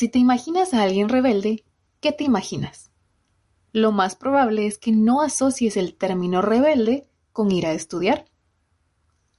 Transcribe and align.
Si 0.00 0.08
te 0.08 0.18
imaginas 0.18 0.72
a 0.72 0.82
alguien 0.82 1.10
rebelde, 1.10 1.62
¿qué 2.00 2.10
te 2.10 2.24
imaginas? 2.24 2.90
Lo 3.70 3.92
más 3.92 4.16
probable 4.16 4.66
es 4.66 4.78
que 4.78 4.92
no 4.92 5.20
asocies 5.20 5.76
el 5.76 5.94
término 5.94 6.40
rebelde 6.40 7.06
con 7.34 7.52
ir 7.52 7.66
a 7.66 7.74
estudiar. 7.74 8.24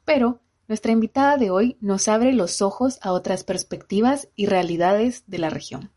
Pero 0.05 0.39
nuestra 0.67 0.91
invitada 0.91 1.37
de 1.37 1.49
hoy 1.49 1.77
nos 1.81 2.07
abre 2.07 2.31
los 2.31 2.61
ojos 2.61 2.99
a 3.01 3.11
otras 3.11 3.43
perspectivas 3.43 4.29
y 4.35 4.45
realidades 4.45 5.23
de 5.25 5.39
la 5.39 5.49
región. 5.49 5.89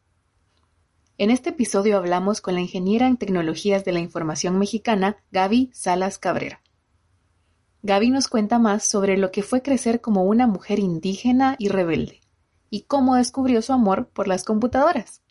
En 1.18 1.28
este 1.28 1.50
episodio 1.50 1.98
hablamos 1.98 2.40
con 2.40 2.54
la 2.54 2.62
ingeniera 2.62 3.06
en 3.06 3.18
tecnologías 3.18 3.84
de 3.84 3.92
la 3.92 4.00
información 4.00 4.58
mexicana 4.58 5.18
Gaby 5.30 5.72
Salas 5.74 6.16
Cabrera. 6.16 6.62
Gaby 7.82 8.08
nos 8.08 8.28
cuenta 8.28 8.58
más 8.58 8.82
sobre 8.82 9.18
lo 9.18 9.30
que 9.30 9.42
fue 9.42 9.60
crecer 9.60 10.00
como 10.00 10.24
una 10.24 10.46
mujer 10.46 10.78
indígena 10.78 11.54
y 11.58 11.68
rebelde, 11.68 12.23
y 12.74 12.86
cómo 12.88 13.14
descubrió 13.14 13.62
su 13.62 13.72
amor 13.72 14.08
por 14.08 14.26
las 14.26 14.42
computadoras. 14.42 15.22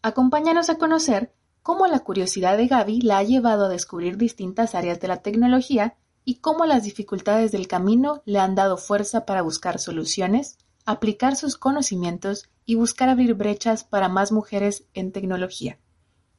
Acompáñanos 0.00 0.70
a 0.70 0.78
conocer 0.78 1.34
cómo 1.62 1.86
la 1.86 1.98
curiosidad 1.98 2.56
de 2.56 2.68
Gaby 2.68 3.02
la 3.02 3.18
ha 3.18 3.22
llevado 3.22 3.66
a 3.66 3.68
descubrir 3.68 4.16
distintas 4.16 4.74
áreas 4.74 4.98
de 4.98 5.08
la 5.08 5.18
tecnología 5.18 5.98
y 6.24 6.36
cómo 6.36 6.64
las 6.64 6.84
dificultades 6.84 7.52
del 7.52 7.68
camino 7.68 8.22
le 8.24 8.38
han 8.38 8.54
dado 8.54 8.78
fuerza 8.78 9.26
para 9.26 9.42
buscar 9.42 9.78
soluciones, 9.78 10.56
aplicar 10.86 11.36
sus 11.36 11.58
conocimientos 11.58 12.48
y 12.64 12.76
buscar 12.76 13.10
abrir 13.10 13.34
brechas 13.34 13.84
para 13.84 14.08
más 14.08 14.32
mujeres 14.32 14.86
en 14.94 15.12
tecnología. 15.12 15.78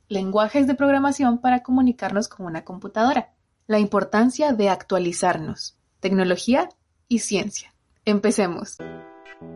Lenguajes 0.08 0.66
de 0.66 0.74
programación 0.74 1.38
para 1.38 1.62
comunicarnos 1.62 2.30
con 2.30 2.48
una 2.48 2.66
computadora. 2.66 3.36
La 3.68 3.78
importancia 3.78 4.54
de 4.54 4.70
actualizarnos. 4.70 5.78
Tecnología 6.00 6.70
y 7.08 7.20
ciencia. 7.20 7.76
Empecemos. 8.06 8.78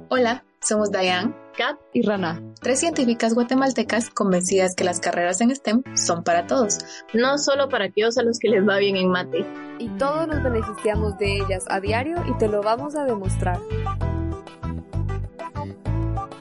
Hola, 0.09 0.45
somos 0.61 0.91
Diane, 0.91 1.33
Kat 1.57 1.77
y 1.91 2.03
Rana, 2.03 2.41
tres 2.61 2.79
científicas 2.79 3.33
guatemaltecas 3.33 4.09
convencidas 4.09 4.75
que 4.75 4.85
las 4.85 5.01
carreras 5.01 5.41
en 5.41 5.53
STEM 5.53 5.83
son 5.93 6.23
para 6.23 6.47
todos, 6.47 6.79
no 7.13 7.37
solo 7.37 7.67
para 7.67 7.85
aquellos 7.85 8.17
a 8.17 8.23
los 8.23 8.39
que 8.39 8.47
les 8.47 8.65
va 8.65 8.77
bien 8.77 8.95
en 8.95 9.09
mate. 9.09 9.45
Y 9.79 9.89
todos 9.97 10.27
nos 10.27 10.41
beneficiamos 10.41 11.17
de 11.17 11.37
ellas 11.37 11.65
a 11.67 11.81
diario 11.81 12.15
y 12.29 12.37
te 12.37 12.47
lo 12.47 12.61
vamos 12.61 12.95
a 12.95 13.03
demostrar. 13.03 13.59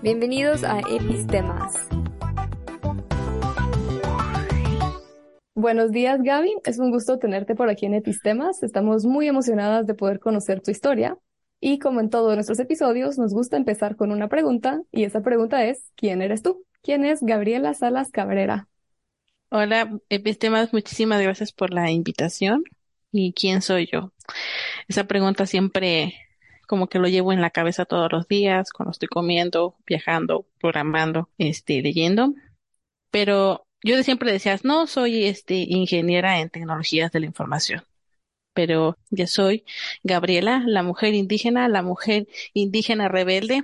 Bienvenidos 0.03 0.63
a 0.63 0.79
Epistemas. 0.81 1.75
Buenos 5.57 5.91
días, 5.91 6.21
Gaby. 6.23 6.55
Es 6.65 6.79
un 6.79 6.93
gusto 6.93 7.19
tenerte 7.19 7.57
por 7.57 7.69
aquí 7.69 7.87
en 7.87 7.95
Epistemas. 7.95 8.63
Estamos 8.63 9.05
muy 9.05 9.27
emocionadas 9.27 9.87
de 9.87 9.95
poder 9.95 10.21
conocer 10.21 10.61
tu 10.61 10.71
historia. 10.71 11.17
Y 11.65 11.79
como 11.79 12.01
en 12.01 12.11
todos 12.11 12.35
nuestros 12.35 12.59
episodios, 12.59 13.19
nos 13.19 13.33
gusta 13.33 13.57
empezar 13.57 13.95
con 13.95 14.11
una 14.11 14.27
pregunta. 14.27 14.83
Y 14.91 15.05
esa 15.05 15.23
pregunta 15.23 15.65
es, 15.65 15.93
¿quién 15.95 16.21
eres 16.21 16.43
tú? 16.43 16.67
¿Quién 16.83 17.05
es 17.05 17.23
Gabriela 17.23 17.73
Salas 17.73 18.11
Cabrera? 18.11 18.67
Hola, 19.49 19.97
Epistemas. 20.09 20.73
Muchísimas 20.73 21.23
gracias 21.23 21.53
por 21.53 21.73
la 21.73 21.89
invitación. 21.93 22.65
¿Y 23.13 23.33
quién 23.33 23.63
soy 23.63 23.89
yo? 23.93 24.13
Esa 24.89 25.05
pregunta 25.05 25.47
siempre 25.47 26.15
como 26.67 26.89
que 26.89 26.99
lo 26.99 27.07
llevo 27.07 27.33
en 27.33 27.41
la 27.41 27.51
cabeza 27.51 27.85
todos 27.85 28.11
los 28.11 28.27
días, 28.27 28.73
cuando 28.73 28.91
estoy 28.91 29.07
comiendo, 29.07 29.77
viajando, 29.87 30.49
programando, 30.61 31.29
este, 31.39 31.81
leyendo. 31.81 32.35
Pero 33.13 33.69
yo 33.85 34.03
siempre 34.03 34.33
decías, 34.33 34.65
no, 34.65 34.89
soy 34.89 35.27
este 35.27 35.55
ingeniera 35.55 36.41
en 36.41 36.51
tecnologías 36.51 37.13
de 37.13 37.21
la 37.21 37.27
información. 37.27 37.85
Pero 38.55 38.99
ya 39.11 39.27
soy 39.27 39.65
Gabriela, 40.03 40.63
la 40.67 40.83
mujer 40.83 41.15
indígena, 41.15 41.69
la 41.69 41.83
mujer 41.83 42.27
indígena 42.53 43.09
rebelde, 43.09 43.63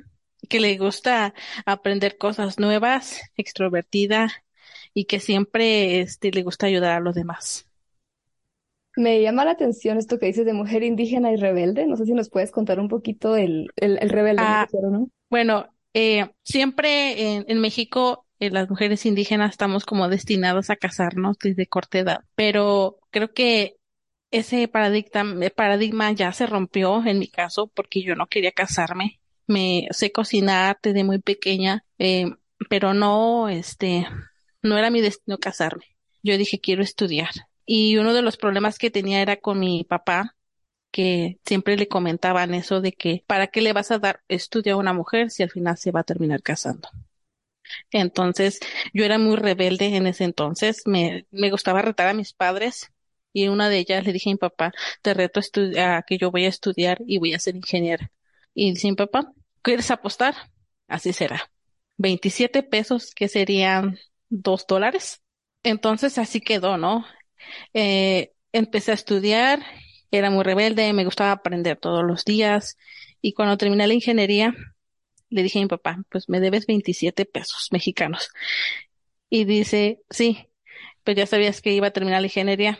que 0.48 0.60
le 0.60 0.76
gusta 0.78 1.34
aprender 1.66 2.16
cosas 2.16 2.58
nuevas, 2.58 3.20
extrovertida 3.36 4.30
y 4.94 5.04
que 5.04 5.20
siempre 5.20 6.00
este, 6.00 6.30
le 6.30 6.42
gusta 6.42 6.66
ayudar 6.66 6.92
a 6.92 7.00
los 7.00 7.14
demás. 7.14 7.66
Me 8.96 9.22
llama 9.22 9.44
la 9.44 9.52
atención 9.52 9.96
esto 9.98 10.18
que 10.18 10.26
dices 10.26 10.44
de 10.44 10.52
mujer 10.52 10.82
indígena 10.82 11.32
y 11.32 11.36
rebelde. 11.36 11.86
No 11.86 11.96
sé 11.96 12.04
si 12.04 12.14
nos 12.14 12.30
puedes 12.30 12.50
contar 12.50 12.80
un 12.80 12.88
poquito 12.88 13.36
el, 13.36 13.70
el, 13.76 14.08
rebelde. 14.08 14.42
Ah, 14.44 14.66
¿no? 14.72 15.08
Bueno, 15.30 15.68
eh, 15.94 16.30
siempre 16.42 17.36
en, 17.36 17.44
en 17.46 17.60
México 17.60 18.26
eh, 18.40 18.50
las 18.50 18.70
mujeres 18.70 19.04
indígenas 19.04 19.50
estamos 19.50 19.84
como 19.84 20.08
destinadas 20.08 20.70
a 20.70 20.76
casarnos 20.76 21.36
desde 21.38 21.66
corta 21.66 21.98
edad, 21.98 22.24
pero 22.36 22.98
creo 23.10 23.32
que 23.32 23.77
ese 24.30 24.68
paradigma, 24.68 25.44
eh, 25.44 25.50
paradigma 25.50 26.12
ya 26.12 26.32
se 26.32 26.46
rompió 26.46 27.04
en 27.06 27.18
mi 27.18 27.28
caso 27.28 27.68
porque 27.68 28.02
yo 28.02 28.14
no 28.14 28.26
quería 28.26 28.52
casarme. 28.52 29.20
Me 29.46 29.88
sé 29.90 30.12
cocinar 30.12 30.78
desde 30.82 31.04
muy 31.04 31.18
pequeña, 31.20 31.84
eh, 31.98 32.26
pero 32.68 32.92
no, 32.94 33.48
este, 33.48 34.06
no 34.62 34.76
era 34.76 34.90
mi 34.90 35.00
destino 35.00 35.38
casarme. 35.38 35.96
Yo 36.22 36.36
dije 36.36 36.60
quiero 36.60 36.82
estudiar 36.82 37.30
y 37.64 37.96
uno 37.96 38.14
de 38.14 38.22
los 38.22 38.36
problemas 38.36 38.78
que 38.78 38.90
tenía 38.90 39.22
era 39.22 39.36
con 39.36 39.60
mi 39.60 39.84
papá, 39.84 40.36
que 40.90 41.38
siempre 41.44 41.76
le 41.76 41.88
comentaban 41.88 42.54
eso 42.54 42.80
de 42.80 42.92
que, 42.92 43.24
¿para 43.26 43.48
qué 43.48 43.60
le 43.60 43.74
vas 43.74 43.90
a 43.90 43.98
dar 43.98 44.22
estudio 44.28 44.74
a 44.74 44.78
una 44.78 44.94
mujer 44.94 45.30
si 45.30 45.42
al 45.42 45.50
final 45.50 45.76
se 45.76 45.92
va 45.92 46.00
a 46.00 46.04
terminar 46.04 46.42
casando? 46.42 46.88
Entonces, 47.90 48.60
yo 48.94 49.04
era 49.04 49.18
muy 49.18 49.36
rebelde 49.36 49.94
en 49.96 50.06
ese 50.06 50.24
entonces, 50.24 50.82
me, 50.86 51.26
me 51.30 51.50
gustaba 51.50 51.82
retar 51.82 52.08
a 52.08 52.14
mis 52.14 52.32
padres 52.32 52.90
y 53.32 53.48
una 53.48 53.68
de 53.68 53.78
ellas 53.78 54.04
le 54.04 54.12
dije 54.12 54.30
a 54.30 54.32
mi 54.32 54.38
papá, 54.38 54.72
te 55.02 55.14
reto 55.14 55.40
a, 55.78 56.02
que 56.06 56.18
yo 56.18 56.30
voy 56.30 56.44
a 56.44 56.48
estudiar 56.48 56.98
y 57.06 57.18
voy 57.18 57.34
a 57.34 57.38
ser 57.38 57.56
ingeniera. 57.56 58.10
Y 58.54 58.70
dice 58.72 58.88
mi 58.88 58.96
papá, 58.96 59.32
¿quieres 59.62 59.90
apostar? 59.90 60.34
Así 60.88 61.12
será. 61.12 61.50
27 61.98 62.62
pesos, 62.62 63.14
que 63.14 63.28
serían 63.28 63.98
dos 64.28 64.66
dólares. 64.66 65.22
Entonces 65.62 66.18
así 66.18 66.40
quedó, 66.40 66.76
¿no? 66.78 67.04
Eh, 67.74 68.32
empecé 68.52 68.92
a 68.92 68.94
estudiar, 68.94 69.62
era 70.10 70.30
muy 70.30 70.44
rebelde, 70.44 70.92
me 70.92 71.04
gustaba 71.04 71.32
aprender 71.32 71.78
todos 71.78 72.04
los 72.04 72.24
días 72.24 72.76
y 73.20 73.32
cuando 73.34 73.56
terminé 73.58 73.86
la 73.86 73.94
ingeniería 73.94 74.54
le 75.30 75.42
dije 75.42 75.58
a 75.58 75.62
mi 75.62 75.68
papá, 75.68 76.02
pues 76.10 76.28
me 76.28 76.40
debes 76.40 76.66
27 76.66 77.26
pesos 77.26 77.68
mexicanos. 77.72 78.30
Y 79.30 79.44
dice, 79.44 80.00
sí, 80.10 80.48
pues 81.04 81.16
ya 81.16 81.26
sabías 81.26 81.60
que 81.60 81.72
iba 81.72 81.88
a 81.88 81.90
terminar 81.92 82.20
la 82.20 82.26
ingeniería. 82.28 82.78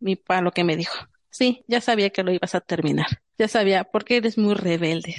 Mi 0.00 0.16
papá 0.16 0.40
lo 0.40 0.52
que 0.52 0.64
me 0.64 0.76
dijo, 0.76 0.94
sí, 1.30 1.64
ya 1.68 1.80
sabía 1.80 2.10
que 2.10 2.22
lo 2.22 2.32
ibas 2.32 2.54
a 2.54 2.60
terminar. 2.60 3.22
Ya 3.38 3.48
sabía, 3.48 3.84
porque 3.84 4.16
eres 4.16 4.36
muy 4.38 4.54
rebelde. 4.54 5.14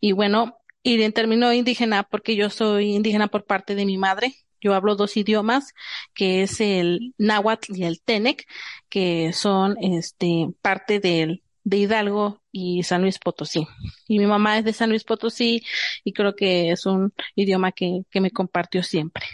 Y 0.00 0.12
bueno, 0.12 0.58
y 0.82 1.02
en 1.02 1.12
indígena, 1.54 2.02
porque 2.04 2.36
yo 2.36 2.50
soy 2.50 2.94
indígena 2.94 3.28
por 3.28 3.44
parte 3.44 3.74
de 3.74 3.86
mi 3.86 3.98
madre, 3.98 4.34
yo 4.60 4.74
hablo 4.74 4.96
dos 4.96 5.16
idiomas, 5.16 5.74
que 6.14 6.42
es 6.42 6.60
el 6.60 7.14
náhuatl 7.18 7.76
y 7.76 7.84
el 7.84 8.00
tenec, 8.00 8.46
que 8.88 9.32
son 9.32 9.76
este 9.80 10.48
parte 10.62 11.00
del 11.00 11.42
de 11.64 11.78
Hidalgo 11.78 12.42
y 12.52 12.84
San 12.84 13.02
Luis 13.02 13.18
Potosí. 13.18 13.66
Y 14.06 14.18
mi 14.20 14.26
mamá 14.26 14.58
es 14.58 14.64
de 14.64 14.72
San 14.72 14.90
Luis 14.90 15.02
Potosí 15.02 15.64
y 16.04 16.12
creo 16.12 16.36
que 16.36 16.70
es 16.70 16.86
un 16.86 17.12
idioma 17.34 17.72
que, 17.72 18.02
que 18.10 18.20
me 18.20 18.30
compartió 18.30 18.84
siempre. 18.84 19.26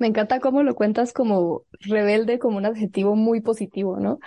Me 0.00 0.08
encanta 0.08 0.40
cómo 0.40 0.64
lo 0.64 0.74
cuentas 0.74 1.12
como 1.12 1.64
rebelde, 1.80 2.38
como 2.38 2.56
un 2.56 2.66
adjetivo 2.66 3.14
muy 3.14 3.42
positivo, 3.42 4.00
¿no? 4.00 4.18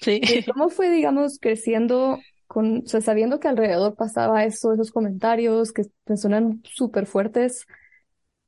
Sí. 0.00 0.20
¿Cómo 0.46 0.68
fue, 0.68 0.90
digamos, 0.90 1.38
creciendo 1.40 2.20
con, 2.46 2.82
o 2.84 2.86
sea, 2.86 3.00
sabiendo 3.00 3.40
que 3.40 3.48
alrededor 3.48 3.96
pasaba 3.96 4.44
eso, 4.44 4.72
esos 4.72 4.92
comentarios 4.92 5.72
que 5.72 5.84
me 6.06 6.16
suenan 6.16 6.62
súper 6.62 7.06
fuertes? 7.06 7.66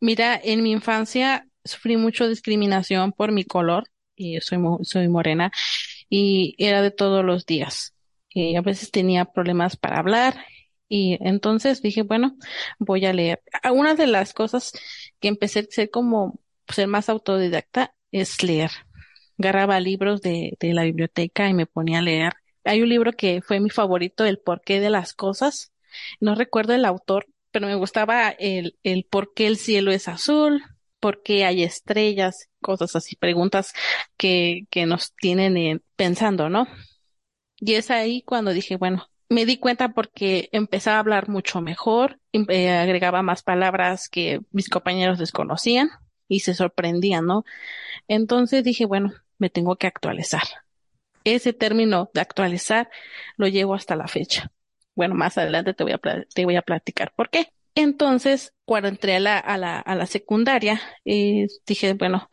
Mira, 0.01 0.39
en 0.43 0.63
mi 0.63 0.71
infancia 0.71 1.49
sufrí 1.65 1.97
mucho 1.97 2.29
discriminación 2.29 3.13
por 3.13 3.33
mi 3.33 3.45
color, 3.45 3.85
y 4.15 4.41
soy, 4.43 4.59
soy 4.83 5.09
morena, 5.09 5.51
y 6.11 6.55
era 6.59 6.83
de 6.83 6.91
todos 6.91 7.25
los 7.25 7.47
días. 7.47 7.95
Y 8.29 8.55
a 8.57 8.61
veces 8.61 8.91
tenía 8.91 9.25
problemas 9.25 9.77
para 9.77 9.99
hablar, 9.99 10.37
y 10.89 11.19
entonces 11.21 11.81
dije, 11.83 12.03
bueno, 12.03 12.37
voy 12.79 13.07
a 13.07 13.13
leer. 13.13 13.43
Una 13.73 13.95
de 13.95 14.07
las 14.07 14.35
cosas 14.35 14.73
que 15.21 15.29
empecé 15.29 15.61
a 15.61 15.65
ser 15.69 15.91
como 15.91 16.39
ser 16.75 16.89
más 16.89 17.09
autodidacta 17.09 17.95
es 18.13 18.43
leer. 18.43 18.71
Agarraba 19.39 19.81
libros 19.81 20.21
de, 20.21 20.57
de 20.61 20.75
la 20.75 20.85
biblioteca 20.85 21.49
y 21.49 21.55
me 21.55 21.67
ponía 21.67 21.99
a 21.99 22.03
leer. 22.03 22.35
Hay 22.65 22.83
un 22.83 22.89
libro 22.89 23.13
que 23.13 23.43
fue 23.43 23.61
mi 23.61 23.71
favorito, 23.71 24.25
El 24.25 24.39
porqué 24.39 24.81
de 24.81 24.91
las 24.91 25.15
cosas. 25.15 25.73
No 26.21 26.35
recuerdo 26.35 26.75
el 26.75 26.85
autor, 26.85 27.27
pero 27.51 27.67
me 27.67 27.75
gustaba 27.75 28.29
el, 28.31 28.77
el 28.83 29.05
por 29.05 29.35
qué 29.35 29.47
el 29.47 29.57
cielo 29.57 29.91
es 29.93 30.09
azul, 30.09 30.63
por 31.01 31.23
qué 31.23 31.45
hay 31.45 31.63
estrellas, 31.63 32.49
cosas 32.61 32.95
así, 32.97 33.17
preguntas 33.17 33.73
que, 34.17 34.67
que 34.71 34.87
nos 34.87 35.15
tienen 35.15 35.83
pensando, 35.97 36.49
¿no? 36.49 36.69
Y 37.57 37.75
es 37.75 37.91
ahí 37.91 38.23
cuando 38.23 38.53
dije, 38.53 38.77
bueno, 38.77 39.07
me 39.29 39.47
di 39.47 39.59
cuenta 39.59 39.91
porque 39.91 40.49
empezaba 40.53 40.97
a 40.97 41.01
hablar 41.01 41.29
mucho 41.29 41.61
mejor, 41.61 42.21
eh, 42.33 42.71
agregaba 42.71 43.23
más 43.23 43.43
palabras 43.43 44.09
que 44.09 44.41
mis 44.51 44.69
compañeros 44.69 45.19
desconocían 45.19 45.91
y 46.31 46.41
se 46.41 46.55
sorprendían, 46.55 47.27
¿no? 47.27 47.45
Entonces 48.09 48.65
dije, 48.65 48.87
bueno, 48.87 49.13
me 49.39 49.51
tengo 49.51 49.77
que 49.77 49.89
actualizar. 49.89 50.45
Ese 51.25 51.53
término 51.53 52.11
de 52.15 52.21
actualizar 52.21 52.89
lo 53.37 53.49
llevo 53.49 53.75
hasta 53.75 53.97
la 53.97 54.09
fecha. 54.09 54.53
Bueno, 54.95 55.15
más 55.17 55.37
adelante 55.37 55.75
te 55.75 55.83
voy 55.83 55.93
a, 55.93 55.99
te 55.99 56.45
voy 56.45 56.57
a 56.57 56.63
platicar 56.63 57.13
por 57.17 57.31
qué. 57.31 57.53
Entonces, 57.75 58.55
cuando 58.65 58.89
entré 58.89 59.17
a 59.17 59.21
la, 59.21 59.39
a 59.39 59.59
la, 59.59 59.81
a 59.81 59.95
la 59.97 60.07
secundaria, 60.07 60.81
eh, 61.05 61.49
dije, 61.67 61.95
bueno, 61.95 62.31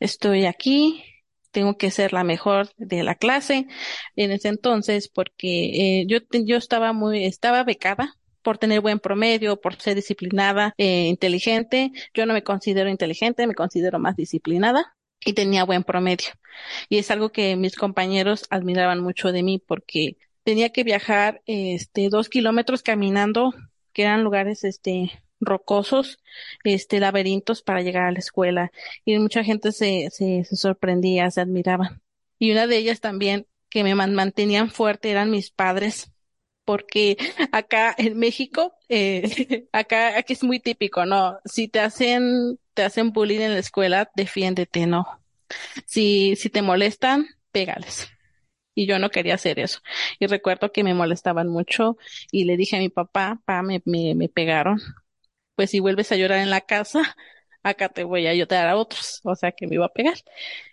estoy 0.00 0.46
aquí, 0.46 1.04
tengo 1.52 1.78
que 1.78 1.90
ser 1.92 2.12
la 2.12 2.24
mejor 2.24 2.70
de 2.76 3.04
la 3.04 3.14
clase 3.14 3.68
en 4.16 4.32
ese 4.32 4.48
entonces 4.48 5.08
porque 5.08 6.00
eh, 6.00 6.06
yo, 6.08 6.18
yo 6.32 6.56
estaba 6.56 6.92
muy, 6.92 7.24
estaba 7.24 7.62
becada 7.64 8.16
por 8.48 8.56
tener 8.56 8.80
buen 8.80 8.98
promedio, 8.98 9.60
por 9.60 9.78
ser 9.78 9.94
disciplinada, 9.94 10.72
eh, 10.78 11.04
inteligente. 11.08 11.92
Yo 12.14 12.24
no 12.24 12.32
me 12.32 12.42
considero 12.42 12.88
inteligente, 12.88 13.46
me 13.46 13.54
considero 13.54 13.98
más 13.98 14.16
disciplinada 14.16 14.96
y 15.22 15.34
tenía 15.34 15.64
buen 15.64 15.84
promedio. 15.84 16.28
Y 16.88 16.96
es 16.96 17.10
algo 17.10 17.30
que 17.30 17.56
mis 17.56 17.76
compañeros 17.76 18.46
admiraban 18.48 19.00
mucho 19.00 19.32
de 19.32 19.42
mí 19.42 19.58
porque 19.58 20.16
tenía 20.44 20.70
que 20.70 20.82
viajar 20.82 21.42
este 21.44 22.08
dos 22.08 22.30
kilómetros 22.30 22.82
caminando, 22.82 23.52
que 23.92 24.04
eran 24.04 24.24
lugares 24.24 24.64
este 24.64 25.12
rocosos, 25.40 26.18
este 26.64 27.00
laberintos 27.00 27.60
para 27.60 27.82
llegar 27.82 28.04
a 28.04 28.12
la 28.12 28.18
escuela. 28.18 28.72
Y 29.04 29.18
mucha 29.18 29.44
gente 29.44 29.72
se, 29.72 30.08
se, 30.10 30.44
se 30.44 30.56
sorprendía, 30.56 31.30
se 31.30 31.42
admiraba. 31.42 32.00
Y 32.38 32.50
una 32.52 32.66
de 32.66 32.78
ellas 32.78 33.00
también 33.00 33.46
que 33.68 33.84
me 33.84 33.94
mantenían 33.94 34.70
fuerte 34.70 35.10
eran 35.10 35.30
mis 35.30 35.50
padres, 35.50 36.10
porque 36.68 37.16
acá 37.50 37.94
en 37.96 38.18
México, 38.18 38.74
eh, 38.90 39.22
acá, 39.72 40.18
aquí 40.18 40.34
es 40.34 40.44
muy 40.44 40.60
típico, 40.60 41.06
¿no? 41.06 41.38
Si 41.46 41.66
te 41.68 41.80
hacen, 41.80 42.58
te 42.74 42.82
hacen 42.82 43.10
bullying 43.12 43.40
en 43.40 43.52
la 43.54 43.58
escuela, 43.60 44.10
defiéndete, 44.14 44.86
¿no? 44.86 45.06
Si, 45.86 46.36
si 46.36 46.50
te 46.50 46.62
molestan, 46.62 47.26
pégales. 47.52 48.08
Y 48.74 48.86
yo 48.86 48.98
no 48.98 49.10
quería 49.10 49.34
hacer 49.34 49.60
eso. 49.60 49.80
Y 50.20 50.26
recuerdo 50.28 50.72
que 50.72 50.84
me 50.84 50.94
molestaban 50.94 51.48
mucho 51.48 51.98
y 52.32 52.44
le 52.44 52.56
dije 52.56 52.76
a 52.76 52.80
mi 52.80 52.90
papá, 52.90 53.40
pa, 53.46 53.62
me, 53.62 53.82
me, 53.86 54.14
me 54.14 54.28
pegaron. 54.28 54.78
Pues 55.56 55.70
si 55.70 55.80
vuelves 55.80 56.12
a 56.12 56.16
llorar 56.16 56.40
en 56.40 56.50
la 56.50 56.62
casa, 56.62 57.16
acá 57.64 57.90
te 57.90 58.04
voy 58.04 58.26
a 58.28 58.30
ayudar 58.30 58.68
a 58.68 58.76
otros. 58.76 59.20
O 59.24 59.36
sea 59.36 59.52
que 59.52 59.66
me 59.68 59.76
iba 59.76 59.86
a 59.86 59.94
pegar. 59.94 60.16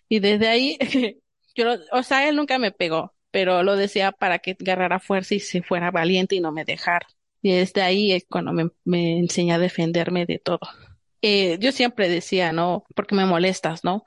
Y 0.09 0.19
desde 0.19 0.49
ahí, 0.49 0.77
yo, 1.55 1.75
o 1.93 2.03
sea, 2.03 2.29
él 2.29 2.37
nunca 2.37 2.59
me 2.59 2.71
pegó, 2.73 3.14
pero 3.35 3.63
lo 3.63 3.75
decía 3.75 4.13
para 4.13 4.39
que 4.39 4.55
agarrara 4.57 5.01
fuerza 5.01 5.35
y 5.35 5.41
se 5.41 5.61
fuera 5.61 5.91
valiente 5.91 6.35
y 6.35 6.39
no 6.39 6.53
me 6.53 6.63
dejara. 6.63 7.05
Y 7.41 7.51
desde 7.51 7.81
ahí 7.81 8.13
es 8.13 8.25
cuando 8.29 8.53
me, 8.53 8.69
me 8.85 9.19
enseñé 9.19 9.51
a 9.51 9.59
defenderme 9.59 10.25
de 10.25 10.39
todo. 10.39 10.61
Eh, 11.21 11.57
yo 11.59 11.73
siempre 11.73 12.07
decía, 12.07 12.53
¿no? 12.53 12.85
Porque 12.95 13.13
me 13.13 13.25
molestas, 13.25 13.83
¿no? 13.83 14.05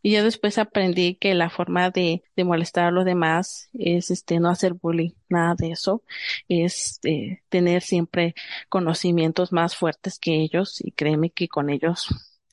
Y 0.00 0.12
yo 0.12 0.24
después 0.24 0.56
aprendí 0.56 1.16
que 1.16 1.34
la 1.34 1.50
forma 1.50 1.90
de, 1.90 2.22
molestar 2.38 2.86
a 2.86 2.90
los 2.90 3.04
demás 3.04 3.68
es, 3.74 4.10
este, 4.10 4.40
no 4.40 4.48
hacer 4.48 4.72
bullying, 4.72 5.10
nada 5.28 5.54
de 5.58 5.72
eso. 5.72 6.02
Es 6.48 7.00
eh, 7.04 7.42
tener 7.50 7.82
siempre 7.82 8.34
conocimientos 8.70 9.52
más 9.52 9.76
fuertes 9.76 10.18
que 10.18 10.36
ellos 10.40 10.80
y 10.82 10.92
créeme 10.92 11.28
que 11.28 11.48
con 11.48 11.68
ellos 11.68 12.08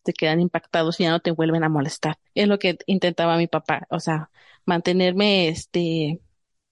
te 0.07 0.13
quedan 0.13 0.41
impactados 0.41 0.99
y 0.99 1.03
ya 1.05 1.11
no 1.11 1.21
te 1.21 1.31
vuelven 1.31 1.63
a 1.65 1.69
molestar. 1.69 2.17
Es 2.35 2.47
lo 2.49 2.59
que 2.59 2.79
intentaba 2.87 3.37
mi 3.37 3.47
papá, 3.47 3.87
o 3.91 3.99
sea, 4.01 4.31
mantenerme 4.65 5.49
este 5.49 6.21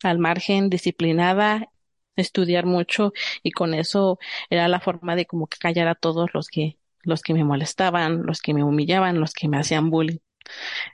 al 0.04 0.20
margen, 0.20 0.70
disciplinada, 0.70 1.72
estudiar 2.16 2.66
mucho 2.66 3.14
y 3.44 3.52
con 3.52 3.74
eso 3.74 4.20
era 4.50 4.68
la 4.70 4.80
forma 4.82 5.16
de 5.16 5.26
como 5.28 5.48
que 5.48 5.58
callar 5.60 5.88
a 5.88 5.96
todos 5.96 6.30
los 6.34 6.48
que 6.50 6.80
los 7.04 7.22
que 7.24 7.34
me 7.36 7.44
molestaban, 7.46 8.24
los 8.26 8.42
que 8.42 8.54
me 8.56 8.64
humillaban, 8.64 9.20
los 9.20 9.34
que 9.34 9.48
me 9.50 9.58
hacían 9.60 9.92
bullying. 9.92 10.20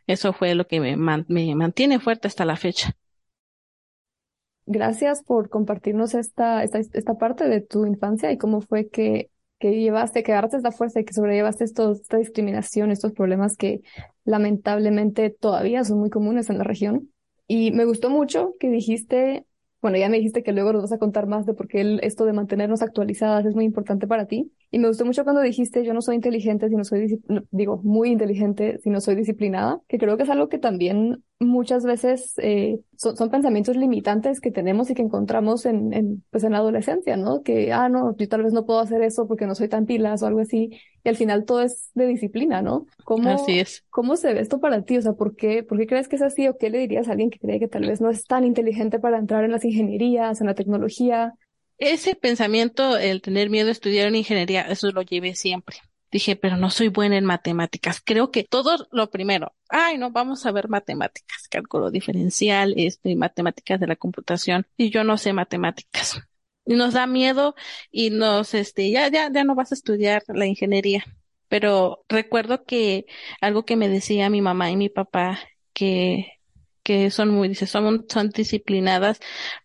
Eso 0.08 0.34
fue 0.34 0.56
lo 0.56 0.68
que 0.68 0.80
me, 0.82 0.98
me 0.98 1.56
mantiene 1.56 2.00
fuerte 2.00 2.28
hasta 2.30 2.46
la 2.46 2.58
fecha. 2.58 2.96
Gracias 4.66 5.24
por 5.24 5.50
compartirnos 5.50 6.14
esta, 6.14 6.64
esta, 6.64 6.80
esta 6.80 7.16
parte 7.18 7.48
de 7.50 7.62
tu 7.62 7.86
infancia 7.86 8.32
y 8.32 8.38
cómo 8.38 8.62
fue 8.62 8.90
que, 8.90 9.32
que 9.62 9.80
llevaste, 9.80 10.24
que 10.24 10.34
agarraste 10.34 10.58
esta 10.58 10.72
fuerza 10.72 11.00
y 11.00 11.06
que 11.06 11.14
sobrellevaste 11.14 11.64
esta 11.64 12.18
discriminación, 12.18 12.92
estos 12.92 13.14
problemas 13.14 13.56
que 13.56 13.82
lamentablemente 14.26 15.30
todavía 15.30 15.84
son 15.86 16.00
muy 16.00 16.10
comunes 16.10 16.50
en 16.50 16.58
la 16.58 16.64
región. 16.66 17.10
Y 17.48 17.72
me 17.72 17.86
gustó 17.86 18.10
mucho 18.10 18.56
que 18.60 18.70
dijiste, 18.70 19.46
bueno, 19.82 19.98
ya 19.98 20.10
me 20.10 20.18
dijiste 20.18 20.42
que 20.42 20.52
luego 20.52 20.74
nos 20.74 20.82
vas 20.82 20.94
a 20.94 20.98
contar 20.98 21.28
más 21.28 21.46
de 21.46 21.54
por 21.54 21.68
qué 21.68 21.82
el, 21.82 22.00
esto 22.02 22.26
de 22.26 22.34
mantenernos 22.34 22.82
actualizadas 22.82 23.46
es 23.46 23.54
muy 23.54 23.64
importante 23.66 24.08
para 24.08 24.26
ti. 24.26 24.52
Y 24.72 24.80
me 24.80 24.88
gustó 24.88 25.06
mucho 25.06 25.24
cuando 25.24 25.42
dijiste, 25.42 25.86
yo 25.86 25.94
no 25.94 26.02
soy 26.02 26.16
inteligente 26.16 26.68
si 26.68 26.76
no 26.76 26.84
soy, 26.84 27.22
digo, 27.52 27.80
muy 27.84 28.10
inteligente 28.10 28.80
si 28.84 28.90
no 28.90 29.00
soy 29.00 29.16
disciplinada, 29.16 29.80
que 29.88 30.00
creo 30.00 30.18
que 30.18 30.24
es 30.24 30.30
algo 30.30 30.50
que 30.50 30.58
también 30.58 31.24
muchas 31.42 31.84
veces 31.84 32.34
eh, 32.38 32.80
son, 32.96 33.18
son, 33.18 33.30
pensamientos 33.30 33.76
limitantes 33.76 34.40
que 34.40 34.52
tenemos 34.52 34.90
y 34.90 34.94
que 34.94 35.02
encontramos 35.02 35.66
en, 35.66 35.92
en, 35.94 36.24
pues 36.30 36.44
en 36.44 36.52
la 36.52 36.60
adolescencia, 36.60 37.18
¿no? 37.18 37.42
Que, 37.42 37.74
ah, 37.74 37.90
no, 37.90 38.16
yo 38.16 38.30
tal 38.30 38.44
vez 38.44 38.54
no 38.54 38.66
puedo 38.66 38.80
hacer 38.80 39.02
eso 39.02 39.28
porque 39.28 39.48
no 39.48 39.56
soy 39.56 39.68
tan 39.68 39.86
pilas 39.86 40.22
o 40.22 40.28
algo 40.28 40.40
así. 40.40 40.70
Y 41.04 41.10
al 41.10 41.16
final 41.16 41.46
todo 41.46 41.62
es 41.62 41.90
de 41.96 42.08
disciplina, 42.08 42.62
¿no? 42.62 42.86
¿Cómo, 43.04 43.30
así 43.30 43.60
es. 43.60 43.84
¿Cómo 43.90 44.16
se 44.16 44.34
ve 44.34 44.40
esto 44.40 44.60
para 44.60 44.84
ti? 44.84 44.98
O 44.98 45.02
sea, 45.02 45.14
¿por 45.14 45.36
qué, 45.36 45.64
¿por 45.64 45.78
qué 45.78 45.88
crees 45.88 46.08
que 46.08 46.16
es 46.16 46.22
así? 46.22 46.48
¿O 46.48 46.58
qué 46.58 46.70
le 46.70 46.78
dirías 46.78 47.08
a 47.08 47.12
alguien 47.12 47.30
que 47.30 47.40
cree 47.40 47.60
que 47.60 47.68
tal 47.68 47.88
vez 47.88 48.02
no 48.02 48.10
es 48.10 48.26
tan 48.26 48.46
inteligente 48.46 49.00
para 49.00 49.18
entrar 49.18 49.44
en 49.44 49.52
las 49.52 49.66
ingenierías, 49.66 50.42
en 50.42 50.48
la 50.48 50.56
tecnología? 50.56 51.34
ese 51.82 52.14
pensamiento, 52.16 52.96
el 52.96 53.24
tener 53.24 53.50
miedo 53.50 53.70
a 53.70 53.72
estudiar 53.72 54.08
en 54.08 54.16
ingeniería, 54.16 54.62
eso 54.62 54.92
lo 54.92 55.02
llevé 55.02 55.34
siempre. 55.34 55.78
Dije, 56.12 56.36
pero 56.36 56.58
no 56.58 56.70
soy 56.70 56.90
buena 56.90 57.18
en 57.18 57.26
matemáticas. 57.26 58.02
Creo 58.04 58.32
que 58.32 58.44
todo 58.44 58.88
lo 58.92 59.10
primero, 59.10 59.54
ay, 59.70 59.98
no, 59.98 60.12
vamos 60.12 60.46
a 60.46 60.52
ver 60.52 60.68
matemáticas, 60.70 61.48
cálculo 61.50 61.92
diferencial, 61.92 62.74
este, 62.78 63.16
matemáticas 63.16 63.80
de 63.80 63.88
la 63.88 63.96
computación, 63.96 64.68
y 64.78 64.90
yo 64.90 65.04
no 65.04 65.18
sé 65.18 65.34
matemáticas. 65.34 66.22
Y 66.66 66.76
nos 66.76 66.94
da 66.94 67.08
miedo 67.08 67.56
y 67.92 68.12
nos, 68.12 68.54
este, 68.54 68.92
ya, 68.92 69.08
ya, 69.10 69.32
ya 69.32 69.44
no 69.44 69.56
vas 69.56 69.72
a 69.72 69.76
estudiar 69.76 70.24
la 70.28 70.46
ingeniería. 70.46 71.04
Pero 71.48 72.06
recuerdo 72.08 72.64
que 72.66 73.06
algo 73.42 73.66
que 73.66 73.76
me 73.76 73.90
decía 73.90 74.30
mi 74.30 74.42
mamá 74.42 74.70
y 74.72 74.78
mi 74.78 74.90
papá, 74.90 75.40
que 75.74 76.42
que 76.84 77.12
son 77.12 77.30
muy, 77.30 77.54
son, 77.56 78.06
son 78.10 78.30
disciplinadas, 78.30 79.20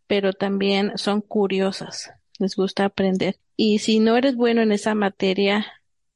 pero 0.07 0.33
también 0.33 0.93
son 0.97 1.21
curiosas, 1.21 2.11
les 2.39 2.57
gusta 2.57 2.85
aprender. 2.85 3.39
Y 3.57 3.79
si 3.79 4.01
no 4.01 4.17
eres 4.17 4.37
bueno 4.37 4.63
en 4.63 4.73
esa 4.73 4.95
materia, 4.95 5.67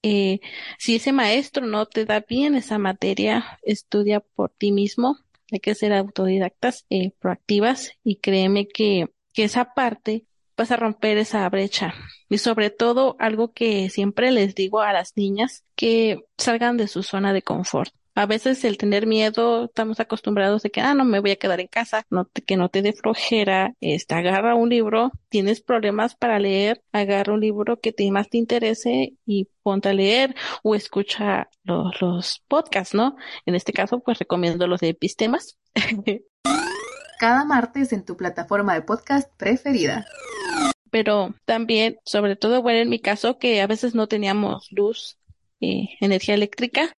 eh, 0.03 0.41
si 0.79 0.97
ese 0.97 1.13
maestro 1.13 1.67
no 1.67 1.87
te 1.87 2.05
da 2.05 2.21
bien 2.21 2.55
esa 2.55 2.79
materia, 2.79 3.59
estudia 3.63 4.21
por 4.21 4.51
ti 4.51 4.73
mismo. 4.73 5.19
Hay 5.53 5.61
que 5.61 5.75
ser 5.75 5.93
autodidactas, 5.93 6.87
eh, 6.91 7.13
proactivas 7.19 7.93
y 8.05 8.17
créeme 8.17 8.69
que, 8.69 9.11
que 9.33 9.45
esa 9.45 9.75
parte 9.75 10.27
vas 10.57 10.71
a 10.71 10.77
romper 10.77 11.19
esa 11.19 11.49
brecha. 11.49 11.95
Y 12.29 12.39
sobre 12.39 12.71
todo, 12.71 13.17
algo 13.19 13.53
que 13.53 13.91
siempre 13.91 14.31
les 14.31 14.55
digo 14.55 14.81
a 14.81 14.93
las 14.93 15.17
niñas, 15.17 15.65
que 15.75 16.21
salgan 16.39 16.77
de 16.77 16.87
su 16.87 17.03
zona 17.03 17.33
de 17.33 17.43
confort. 17.43 17.93
A 18.15 18.27
veces 18.27 18.65
el 18.65 18.77
tener 18.77 19.07
miedo, 19.07 19.67
estamos 19.67 20.01
acostumbrados 20.01 20.63
de 20.63 20.71
que, 20.71 20.81
ah, 20.81 20.95
no, 20.95 21.05
me 21.05 21.21
voy 21.21 21.31
a 21.31 21.37
quedar 21.37 21.61
en 21.61 21.69
casa, 21.69 22.05
no 22.11 22.25
te, 22.25 22.43
que 22.43 22.57
no 22.57 22.69
te 22.69 22.83
dé 22.83 22.93
flojera, 22.93 23.75
este, 23.81 24.15
agarra 24.15 24.55
un 24.55 24.69
libro, 24.69 25.13
tienes 25.29 25.61
problemas 25.61 26.17
para 26.17 26.39
leer, 26.39 26.83
agarra 26.93 27.35
un 27.35 27.41
libro 27.41 27.81
que 27.81 27.93
te, 27.93 28.11
más 28.11 28.29
te 28.29 28.39
interese 28.39 29.15
y 29.25 29.49
ponte 29.63 29.91
a 29.91 29.95
leer 29.95 30.35
o 30.63 30.75
escucha 30.75 31.49
los, 31.63 32.01
los 32.01 32.43
podcasts, 32.49 32.95
¿no? 32.95 33.17
En 33.47 33.55
este 33.55 33.73
caso, 33.73 34.01
pues 34.01 34.19
recomiendo 34.19 34.67
los 34.67 34.81
de 34.81 34.89
epistemas. 34.89 35.59
Cada 37.21 37.45
martes 37.45 37.93
en 37.93 38.05
tu 38.05 38.17
plataforma 38.17 38.75
de 38.75 38.83
podcast 38.83 39.31
preferida 39.37 40.07
pero 40.91 41.35
también, 41.45 41.99
sobre 42.05 42.37
todo, 42.37 42.63
bueno, 42.63 42.81
en 42.81 42.89
mi 42.89 42.99
caso, 42.99 43.39
que 43.39 43.61
a 43.61 43.67
veces 43.67 43.95
no 43.95 44.09
teníamos 44.09 44.69
luz, 44.71 45.19
eh, 45.61 45.91
energía 46.01 46.35
eléctrica, 46.35 46.93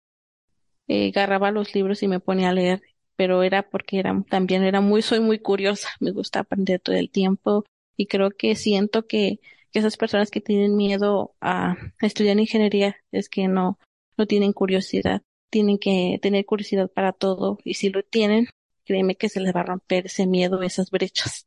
eh, 0.89 1.09
agarraba 1.09 1.51
los 1.51 1.75
libros 1.75 2.03
y 2.03 2.09
me 2.09 2.21
ponía 2.21 2.51
a 2.51 2.53
leer, 2.53 2.83
pero 3.17 3.43
era 3.43 3.69
porque 3.69 3.99
era, 3.99 4.23
también 4.29 4.63
era 4.63 4.81
muy, 4.81 5.03
soy 5.03 5.21
muy 5.21 5.39
curiosa, 5.39 5.89
me 6.01 6.11
gusta 6.11 6.41
aprender 6.41 6.81
todo 6.81 6.97
el 6.97 7.11
tiempo 7.11 7.65
y 7.97 8.07
creo 8.07 8.31
que 8.31 8.57
siento 8.57 9.07
que, 9.07 9.41
que 9.71 9.79
esas 9.79 9.97
personas 9.97 10.31
que 10.31 10.41
tienen 10.41 10.77
miedo 10.77 11.35
a, 11.41 11.77
estudiar 12.01 12.39
ingeniería 12.39 12.97
es 13.13 13.29
que 13.29 13.49
no, 13.49 13.79
no 14.17 14.27
tienen 14.27 14.53
curiosidad, 14.53 15.23
tienen 15.51 15.79
que 15.79 16.19
tener 16.23 16.45
curiosidad 16.47 16.91
para 16.91 17.13
todo 17.13 17.59
y 17.65 17.75
si 17.75 17.91
lo 17.91 18.03
tienen, 18.03 18.49
créeme 18.85 19.17
que 19.17 19.29
se 19.29 19.41
les 19.41 19.55
va 19.55 19.61
a 19.61 19.65
romper 19.65 20.07
ese 20.07 20.27
miedo, 20.27 20.63
esas 20.63 20.91
brechas. 20.91 21.47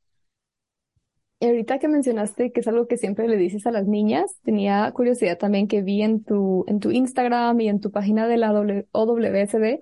Y 1.39 1.47
ahorita 1.47 1.79
que 1.79 1.87
mencionaste 1.87 2.51
que 2.51 2.61
es 2.61 2.67
algo 2.67 2.87
que 2.87 2.97
siempre 2.97 3.27
le 3.27 3.35
dices 3.35 3.67
a 3.67 3.71
las 3.71 3.87
niñas, 3.87 4.39
tenía 4.43 4.89
curiosidad 4.93 5.37
también 5.37 5.67
que 5.67 5.81
vi 5.81 6.01
en 6.01 6.23
tu, 6.23 6.63
en 6.67 6.79
tu 6.79 6.91
Instagram 6.91 7.59
y 7.59 7.67
en 7.67 7.81
tu 7.81 7.91
página 7.91 8.27
de 8.27 8.37
la 8.37 8.51
OWSD 8.91 9.79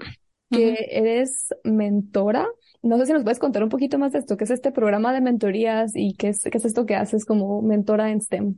que 0.50 0.88
eres 0.91 1.50
mentora. 1.63 2.48
No 2.81 2.98
sé 2.98 3.05
si 3.05 3.13
nos 3.13 3.24
puedes 3.24 3.39
contar 3.39 3.63
un 3.63 3.69
poquito 3.69 3.98
más 3.98 4.12
de 4.12 4.19
esto, 4.19 4.36
qué 4.36 4.43
es 4.43 4.51
este 4.51 4.72
programa 4.72 5.13
de 5.13 5.22
mentorías 5.22 5.91
y 5.95 6.15
qué 6.15 6.29
es, 6.29 6.43
qué 6.43 6.57
es 6.57 6.65
esto 6.65 6.86
que 6.86 6.95
haces 6.95 7.25
como 7.25 7.62
mentora 7.62 8.12
en 8.12 8.22
STEM. 8.22 8.57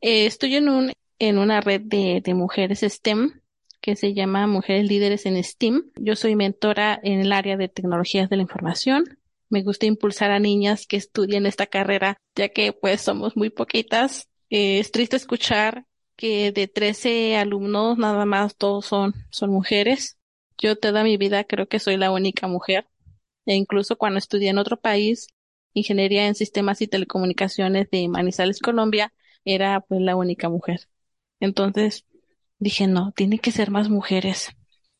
Eh, 0.00 0.26
estoy 0.26 0.56
en 0.56 0.68
un, 0.68 0.92
en 1.18 1.38
una 1.38 1.60
red 1.60 1.80
de, 1.82 2.22
de 2.24 2.34
mujeres 2.34 2.80
STEM 2.80 3.32
que 3.80 3.96
se 3.96 4.14
llama 4.14 4.46
Mujeres 4.46 4.86
Líderes 4.86 5.26
en 5.26 5.42
STEAM. 5.42 5.84
Yo 5.96 6.16
soy 6.16 6.36
mentora 6.36 6.98
en 7.02 7.20
el 7.20 7.32
área 7.32 7.56
de 7.56 7.68
tecnologías 7.68 8.28
de 8.28 8.36
la 8.36 8.42
información, 8.42 9.17
me 9.50 9.62
gusta 9.62 9.86
impulsar 9.86 10.30
a 10.30 10.38
niñas 10.38 10.86
que 10.86 10.96
estudien 10.96 11.46
esta 11.46 11.66
carrera, 11.66 12.18
ya 12.34 12.48
que 12.50 12.72
pues 12.72 13.00
somos 13.00 13.36
muy 13.36 13.50
poquitas 13.50 14.28
eh, 14.50 14.78
es 14.78 14.92
triste 14.92 15.16
escuchar 15.16 15.86
que 16.16 16.52
de 16.52 16.68
13 16.68 17.36
alumnos 17.36 17.98
nada 17.98 18.24
más 18.24 18.56
todos 18.56 18.86
son, 18.86 19.14
son 19.30 19.50
mujeres. 19.50 20.18
Yo 20.58 20.76
toda 20.76 21.04
mi 21.04 21.16
vida 21.16 21.44
creo 21.44 21.68
que 21.68 21.78
soy 21.78 21.96
la 21.96 22.10
única 22.10 22.48
mujer. 22.48 22.88
E 23.46 23.54
incluso 23.54 23.96
cuando 23.96 24.18
estudié 24.18 24.50
en 24.50 24.58
otro 24.58 24.78
país, 24.78 25.28
ingeniería 25.74 26.26
en 26.26 26.34
sistemas 26.34 26.82
y 26.82 26.88
telecomunicaciones 26.88 27.88
de 27.90 28.08
Manizales, 28.08 28.60
Colombia, 28.60 29.12
era 29.44 29.80
pues 29.80 30.00
la 30.00 30.16
única 30.16 30.48
mujer. 30.48 30.88
Entonces 31.40 32.04
dije, 32.58 32.86
no, 32.88 33.12
tienen 33.12 33.38
que 33.38 33.52
ser 33.52 33.70
más 33.70 33.88
mujeres. 33.88 34.50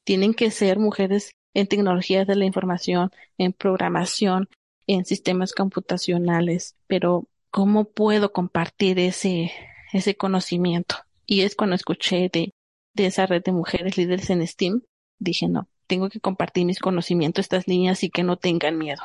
Tienen 0.05 0.35
que 0.35 0.51
ser 0.51 0.79
mujeres 0.79 1.33
en 1.55 1.67
tecnologías 1.67 2.27
de 2.27 2.37
la 2.37 2.45
información, 2.45 3.11
en 3.37 3.53
programación, 3.53 4.49
en 4.87 5.05
sistemas 5.05 5.53
computacionales. 5.53 6.77
Pero, 6.87 7.29
¿cómo 7.51 7.85
puedo 7.85 8.33
compartir 8.33 8.99
ese, 8.99 9.53
ese 9.93 10.17
conocimiento? 10.17 10.97
Y 11.27 11.43
es 11.43 11.57
cuando 11.57 11.77
escuché 11.77 12.31
de, 12.33 12.53
de 12.95 13.07
esa 13.07 13.27
red 13.27 13.43
de 13.43 13.53
mujeres 13.53 13.97
líderes 13.97 14.31
en 14.31 14.47
STEAM, 14.47 14.83
dije, 15.19 15.49
no, 15.49 15.69
tengo 15.87 16.09
que 16.09 16.21
compartir 16.21 16.65
mis 16.65 16.79
conocimientos 16.79 17.45
estas 17.45 17.69
niñas 17.69 18.03
y 18.05 18.11
que 18.11 18.23
no 18.23 18.37
tengan 18.37 18.79
miedo. 18.79 19.03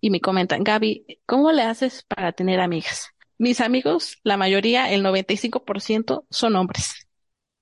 Y 0.00 0.10
me 0.10 0.20
comentan, 0.20 0.64
Gaby, 0.64 1.20
¿cómo 1.26 1.52
le 1.52 1.62
haces 1.62 2.04
para 2.08 2.32
tener 2.32 2.60
amigas? 2.60 3.10
Mis 3.38 3.60
amigos, 3.60 4.18
la 4.24 4.36
mayoría, 4.36 4.90
el 4.90 5.04
95% 5.04 6.26
son 6.30 6.56
hombres. 6.56 7.08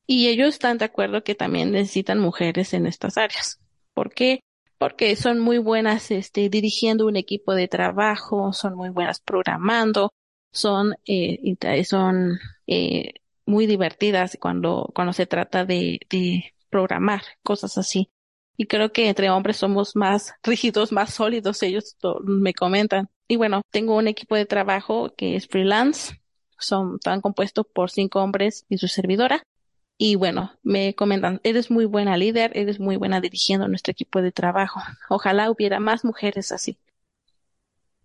Y 0.07 0.29
ellos 0.29 0.49
están 0.55 0.79
de 0.79 0.87
acuerdo 0.87 1.23
que 1.23 1.35
también 1.35 1.71
necesitan 1.71 2.19
mujeres 2.19 2.75
en 2.75 2.87
estas 2.87 3.17
áreas. 3.17 3.60
¿Por 4.01 4.15
qué? 4.15 4.41
Porque 4.79 5.15
son 5.15 5.41
muy 5.41 5.59
buenas 5.59 6.11
este, 6.11 6.49
dirigiendo 6.49 7.07
un 7.07 7.17
equipo 7.17 7.55
de 7.55 7.69
trabajo, 7.69 8.55
son 8.55 8.75
muy 8.75 8.89
buenas 8.89 9.21
programando, 9.21 10.15
son, 10.51 10.95
eh, 11.05 11.55
son 11.85 12.39
eh, 12.67 13.13
muy 13.45 13.67
divertidas 13.67 14.39
cuando, 14.41 14.91
cuando 14.95 15.13
se 15.13 15.27
trata 15.27 15.67
de, 15.67 16.01
programar, 16.71 17.21
cosas 17.43 17.77
así. 17.77 18.09
Y 18.57 18.69
creo 18.69 18.91
que 18.91 19.07
entre 19.07 19.29
hombres 19.29 19.59
somos 19.59 19.95
más 19.97 20.33
rígidos, 20.43 20.93
más 20.93 21.13
sólidos, 21.13 21.63
ellos 21.63 21.99
me 22.25 22.55
comentan. 22.55 23.11
Y 23.29 23.37
bueno, 23.37 23.61
tengo 23.71 23.99
un 23.99 24.09
equipo 24.09 24.35
de 24.35 24.47
trabajo 24.47 25.13
que 25.15 25.37
es 25.37 25.47
freelance, 25.47 26.23
son, 26.59 26.95
están 26.95 27.21
compuestos 27.21 27.67
por 27.67 27.91
cinco 27.91 28.23
hombres 28.23 28.65
y 28.71 28.79
su 28.79 28.89
servidora. 28.89 29.43
Y 30.03 30.15
bueno, 30.15 30.51
me 30.63 30.95
comentan, 30.95 31.43
eres 31.45 31.71
muy 31.71 31.85
buena 31.85 32.17
líder, 32.17 32.53
eres 32.55 32.81
muy 32.81 32.97
buena 32.97 33.21
dirigiendo 33.21 33.69
nuestro 33.69 33.91
equipo 33.93 34.23
de 34.23 34.33
trabajo. 34.33 34.81
Ojalá 35.11 35.51
hubiera 35.51 35.79
más 35.79 36.07
mujeres 36.07 36.53
así. 36.53 36.79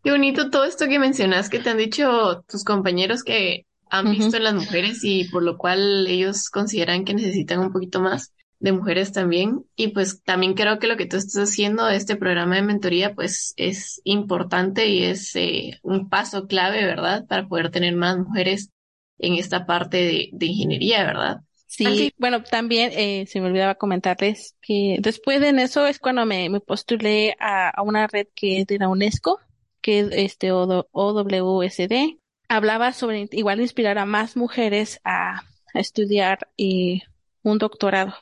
Qué 0.04 0.12
bonito 0.12 0.50
todo 0.50 0.66
esto 0.66 0.90
que 0.90 1.00
mencionas, 1.00 1.50
que 1.50 1.60
te 1.60 1.70
han 1.70 1.78
dicho 1.78 2.44
tus 2.50 2.66
compañeros 2.66 3.24
que 3.24 3.66
han 3.90 4.12
visto 4.12 4.36
en 4.36 4.44
las 4.44 4.56
mujeres 4.56 5.06
y 5.06 5.30
por 5.30 5.42
lo 5.42 5.58
cual 5.58 6.06
ellos 6.08 6.50
consideran 6.50 7.06
que 7.06 7.14
necesitan 7.14 7.60
un 7.60 7.72
poquito 7.72 8.02
más 8.02 8.34
de 8.60 8.74
mujeres 8.74 9.14
también. 9.14 9.64
Y 9.78 9.88
pues 9.88 10.22
también 10.22 10.54
creo 10.54 10.80
que 10.80 10.88
lo 10.88 10.98
que 10.98 11.06
tú 11.06 11.16
estás 11.16 11.50
haciendo 11.50 11.86
de 11.86 11.96
este 11.96 12.18
programa 12.18 12.58
de 12.58 12.64
mentoría 12.64 13.16
pues 13.16 13.54
es 13.56 14.02
importante 14.04 14.90
y 14.90 15.06
es 15.06 15.34
eh, 15.38 15.80
un 15.82 16.10
paso 16.10 16.46
clave, 16.46 16.84
¿verdad? 16.84 17.26
Para 17.26 17.48
poder 17.48 17.72
tener 17.72 17.96
más 17.96 18.18
mujeres 18.18 18.70
en 19.18 19.36
esta 19.36 19.66
parte 19.66 19.96
de, 19.96 20.30
de 20.34 20.46
ingeniería, 20.46 21.06
¿verdad? 21.06 21.38
Sí, 21.68 22.14
bueno, 22.18 22.44
también 22.44 22.92
eh, 22.94 23.26
se 23.28 23.42
me 23.42 23.48
olvidaba 23.48 23.76
comentarles 23.76 24.56
que 24.62 24.98
después 25.00 25.42
de 25.42 25.50
eso 25.62 25.88
es 25.88 26.00
cuando 26.00 26.26
me, 26.26 26.50
me 26.50 26.60
postulé 26.60 27.36
a, 27.40 27.70
a, 27.70 27.82
una 27.82 28.08
red 28.08 28.28
que 28.36 28.62
es 28.62 28.68
de 28.68 28.78
la 28.78 28.88
UNESCO, 28.88 29.40
que 29.82 30.00
es 30.00 30.08
este 30.12 30.52
OWSD. 30.52 32.18
Hablaba 32.48 32.94
sobre 32.94 33.28
igual 33.32 33.62
inspirar 33.62 33.98
a 33.98 34.06
más 34.06 34.38
mujeres 34.38 35.02
a, 35.04 35.42
a 35.74 35.80
estudiar 35.80 36.48
y 36.56 37.02
un 37.44 37.58
doctorado. 37.58 38.14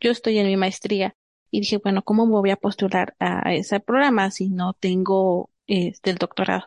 Yo 0.00 0.10
estoy 0.10 0.38
en 0.38 0.46
mi 0.46 0.56
maestría 0.56 1.14
y 1.50 1.60
dije, 1.60 1.78
bueno, 1.78 2.02
¿cómo 2.02 2.26
me 2.26 2.32
voy 2.32 2.50
a 2.50 2.56
postular 2.56 3.14
a 3.18 3.54
ese 3.54 3.80
programa 3.80 4.30
si 4.30 4.48
no 4.48 4.74
tengo 4.74 5.50
este, 5.66 6.10
el 6.10 6.16
doctorado? 6.16 6.66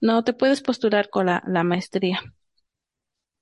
No 0.00 0.24
te 0.24 0.32
puedes 0.32 0.62
postular 0.62 1.10
con 1.10 1.26
la, 1.26 1.42
la 1.46 1.62
maestría. 1.62 2.20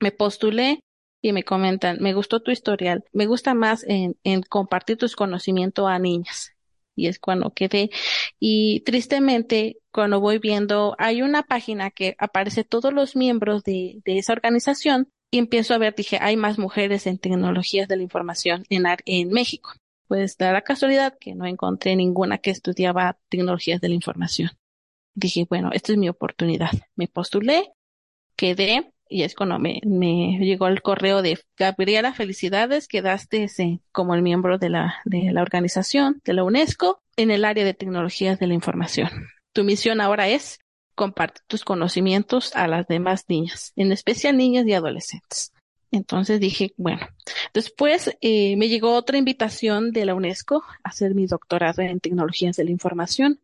Me 0.00 0.12
postulé 0.12 0.80
y 1.22 1.32
me 1.32 1.44
comentan, 1.44 1.98
me 2.00 2.14
gustó 2.14 2.40
tu 2.40 2.50
historial, 2.50 3.04
me 3.12 3.26
gusta 3.26 3.54
más 3.54 3.84
en, 3.86 4.16
en 4.24 4.42
compartir 4.42 4.96
tus 4.96 5.16
conocimientos 5.16 5.88
a 5.88 5.98
niñas. 5.98 6.52
Y 6.96 7.06
es 7.06 7.18
cuando 7.18 7.54
quedé. 7.54 7.90
Y 8.38 8.80
tristemente, 8.80 9.78
cuando 9.90 10.20
voy 10.20 10.38
viendo, 10.38 10.94
hay 10.98 11.22
una 11.22 11.42
página 11.44 11.90
que 11.90 12.14
aparece 12.18 12.64
todos 12.64 12.92
los 12.92 13.16
miembros 13.16 13.62
de, 13.64 14.02
de 14.04 14.18
esa 14.18 14.32
organización 14.32 15.08
y 15.30 15.38
empiezo 15.38 15.74
a 15.74 15.78
ver, 15.78 15.94
dije, 15.94 16.18
hay 16.20 16.36
más 16.36 16.58
mujeres 16.58 17.06
en 17.06 17.18
tecnologías 17.18 17.88
de 17.88 17.96
la 17.96 18.02
información 18.02 18.64
en, 18.68 18.84
en 19.06 19.30
México. 19.30 19.72
Pues 20.08 20.36
da 20.36 20.52
la 20.52 20.62
casualidad 20.62 21.16
que 21.18 21.34
no 21.34 21.46
encontré 21.46 21.94
ninguna 21.94 22.38
que 22.38 22.50
estudiaba 22.50 23.16
tecnologías 23.28 23.80
de 23.80 23.88
la 23.88 23.94
información. 23.94 24.50
Dije, 25.14 25.46
bueno, 25.48 25.70
esta 25.72 25.92
es 25.92 25.98
mi 25.98 26.08
oportunidad. 26.08 26.70
Me 26.96 27.06
postulé, 27.06 27.72
quedé 28.36 28.92
y 29.10 29.24
es 29.24 29.34
cuando 29.34 29.58
me, 29.58 29.80
llegó 30.38 30.68
el 30.68 30.82
correo 30.82 31.20
de 31.20 31.38
Gabriela, 31.58 32.14
felicidades, 32.14 32.86
quedaste 32.86 33.44
ese, 33.44 33.80
como 33.90 34.14
el 34.14 34.22
miembro 34.22 34.56
de 34.56 34.70
la, 34.70 35.00
de 35.04 35.32
la 35.32 35.42
organización, 35.42 36.22
de 36.24 36.32
la 36.32 36.44
UNESCO, 36.44 37.02
en 37.16 37.32
el 37.32 37.44
área 37.44 37.64
de 37.64 37.74
tecnologías 37.74 38.38
de 38.38 38.46
la 38.46 38.54
información. 38.54 39.10
Tu 39.52 39.64
misión 39.64 40.00
ahora 40.00 40.28
es 40.28 40.60
compartir 40.94 41.42
tus 41.48 41.64
conocimientos 41.64 42.54
a 42.54 42.68
las 42.68 42.86
demás 42.86 43.24
niñas, 43.28 43.72
en 43.74 43.90
especial 43.90 44.36
niñas 44.36 44.66
y 44.66 44.74
adolescentes. 44.74 45.52
Entonces 45.90 46.38
dije, 46.38 46.72
bueno, 46.76 47.08
después 47.52 48.16
eh, 48.20 48.56
me 48.56 48.68
llegó 48.68 48.94
otra 48.94 49.18
invitación 49.18 49.90
de 49.90 50.04
la 50.04 50.14
UNESCO 50.14 50.62
a 50.84 50.90
hacer 50.90 51.16
mi 51.16 51.26
doctorado 51.26 51.82
en 51.82 51.98
tecnologías 51.98 52.56
de 52.56 52.64
la 52.64 52.70
información 52.70 53.40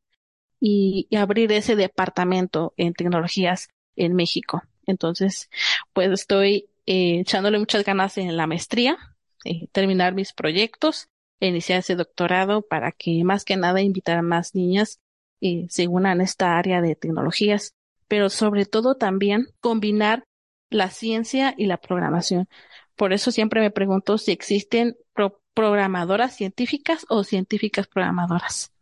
y 0.60 1.08
abrir 1.16 1.50
ese 1.50 1.74
departamento 1.74 2.72
en 2.76 2.94
tecnologías 2.94 3.68
en 3.96 4.14
México. 4.14 4.62
Entonces, 4.86 5.50
pues 5.92 6.10
estoy 6.10 6.68
eh, 6.86 7.20
echándole 7.20 7.58
muchas 7.58 7.84
ganas 7.84 8.18
en 8.18 8.36
la 8.36 8.46
maestría, 8.46 8.96
eh, 9.44 9.68
terminar 9.72 10.14
mis 10.14 10.32
proyectos, 10.32 11.08
iniciar 11.40 11.80
ese 11.80 11.96
doctorado 11.96 12.62
para 12.62 12.92
que 12.92 13.22
más 13.24 13.44
que 13.44 13.56
nada 13.56 13.82
invitar 13.82 14.18
a 14.18 14.22
más 14.22 14.54
niñas 14.54 15.00
eh, 15.40 15.66
se 15.68 15.86
a 15.86 16.12
esta 16.22 16.56
área 16.56 16.80
de 16.80 16.94
tecnologías, 16.94 17.74
pero 18.08 18.30
sobre 18.30 18.64
todo 18.64 18.96
también 18.96 19.48
combinar 19.60 20.24
la 20.70 20.90
ciencia 20.90 21.54
y 21.56 21.66
la 21.66 21.76
programación. 21.76 22.48
Por 22.94 23.12
eso 23.12 23.30
siempre 23.30 23.60
me 23.60 23.70
pregunto 23.70 24.18
si 24.18 24.32
existen 24.32 24.96
pro 25.12 25.40
programadoras 25.54 26.36
científicas 26.36 27.06
o 27.08 27.24
científicas 27.24 27.86
programadoras. 27.86 28.72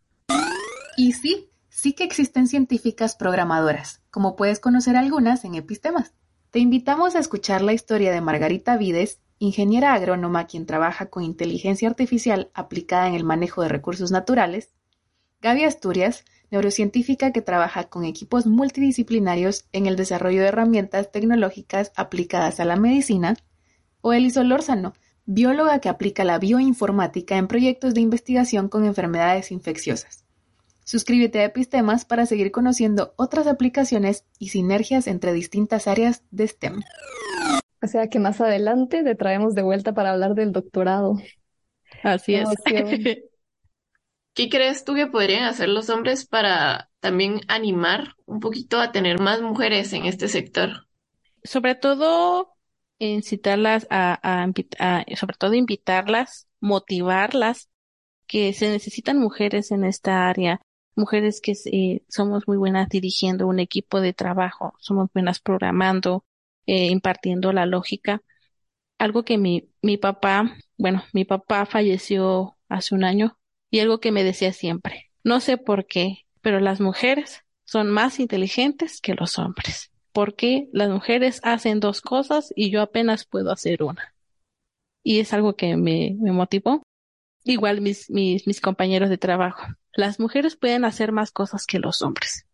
Y 0.96 1.12
sí, 1.12 1.48
sí 1.74 1.92
que 1.92 2.04
existen 2.04 2.46
científicas 2.46 3.16
programadoras, 3.16 4.00
como 4.12 4.36
puedes 4.36 4.60
conocer 4.60 4.96
algunas 4.96 5.44
en 5.44 5.56
Epistemas. 5.56 6.14
Te 6.50 6.60
invitamos 6.60 7.16
a 7.16 7.18
escuchar 7.18 7.62
la 7.62 7.72
historia 7.72 8.12
de 8.12 8.20
Margarita 8.20 8.76
Vides, 8.76 9.20
ingeniera 9.40 9.92
agrónoma 9.92 10.46
quien 10.46 10.66
trabaja 10.66 11.06
con 11.06 11.24
inteligencia 11.24 11.88
artificial 11.88 12.48
aplicada 12.54 13.08
en 13.08 13.14
el 13.14 13.24
manejo 13.24 13.62
de 13.62 13.70
recursos 13.70 14.12
naturales, 14.12 14.72
Gaby 15.42 15.64
Asturias, 15.64 16.24
neurocientífica 16.52 17.32
que 17.32 17.42
trabaja 17.42 17.88
con 17.88 18.04
equipos 18.04 18.46
multidisciplinarios 18.46 19.64
en 19.72 19.86
el 19.86 19.96
desarrollo 19.96 20.42
de 20.42 20.48
herramientas 20.48 21.10
tecnológicas 21.10 21.90
aplicadas 21.96 22.60
a 22.60 22.64
la 22.64 22.76
medicina, 22.76 23.36
o 24.00 24.12
Eliso 24.12 24.44
Lórzano, 24.44 24.92
bióloga 25.26 25.80
que 25.80 25.88
aplica 25.88 26.22
la 26.22 26.38
bioinformática 26.38 27.36
en 27.36 27.48
proyectos 27.48 27.94
de 27.94 28.00
investigación 28.00 28.68
con 28.68 28.84
enfermedades 28.84 29.50
infecciosas. 29.50 30.23
Suscríbete 30.84 31.40
a 31.40 31.44
Epistemas 31.44 32.04
para 32.04 32.26
seguir 32.26 32.50
conociendo 32.52 33.14
otras 33.16 33.46
aplicaciones 33.46 34.24
y 34.38 34.48
sinergias 34.48 35.06
entre 35.06 35.32
distintas 35.32 35.88
áreas 35.88 36.22
de 36.30 36.46
STEM. 36.46 36.82
O 37.82 37.86
sea 37.86 38.08
que 38.08 38.18
más 38.18 38.40
adelante 38.40 39.02
te 39.02 39.14
traemos 39.14 39.54
de 39.54 39.62
vuelta 39.62 39.94
para 39.94 40.12
hablar 40.12 40.34
del 40.34 40.52
doctorado. 40.52 41.16
Así 42.02 42.34
es. 42.34 42.48
¿Qué 44.34 44.48
crees 44.48 44.84
tú 44.84 44.94
que 44.94 45.06
podrían 45.06 45.44
hacer 45.44 45.68
los 45.68 45.88
hombres 45.90 46.26
para 46.26 46.90
también 47.00 47.40
animar 47.46 48.14
un 48.26 48.40
poquito 48.40 48.80
a 48.80 48.90
tener 48.90 49.20
más 49.20 49.40
mujeres 49.40 49.92
en 49.92 50.06
este 50.06 50.28
sector? 50.28 50.88
Sobre 51.44 51.76
todo 51.76 52.56
incitarlas 52.98 53.86
a, 53.90 54.18
a, 54.22 54.50
a 54.80 55.16
sobre 55.16 55.36
todo 55.38 55.54
invitarlas, 55.54 56.48
motivarlas, 56.60 57.68
que 58.26 58.52
se 58.52 58.68
necesitan 58.68 59.18
mujeres 59.18 59.70
en 59.70 59.84
esta 59.84 60.28
área, 60.28 60.60
mujeres 60.96 61.40
que 61.40 61.52
eh, 61.66 62.02
somos 62.08 62.46
muy 62.48 62.56
buenas 62.56 62.88
dirigiendo 62.88 63.46
un 63.46 63.60
equipo 63.60 64.00
de 64.00 64.12
trabajo, 64.12 64.74
somos 64.80 65.10
buenas 65.12 65.40
programando, 65.40 66.24
eh, 66.66 66.86
impartiendo 66.86 67.52
la 67.52 67.66
lógica. 67.66 68.22
Algo 68.98 69.24
que 69.24 69.38
mi, 69.38 69.70
mi 69.82 69.96
papá, 69.96 70.56
bueno, 70.78 71.04
mi 71.12 71.24
papá 71.24 71.66
falleció 71.66 72.56
hace 72.68 72.94
un 72.94 73.04
año 73.04 73.38
y 73.70 73.80
algo 73.80 74.00
que 74.00 74.12
me 74.12 74.24
decía 74.24 74.52
siempre, 74.52 75.10
no 75.24 75.40
sé 75.40 75.58
por 75.58 75.86
qué, 75.86 76.26
pero 76.42 76.60
las 76.60 76.80
mujeres 76.80 77.40
son 77.64 77.90
más 77.90 78.20
inteligentes 78.20 79.00
que 79.00 79.14
los 79.14 79.38
hombres. 79.38 79.90
porque 80.12 80.68
las 80.72 80.90
mujeres 80.90 81.40
hacen 81.42 81.80
dos 81.80 82.00
cosas 82.00 82.52
y 82.54 82.70
yo 82.70 82.82
apenas 82.82 83.24
puedo 83.26 83.50
hacer 83.50 83.82
una. 83.82 84.14
Y 85.02 85.20
es 85.20 85.32
algo 85.32 85.56
que 85.56 85.76
me, 85.76 86.16
me 86.20 86.32
motivó. 86.32 86.82
Igual 87.44 87.82
mis, 87.82 88.10
mis, 88.10 88.60
compañeros 88.60 89.10
de 89.10 89.18
trabajo. 89.18 89.66
Las 89.92 90.18
mujeres 90.18 90.56
pueden 90.56 90.84
hacer 90.84 91.12
más 91.12 91.30
cosas 91.30 91.66
que 91.66 91.78
los 91.78 92.02
hombres. 92.02 92.46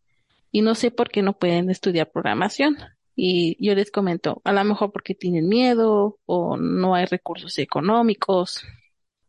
Y 0.50 0.62
no 0.62 0.74
sé 0.74 0.90
por 0.90 1.10
qué 1.10 1.22
no 1.22 1.38
pueden 1.38 1.70
estudiar 1.70 2.10
programación. 2.10 2.76
Y 3.14 3.56
yo 3.64 3.74
les 3.74 3.90
comento, 3.90 4.40
a 4.44 4.52
lo 4.52 4.64
mejor 4.64 4.92
porque 4.92 5.14
tienen 5.14 5.48
miedo 5.48 6.18
o 6.26 6.56
no 6.56 6.94
hay 6.94 7.06
recursos 7.06 7.58
económicos. 7.58 8.64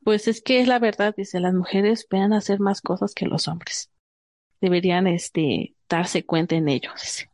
Pues 0.04 0.28
es 0.28 0.42
que 0.42 0.62
es 0.62 0.68
la 0.68 0.80
verdad, 0.80 1.14
dice, 1.16 1.40
las 1.40 1.54
mujeres 1.54 2.08
pueden 2.10 2.34
hacer 2.34 2.60
más 2.60 2.82
cosas 2.82 3.14
que 3.14 3.28
los 3.28 3.48
hombres. 3.48 3.92
Deberían, 4.62 5.08
este, 5.08 5.76
darse 5.88 6.26
cuenta 6.26 6.56
en 6.56 6.70
ello, 6.70 6.92
dice. 7.00 7.31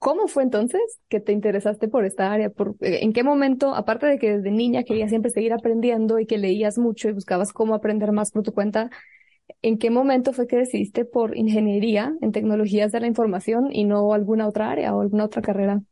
¿Cómo 0.00 0.28
fue 0.28 0.44
entonces 0.44 0.80
que 1.10 1.20
te 1.20 1.32
interesaste 1.32 1.86
por 1.86 2.06
esta 2.06 2.32
área? 2.32 2.48
Por, 2.48 2.74
eh, 2.80 3.00
¿En 3.02 3.12
qué 3.12 3.22
momento, 3.22 3.74
aparte 3.74 4.06
de 4.06 4.18
que 4.18 4.38
desde 4.38 4.50
niña 4.50 4.82
querías 4.82 5.10
siempre 5.10 5.30
seguir 5.30 5.52
aprendiendo 5.52 6.18
y 6.18 6.24
que 6.24 6.38
leías 6.38 6.78
mucho 6.78 7.10
y 7.10 7.12
buscabas 7.12 7.52
cómo 7.52 7.74
aprender 7.74 8.10
más 8.10 8.30
por 8.30 8.42
tu 8.42 8.54
cuenta, 8.54 8.88
¿en 9.60 9.76
qué 9.76 9.90
momento 9.90 10.32
fue 10.32 10.46
que 10.46 10.56
decidiste 10.56 11.04
por 11.04 11.36
ingeniería 11.36 12.14
en 12.22 12.32
tecnologías 12.32 12.92
de 12.92 13.00
la 13.00 13.08
información 13.08 13.68
y 13.70 13.84
no 13.84 14.14
alguna 14.14 14.48
otra 14.48 14.70
área 14.70 14.94
o 14.94 15.02
alguna 15.02 15.26
otra 15.26 15.42
carrera? 15.42 15.82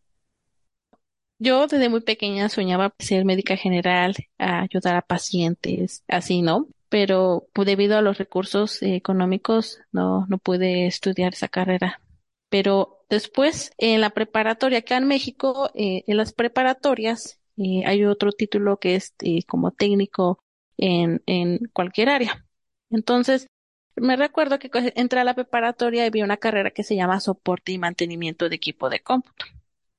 Yo 1.38 1.66
desde 1.66 1.90
muy 1.90 2.00
pequeña 2.00 2.48
soñaba 2.48 2.94
ser 2.98 3.26
médica 3.26 3.58
general, 3.58 4.14
ayudar 4.38 4.96
a 4.96 5.02
pacientes, 5.02 6.02
así, 6.08 6.40
¿no? 6.40 6.66
Pero 6.88 7.46
pues, 7.52 7.66
debido 7.66 7.98
a 7.98 8.02
los 8.02 8.16
recursos 8.16 8.82
económicos 8.82 9.80
no, 9.92 10.24
no 10.28 10.38
pude 10.38 10.86
estudiar 10.86 11.34
esa 11.34 11.48
carrera. 11.48 12.00
Pero 12.48 12.97
Después, 13.08 13.72
en 13.78 14.00
la 14.00 14.10
preparatoria, 14.10 14.80
acá 14.80 14.96
en 14.96 15.06
México, 15.06 15.70
eh, 15.74 16.04
en 16.06 16.16
las 16.16 16.32
preparatorias, 16.32 17.40
eh, 17.56 17.84
hay 17.86 18.04
otro 18.04 18.32
título 18.32 18.78
que 18.78 18.96
es 18.96 19.14
eh, 19.20 19.42
como 19.44 19.70
técnico 19.70 20.42
en, 20.76 21.22
en 21.26 21.58
cualquier 21.72 22.10
área. 22.10 22.46
Entonces, 22.90 23.48
me 23.96 24.16
recuerdo 24.16 24.58
que 24.58 24.70
entré 24.94 25.20
a 25.20 25.24
la 25.24 25.34
preparatoria 25.34 26.06
y 26.06 26.10
vi 26.10 26.22
una 26.22 26.36
carrera 26.36 26.70
que 26.70 26.84
se 26.84 26.96
llama 26.96 27.20
soporte 27.20 27.72
y 27.72 27.78
mantenimiento 27.78 28.48
de 28.48 28.56
equipo 28.56 28.88
de 28.90 29.00
cómputo. 29.00 29.46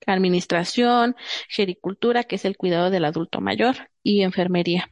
Administración, 0.05 1.15
gericultura, 1.49 2.23
que 2.23 2.35
es 2.35 2.45
el 2.45 2.57
cuidado 2.57 2.89
del 2.89 3.05
adulto 3.05 3.41
mayor, 3.41 3.89
y 4.01 4.21
enfermería. 4.21 4.91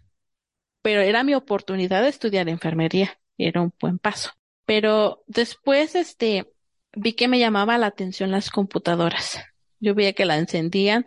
Pero 0.81 1.01
era 1.01 1.23
mi 1.23 1.33
oportunidad 1.33 2.03
de 2.03 2.09
estudiar 2.09 2.49
enfermería. 2.49 3.19
Era 3.37 3.61
un 3.61 3.73
buen 3.79 3.99
paso. 3.99 4.31
Pero 4.65 5.23
después, 5.27 5.95
este, 5.95 6.51
vi 6.95 7.13
que 7.13 7.27
me 7.27 7.39
llamaba 7.39 7.77
la 7.77 7.87
atención 7.87 8.31
las 8.31 8.49
computadoras. 8.49 9.39
Yo 9.79 9.95
veía 9.95 10.13
que 10.13 10.25
la 10.25 10.37
encendían 10.37 11.05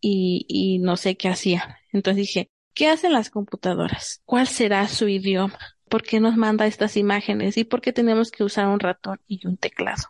y, 0.00 0.46
y 0.48 0.78
no 0.78 0.96
sé 0.96 1.16
qué 1.16 1.28
hacía. 1.28 1.78
Entonces 1.92 2.26
dije, 2.26 2.48
¿qué 2.74 2.88
hacen 2.88 3.12
las 3.12 3.30
computadoras? 3.30 4.22
¿Cuál 4.24 4.46
será 4.46 4.88
su 4.88 5.08
idioma? 5.08 5.58
¿Por 5.88 6.02
qué 6.02 6.20
nos 6.20 6.36
manda 6.36 6.66
estas 6.66 6.96
imágenes? 6.96 7.56
¿Y 7.56 7.64
por 7.64 7.80
qué 7.80 7.92
tenemos 7.92 8.30
que 8.30 8.44
usar 8.44 8.68
un 8.68 8.80
ratón 8.80 9.20
y 9.26 9.46
un 9.46 9.56
teclado? 9.56 10.04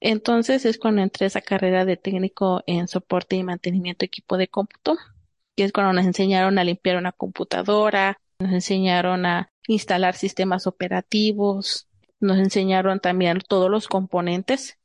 Entonces 0.00 0.64
es 0.64 0.78
cuando 0.78 1.02
entré 1.02 1.24
a 1.24 1.28
esa 1.28 1.40
carrera 1.40 1.84
de 1.84 1.96
técnico 1.96 2.62
en 2.66 2.86
soporte 2.86 3.36
y 3.36 3.42
mantenimiento 3.42 4.00
de 4.00 4.06
equipo 4.06 4.36
de 4.36 4.48
cómputo, 4.48 4.96
que 5.56 5.64
es 5.64 5.72
cuando 5.72 5.92
nos 5.92 6.04
enseñaron 6.04 6.58
a 6.58 6.64
limpiar 6.64 6.96
una 6.96 7.12
computadora, 7.12 8.20
nos 8.38 8.52
enseñaron 8.52 9.26
a 9.26 9.50
instalar 9.66 10.14
sistemas 10.14 10.66
operativos, 10.66 11.88
nos 12.20 12.38
enseñaron 12.38 13.00
también 13.00 13.40
todos 13.46 13.70
los 13.70 13.88
componentes. 13.88 14.78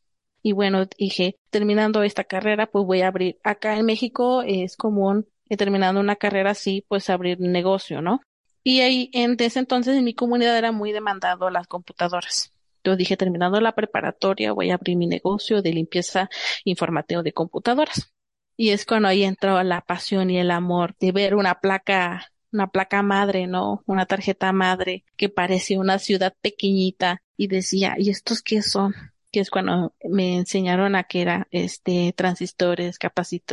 Y 0.44 0.54
bueno, 0.54 0.86
dije, 0.98 1.38
terminando 1.50 2.04
esta 2.04 2.24
carrera, 2.24 2.68
pues 2.68 2.86
voy 2.86 3.02
a 3.02 3.08
abrir. 3.08 3.40
Acá 3.44 3.78
en 3.78 3.86
México 3.86 4.42
es 4.44 4.76
común, 4.76 5.28
eh, 5.50 5.58
terminando 5.58 6.02
una 6.02 6.16
carrera 6.16 6.52
así, 6.52 6.86
pues 6.88 7.10
abrir 7.10 7.38
un 7.40 7.52
negocio, 7.52 8.02
¿no? 8.02 8.22
Y 8.64 8.82
ahí, 8.82 9.10
en 9.14 9.36
ese 9.40 9.60
entonces, 9.60 9.98
en 9.98 10.04
mi 10.04 10.14
comunidad 10.14 10.58
era 10.58 10.72
muy 10.72 10.92
demandado 10.92 11.50
las 11.50 11.68
computadoras. 11.68 12.54
Yo 12.84 12.96
dije, 12.96 13.18
terminando 13.18 13.60
la 13.62 13.74
preparatoria, 13.76 14.54
voy 14.54 14.72
a 14.72 14.76
abrir 14.76 14.98
mi 14.98 15.08
negocio 15.08 15.62
de 15.62 15.74
limpieza 15.74 16.30
informático 16.64 17.24
de 17.24 17.34
computadoras. 17.34 18.12
Y 18.58 18.70
es 18.70 18.86
cuando 18.86 19.08
ahí 19.08 19.24
entró 19.24 19.62
la 19.64 19.82
pasión 19.82 20.30
y 20.30 20.38
el 20.38 20.52
amor 20.52 20.96
de 21.00 21.12
ver 21.12 21.36
una 21.36 21.56
placa 21.56 22.32
una 22.52 22.68
placa 22.68 23.02
madre, 23.02 23.48
¿no? 23.48 23.84
Una 23.86 24.06
tarjeta 24.06 24.52
madre 24.52 25.06
que 25.18 25.30
parecía 25.30 25.80
una 25.80 26.00
ciudad 26.00 26.34
pequeñita 26.42 27.24
y 27.38 27.48
decía, 27.48 27.96
¿y 27.98 28.10
estos 28.10 28.42
qué 28.42 28.62
son? 28.62 28.94
Que 29.32 29.40
es 29.40 29.50
cuando 29.50 29.94
me 30.04 30.38
enseñaron 30.38 30.96
a 30.96 31.04
que 31.04 31.22
era 31.22 31.48
este 31.52 32.14
transistores, 32.14 32.98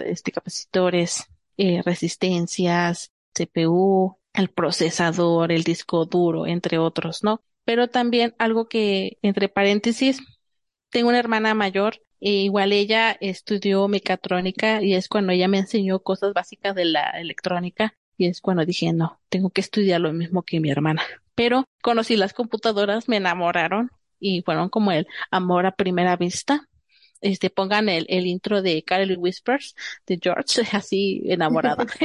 este, 0.05 0.33
capacitores, 0.33 1.27
eh, 1.57 1.83
resistencias, 1.85 3.13
CPU, 3.33 4.19
el 4.35 4.49
procesador, 4.49 5.53
el 5.53 5.65
disco 5.65 6.05
duro, 6.05 6.47
entre 6.47 6.79
otros, 6.79 7.23
¿no? 7.23 7.43
Pero 7.65 7.89
también 7.89 8.35
algo 8.39 8.69
que, 8.69 9.19
entre 9.23 9.49
paréntesis, 9.49 10.21
tengo 10.91 11.09
una 11.11 11.19
hermana 11.19 11.55
mayor 11.55 12.01
e 12.21 12.31
igual 12.31 12.73
ella 12.73 13.17
estudió 13.21 13.87
mecatrónica 13.89 14.83
y 14.83 14.95
es 14.95 15.09
cuando 15.09 15.33
ella 15.33 15.49
me 15.49 15.59
enseñó 15.59 16.01
cosas 16.01 16.33
básicas 16.33 16.75
de 16.75 16.85
la 16.87 17.11
electrónica 17.11 17.95
y 18.19 18.27
es 18.27 18.41
cuando 18.41 18.67
dije, 18.67 18.93
no, 18.93 19.21
tengo 19.29 19.51
que 19.51 19.61
estudiar 19.61 20.01
lo 20.01 20.13
mismo 20.13 20.43
que 20.43 20.61
mi 20.61 20.71
hermana. 20.71 21.03
Pero 21.37 21.65
conocí 21.83 22.17
las 22.17 22.35
computadoras, 22.35 23.09
me 23.09 23.17
enamoraron 23.17 23.91
y 24.19 24.43
fueron 24.43 24.69
como 24.69 24.91
el 24.91 25.07
amor 25.31 25.65
a 25.67 25.77
primera 25.77 26.17
vista. 26.17 26.69
Este, 27.21 27.49
pongan 27.49 27.89
el, 27.89 28.07
el 28.09 28.27
intro 28.27 28.61
de 28.61 28.83
Carly 28.83 29.15
Whispers 29.15 29.75
de 30.07 30.19
George, 30.21 30.63
así 30.73 31.23
enamorada. 31.25 31.87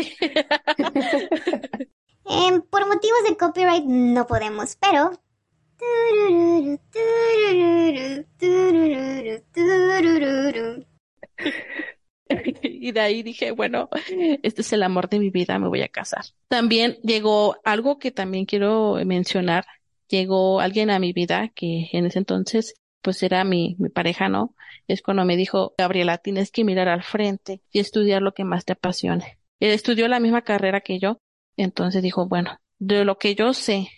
Em, 2.25 2.61
por 2.61 2.87
motivos 2.87 3.19
de 3.27 3.35
copyright 3.35 3.83
no 3.83 4.25
podemos, 4.25 4.77
pero 4.77 5.11
y 12.63 12.91
de 12.91 12.99
ahí 12.99 13.23
dije, 13.23 13.51
bueno, 13.51 13.89
este 14.43 14.61
es 14.61 14.73
el 14.73 14.83
amor 14.83 15.09
de 15.09 15.19
mi 15.19 15.29
vida, 15.29 15.59
me 15.59 15.67
voy 15.67 15.81
a 15.81 15.87
casar. 15.87 16.25
También 16.47 16.97
llegó 17.03 17.57
algo 17.63 17.99
que 17.99 18.11
también 18.11 18.45
quiero 18.45 18.95
mencionar. 19.05 19.65
Llegó 20.07 20.59
alguien 20.59 20.89
a 20.91 20.99
mi 20.99 21.13
vida 21.13 21.49
que 21.55 21.89
en 21.91 22.05
ese 22.05 22.19
entonces 22.19 22.75
pues 23.01 23.21
era 23.21 23.43
mi, 23.43 23.75
mi 23.79 23.89
pareja, 23.89 24.29
¿no? 24.29 24.55
Es 24.87 25.01
cuando 25.01 25.25
me 25.25 25.35
dijo, 25.35 25.73
Gabriela, 25.77 26.17
tienes 26.19 26.51
que 26.51 26.63
mirar 26.63 26.87
al 26.87 27.03
frente 27.03 27.61
y 27.71 27.79
estudiar 27.79 28.21
lo 28.21 28.33
que 28.33 28.45
más 28.45 28.63
te 28.63 28.73
apasione. 28.73 29.39
Él 29.59 29.71
estudió 29.71 30.07
la 30.07 30.19
misma 30.19 30.43
carrera 30.43 30.81
que 30.81 30.99
yo, 30.99 31.17
entonces 31.57 32.01
dijo, 32.01 32.27
bueno, 32.27 32.59
de 32.79 33.03
lo 33.03 33.17
que 33.17 33.35
yo 33.35 33.53
sé, 33.53 33.89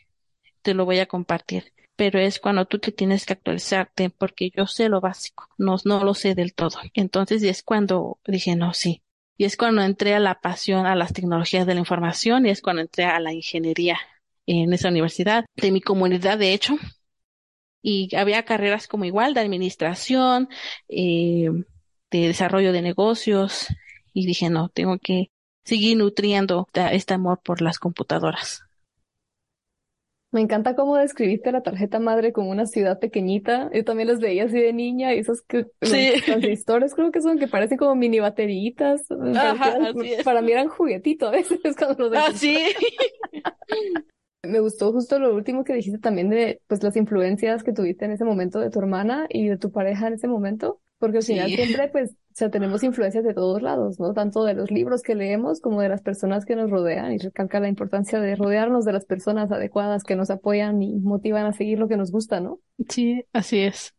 te 0.64 0.74
lo 0.74 0.86
voy 0.86 1.00
a 1.00 1.06
compartir 1.06 1.75
pero 1.96 2.20
es 2.20 2.40
cuando 2.40 2.66
tú 2.66 2.80
te 2.80 2.92
tienes 2.92 3.26
que 3.26 3.34
actualizarte 3.34 4.10
porque 4.10 4.52
yo 4.56 4.68
sé 4.68 4.90
lo 4.90 5.02
básico, 5.02 5.48
no, 5.58 5.78
no 5.86 6.04
lo 6.04 6.14
sé 6.14 6.36
del 6.36 6.54
todo. 6.54 6.80
Entonces 6.94 7.44
es 7.44 7.64
cuando 7.64 8.20
dije, 8.26 8.56
no, 8.56 8.74
sí. 8.74 9.02
Y 9.38 9.46
es 9.46 9.58
cuando 9.58 9.82
entré 9.82 10.14
a 10.14 10.20
la 10.20 10.40
pasión 10.40 10.86
a 10.86 10.96
las 10.96 11.14
tecnologías 11.14 11.66
de 11.66 11.74
la 11.74 11.80
información 11.82 12.46
y 12.46 12.50
es 12.50 12.62
cuando 12.62 12.82
entré 12.82 13.06
a 13.06 13.20
la 13.20 13.34
ingeniería 13.34 14.00
en 14.46 14.74
esa 14.74 14.90
universidad 14.90 15.46
de 15.56 15.72
mi 15.72 15.82
comunidad, 15.82 16.38
de 16.38 16.54
hecho. 16.54 16.76
Y 17.82 18.16
había 18.16 18.46
carreras 18.46 18.88
como 18.88 19.06
igual 19.06 19.34
de 19.34 19.42
administración, 19.42 20.50
eh, 20.90 21.50
de 22.12 22.28
desarrollo 22.28 22.72
de 22.74 22.82
negocios. 22.82 23.68
Y 24.14 24.26
dije, 24.26 24.50
no, 24.50 24.70
tengo 24.70 24.98
que 25.00 25.32
seguir 25.66 25.98
nutriendo 25.98 26.68
este 26.74 27.14
amor 27.14 27.42
por 27.44 27.62
las 27.62 27.80
computadoras. 27.80 28.65
Me 30.36 30.42
encanta 30.42 30.76
cómo 30.76 30.98
describiste 30.98 31.54
la 31.54 31.62
tarjeta 31.62 31.98
madre 31.98 32.34
como 32.34 32.50
una 32.50 32.66
ciudad 32.66 33.00
pequeñita. 33.00 33.70
Yo 33.74 33.86
también 33.86 34.10
los 34.10 34.20
veía 34.20 34.44
así 34.44 34.60
de 34.60 34.74
niña 34.74 35.14
y 35.14 35.20
esos 35.20 35.42
que, 35.44 35.66
transistores 36.26 36.94
creo 36.94 37.10
que 37.10 37.22
son 37.22 37.40
que 37.40 37.48
parecen 37.48 37.78
como 37.78 37.96
mini 37.96 38.20
bateritas. 38.20 39.08
para 40.26 40.42
mí 40.42 40.52
eran 40.52 40.68
juguetitos 40.68 41.30
a 41.30 41.32
veces 41.32 41.60
cuando 41.80 42.10
los 42.10 42.18
Ah, 42.18 42.34
sí. 42.34 42.58
Me 44.44 44.60
gustó 44.60 44.92
justo 44.92 45.20
lo 45.20 45.34
último 45.34 45.64
que 45.64 45.74
dijiste 45.74 46.00
también 46.00 46.30
de 46.30 46.60
pues 46.68 46.84
las 46.84 46.98
influencias 46.98 47.64
que 47.64 47.72
tuviste 47.72 48.04
en 48.04 48.12
ese 48.12 48.26
momento 48.26 48.60
de 48.60 48.70
tu 48.70 48.80
hermana 48.80 49.28
y 49.30 49.48
de 49.48 49.58
tu 49.58 49.72
pareja 49.72 50.08
en 50.08 50.16
ese 50.16 50.28
momento, 50.28 50.82
porque 51.00 51.18
al 51.18 51.24
final 51.26 51.52
siempre 51.52 51.88
pues 51.90 52.16
o 52.36 52.38
sea, 52.38 52.52
tenemos 52.52 52.84
influencias 52.84 53.24
de 53.24 53.34
todos 53.34 53.62
lados, 53.62 53.98
¿no? 53.98 54.14
Tanto 54.14 54.44
de 54.44 54.56
los 54.56 54.70
libros 54.70 55.04
que 55.04 55.16
leemos 55.16 55.62
como 55.62 55.80
de 55.80 55.88
las 55.88 56.02
personas 56.02 56.44
que 56.44 56.58
nos 56.58 56.70
rodean 56.70 57.14
y 57.14 57.18
recalca 57.18 57.62
la 57.62 57.70
importancia 57.70 58.20
de 58.20 58.36
rodearnos 58.36 58.84
de 58.84 58.92
las 58.92 59.06
personas 59.06 59.50
adecuadas 59.54 60.04
que 60.04 60.18
nos 60.18 60.30
apoyan 60.30 60.84
y 60.84 60.96
motivan 60.96 61.46
a 61.46 61.54
seguir 61.54 61.80
lo 61.80 61.88
que 61.88 61.96
nos 61.96 62.12
gusta, 62.12 62.42
¿no? 62.42 62.60
Sí, 62.90 63.24
así 63.32 63.60
es. 63.60 63.96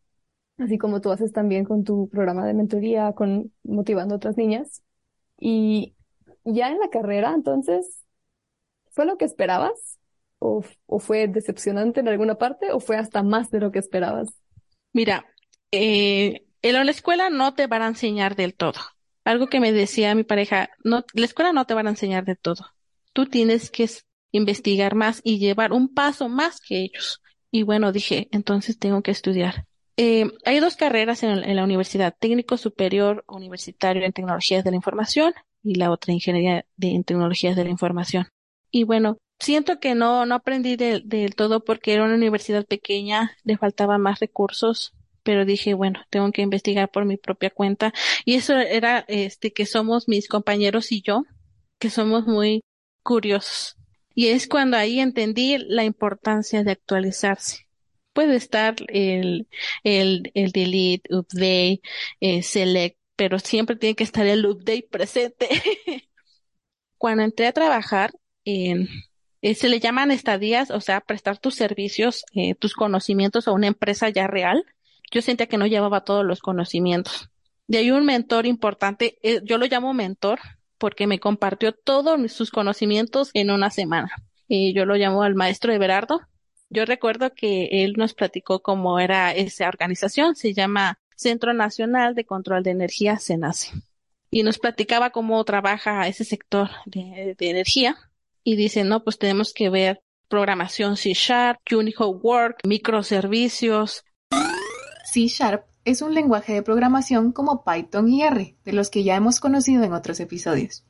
Así 0.59 0.77
como 0.77 1.01
tú 1.01 1.11
haces 1.11 1.31
también 1.31 1.65
con 1.65 1.83
tu 1.83 2.09
programa 2.09 2.45
de 2.45 2.53
mentoría, 2.53 3.11
con 3.13 3.51
motivando 3.63 4.13
a 4.13 4.17
otras 4.17 4.37
niñas. 4.37 4.83
Y 5.39 5.95
ya 6.43 6.69
en 6.69 6.77
la 6.77 6.89
carrera, 6.91 7.33
entonces, 7.33 8.03
¿fue 8.91 9.07
lo 9.07 9.17
que 9.17 9.25
esperabas? 9.25 9.97
¿O, 10.37 10.63
o 10.85 10.99
fue 10.99 11.27
decepcionante 11.27 12.01
en 12.01 12.07
alguna 12.07 12.35
parte? 12.35 12.71
¿O 12.71 12.79
fue 12.79 12.97
hasta 12.97 13.23
más 13.23 13.49
de 13.49 13.61
lo 13.61 13.71
que 13.71 13.79
esperabas? 13.79 14.29
Mira, 14.93 15.25
eh, 15.71 16.46
en 16.61 16.85
la 16.85 16.91
escuela 16.91 17.29
no 17.29 17.53
te 17.53 17.67
van 17.67 17.81
a 17.81 17.87
enseñar 17.87 18.35
del 18.35 18.55
todo. 18.55 18.79
Algo 19.23 19.47
que 19.47 19.59
me 19.59 19.73
decía 19.73 20.15
mi 20.15 20.23
pareja, 20.23 20.69
la 20.83 21.03
escuela 21.25 21.51
no 21.51 21.65
te 21.65 21.73
van 21.73 21.87
a 21.87 21.91
enseñar 21.91 22.25
de 22.25 22.35
todo. 22.35 22.65
Tú 23.13 23.25
tienes 23.25 23.71
que 23.71 23.89
investigar 24.31 24.95
más 24.95 25.21
y 25.23 25.39
llevar 25.39 25.73
un 25.73 25.93
paso 25.93 26.29
más 26.29 26.59
que 26.59 26.79
ellos. 26.79 27.21
Y 27.51 27.63
bueno, 27.63 27.91
dije, 27.91 28.27
entonces 28.31 28.77
tengo 28.77 29.01
que 29.01 29.11
estudiar. 29.11 29.65
Eh, 29.97 30.31
hay 30.45 30.59
dos 30.59 30.75
carreras 30.75 31.23
en, 31.23 31.55
la 31.55 31.63
universidad, 31.63 32.15
técnico 32.17 32.55
superior 32.57 33.25
universitario 33.27 34.03
en 34.03 34.13
tecnologías 34.13 34.63
de 34.63 34.69
la 34.69 34.75
información 34.75 35.33
y 35.63 35.75
la 35.75 35.91
otra 35.91 36.13
ingeniería 36.13 36.65
de, 36.75 36.89
en 36.89 37.03
tecnologías 37.03 37.55
de 37.55 37.63
la 37.63 37.71
información. 37.71 38.27
Y 38.69 38.83
bueno, 38.83 39.17
siento 39.39 39.79
que 39.79 39.95
no, 39.95 40.25
no 40.25 40.35
aprendí 40.35 40.75
del 40.75 41.35
todo 41.35 41.63
porque 41.63 41.93
era 41.93 42.03
una 42.03 42.15
universidad 42.15 42.65
pequeña, 42.65 43.35
le 43.43 43.57
faltaban 43.57 44.01
más 44.01 44.19
recursos, 44.19 44.93
pero 45.27 45.43
dije, 45.43 45.73
bueno, 45.73 45.99
tengo 46.09 46.31
que 46.31 46.41
investigar 46.41 46.89
por 46.89 47.03
mi 47.03 47.17
propia 47.17 47.49
cuenta. 47.49 47.93
Y 48.23 48.35
eso 48.35 48.57
era, 48.57 49.03
este, 49.09 49.51
que 49.51 49.65
somos 49.65 50.07
mis 50.07 50.29
compañeros 50.29 50.93
y 50.93 51.01
yo, 51.01 51.23
que 51.79 51.89
somos 51.89 52.25
muy 52.25 52.63
curiosos. 53.03 53.75
Y 54.15 54.27
es 54.27 54.47
cuando 54.47 54.77
ahí 54.77 55.01
entendí 55.01 55.57
la 55.57 55.83
importancia 55.83 56.63
de 56.63 56.71
actualizarse. 56.71 57.67
Puede 58.13 58.37
estar 58.37 58.75
el, 58.87 59.49
el, 59.83 60.31
el 60.33 60.51
delete, 60.53 61.13
update, 61.13 61.81
eh, 62.21 62.41
select, 62.41 62.97
pero 63.17 63.37
siempre 63.39 63.75
tiene 63.75 63.95
que 63.95 64.05
estar 64.05 64.25
el 64.25 64.45
update 64.45 64.87
presente. 64.89 65.49
cuando 66.97 67.23
entré 67.23 67.47
a 67.47 67.51
trabajar, 67.51 68.11
eh, 68.45 68.87
se 69.55 69.67
le 69.67 69.81
llaman 69.81 70.11
estadías, 70.11 70.71
o 70.71 70.79
sea, 70.79 71.01
prestar 71.01 71.37
tus 71.37 71.55
servicios, 71.55 72.23
eh, 72.33 72.55
tus 72.55 72.75
conocimientos 72.75 73.49
a 73.49 73.51
una 73.51 73.67
empresa 73.67 74.07
ya 74.07 74.25
real. 74.27 74.63
Yo 75.11 75.21
sentía 75.21 75.47
que 75.47 75.57
no 75.57 75.67
llevaba 75.67 76.01
todos 76.01 76.25
los 76.25 76.39
conocimientos. 76.39 77.29
De 77.67 77.79
ahí 77.79 77.91
un 77.91 78.05
mentor 78.05 78.45
importante, 78.45 79.17
yo 79.43 79.57
lo 79.57 79.65
llamo 79.65 79.93
mentor 79.93 80.39
porque 80.77 81.07
me 81.07 81.19
compartió 81.19 81.73
todos 81.73 82.31
sus 82.31 82.51
conocimientos 82.51 83.31
en 83.33 83.51
una 83.51 83.69
semana. 83.69 84.11
Y 84.47 84.73
yo 84.73 84.85
lo 84.85 84.95
llamo 84.95 85.23
al 85.23 85.35
maestro 85.35 85.73
Everardo. 85.73 86.21
Yo 86.69 86.85
recuerdo 86.85 87.33
que 87.33 87.83
él 87.83 87.93
nos 87.97 88.13
platicó 88.13 88.61
cómo 88.61 88.99
era 88.99 89.33
esa 89.33 89.67
organización, 89.67 90.35
se 90.35 90.53
llama 90.53 90.99
Centro 91.15 91.53
Nacional 91.53 92.13
de 92.13 92.25
Control 92.25 92.63
de 92.63 92.71
Energía, 92.71 93.17
CENACE. 93.17 93.71
Y 94.29 94.43
nos 94.43 94.59
platicaba 94.59 95.09
cómo 95.09 95.43
trabaja 95.45 96.07
ese 96.07 96.23
sector 96.23 96.69
de, 96.85 97.35
energía. 97.39 97.97
Y 98.43 98.55
dice, 98.55 98.83
no, 98.83 99.03
pues 99.03 99.17
tenemos 99.17 99.53
que 99.53 99.69
ver 99.69 100.01
programación 100.27 100.97
C 100.97 101.13
Sharp, 101.13 101.59
Unico 101.71 102.07
Work, 102.07 102.59
microservicios. 102.65 104.03
C 105.17 105.25
Sharp 105.25 105.65
es 105.83 106.03
un 106.03 106.13
lenguaje 106.13 106.53
de 106.53 106.61
programación 106.61 107.31
como 107.31 107.63
Python 107.63 108.07
y 108.07 108.21
R, 108.21 108.55
de 108.63 108.71
los 108.71 108.91
que 108.91 109.03
ya 109.03 109.15
hemos 109.15 109.39
conocido 109.39 109.83
en 109.83 109.93
otros 109.93 110.19
episodios. 110.19 110.85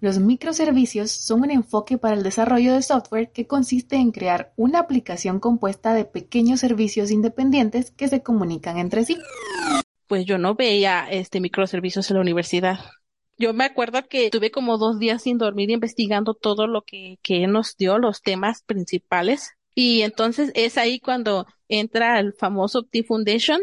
Los 0.00 0.18
microservicios 0.18 1.12
son 1.12 1.42
un 1.42 1.52
enfoque 1.52 1.96
para 1.96 2.16
el 2.16 2.24
desarrollo 2.24 2.74
de 2.74 2.82
software 2.82 3.30
que 3.30 3.46
consiste 3.46 3.94
en 3.94 4.10
crear 4.10 4.52
una 4.56 4.80
aplicación 4.80 5.38
compuesta 5.38 5.94
de 5.94 6.04
pequeños 6.04 6.58
servicios 6.58 7.12
independientes 7.12 7.92
que 7.92 8.08
se 8.08 8.24
comunican 8.24 8.76
entre 8.76 9.04
sí. 9.04 9.16
Pues 10.08 10.26
yo 10.26 10.36
no 10.36 10.56
veía 10.56 11.06
este 11.08 11.38
microservicios 11.38 12.10
en 12.10 12.16
la 12.16 12.22
universidad. 12.22 12.80
Yo 13.38 13.54
me 13.54 13.66
acuerdo 13.66 14.08
que 14.08 14.30
tuve 14.30 14.50
como 14.50 14.78
dos 14.78 14.98
días 14.98 15.22
sin 15.22 15.38
dormir 15.38 15.70
investigando 15.70 16.34
todo 16.34 16.66
lo 16.66 16.82
que, 16.82 17.20
que 17.22 17.46
nos 17.46 17.76
dio, 17.76 17.98
los 17.98 18.20
temas 18.22 18.64
principales. 18.64 19.52
Y 19.76 20.02
entonces 20.02 20.50
es 20.56 20.76
ahí 20.76 20.98
cuando 20.98 21.46
entra 21.70 22.18
el 22.18 22.34
famoso 22.34 22.80
Opti 22.80 23.02
Foundation, 23.02 23.62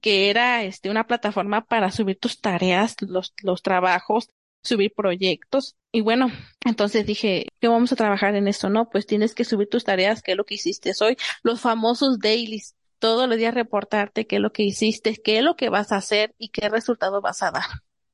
que 0.00 0.30
era 0.30 0.62
este, 0.62 0.90
una 0.90 1.06
plataforma 1.06 1.64
para 1.64 1.90
subir 1.90 2.18
tus 2.18 2.40
tareas, 2.40 2.96
los, 3.00 3.34
los 3.42 3.62
trabajos, 3.62 4.28
subir 4.62 4.92
proyectos. 4.94 5.76
Y 5.90 6.00
bueno, 6.02 6.30
entonces 6.64 7.06
dije, 7.06 7.48
¿qué 7.60 7.68
vamos 7.68 7.92
a 7.92 7.96
trabajar 7.96 8.34
en 8.36 8.48
esto? 8.48 8.70
No, 8.70 8.88
pues 8.90 9.06
tienes 9.06 9.34
que 9.34 9.44
subir 9.44 9.68
tus 9.68 9.84
tareas, 9.84 10.22
qué 10.22 10.32
es 10.32 10.36
lo 10.36 10.44
que 10.44 10.54
hiciste 10.54 10.92
hoy, 11.00 11.16
los 11.42 11.60
famosos 11.60 12.18
dailies, 12.18 12.76
todos 12.98 13.28
los 13.28 13.38
días 13.38 13.54
reportarte 13.54 14.26
qué 14.26 14.36
es 14.36 14.42
lo 14.42 14.52
que 14.52 14.62
hiciste, 14.62 15.16
qué 15.16 15.38
es 15.38 15.44
lo 15.44 15.56
que 15.56 15.68
vas 15.68 15.90
a 15.90 15.96
hacer 15.96 16.34
y 16.38 16.50
qué 16.50 16.68
resultado 16.68 17.20
vas 17.20 17.42
a 17.42 17.50
dar. 17.50 17.64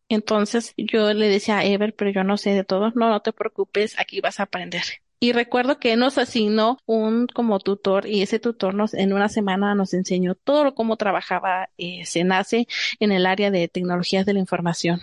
Entonces 0.09 0.73
yo 0.77 1.13
le 1.13 1.29
decía 1.29 1.59
a 1.59 1.65
Ever, 1.65 1.95
pero 1.95 2.11
yo 2.11 2.25
no 2.25 2.39
sé 2.39 2.51
de 2.51 2.65
todo, 2.65 2.93
no, 2.95 3.11
no 3.11 3.21
te 3.21 3.33
preocupes, 3.33 3.99
aquí 3.99 4.21
vas 4.21 4.41
a 4.41 4.45
aprender. 4.45 4.85
Y 5.21 5.33
recuerdo 5.33 5.79
que 5.79 5.97
nos 5.97 6.17
asignó 6.17 6.79
un 6.87 7.27
como 7.27 7.59
tutor 7.59 8.07
y 8.07 8.23
ese 8.23 8.39
tutor 8.39 8.75
nos 8.75 8.95
en 8.95 9.13
una 9.13 9.29
semana 9.29 9.75
nos 9.75 9.93
enseñó 9.95 10.37
todo 10.37 10.75
cómo 10.75 10.97
trabajaba 10.97 11.71
eh, 11.77 12.05
nace 12.25 12.69
en 13.01 13.13
el 13.13 13.27
área 13.27 13.51
de 13.51 13.69
tecnologías 13.69 14.27
de 14.27 14.35
la 14.35 14.41
información. 14.41 15.01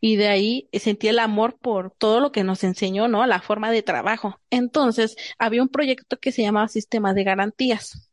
Y 0.00 0.16
de 0.16 0.28
ahí 0.28 0.68
sentí 0.72 1.08
el 1.08 1.18
amor 1.18 1.58
por 1.58 1.90
todo 1.90 2.20
lo 2.20 2.32
que 2.32 2.44
nos 2.44 2.62
enseñó, 2.64 3.08
¿no? 3.08 3.26
La 3.26 3.40
forma 3.42 3.70
de 3.70 3.82
trabajo. 3.82 4.40
Entonces, 4.48 5.16
había 5.38 5.62
un 5.62 5.68
proyecto 5.68 6.18
que 6.18 6.32
se 6.32 6.42
llamaba 6.42 6.68
Sistema 6.68 7.14
de 7.14 7.24
Garantías 7.24 8.07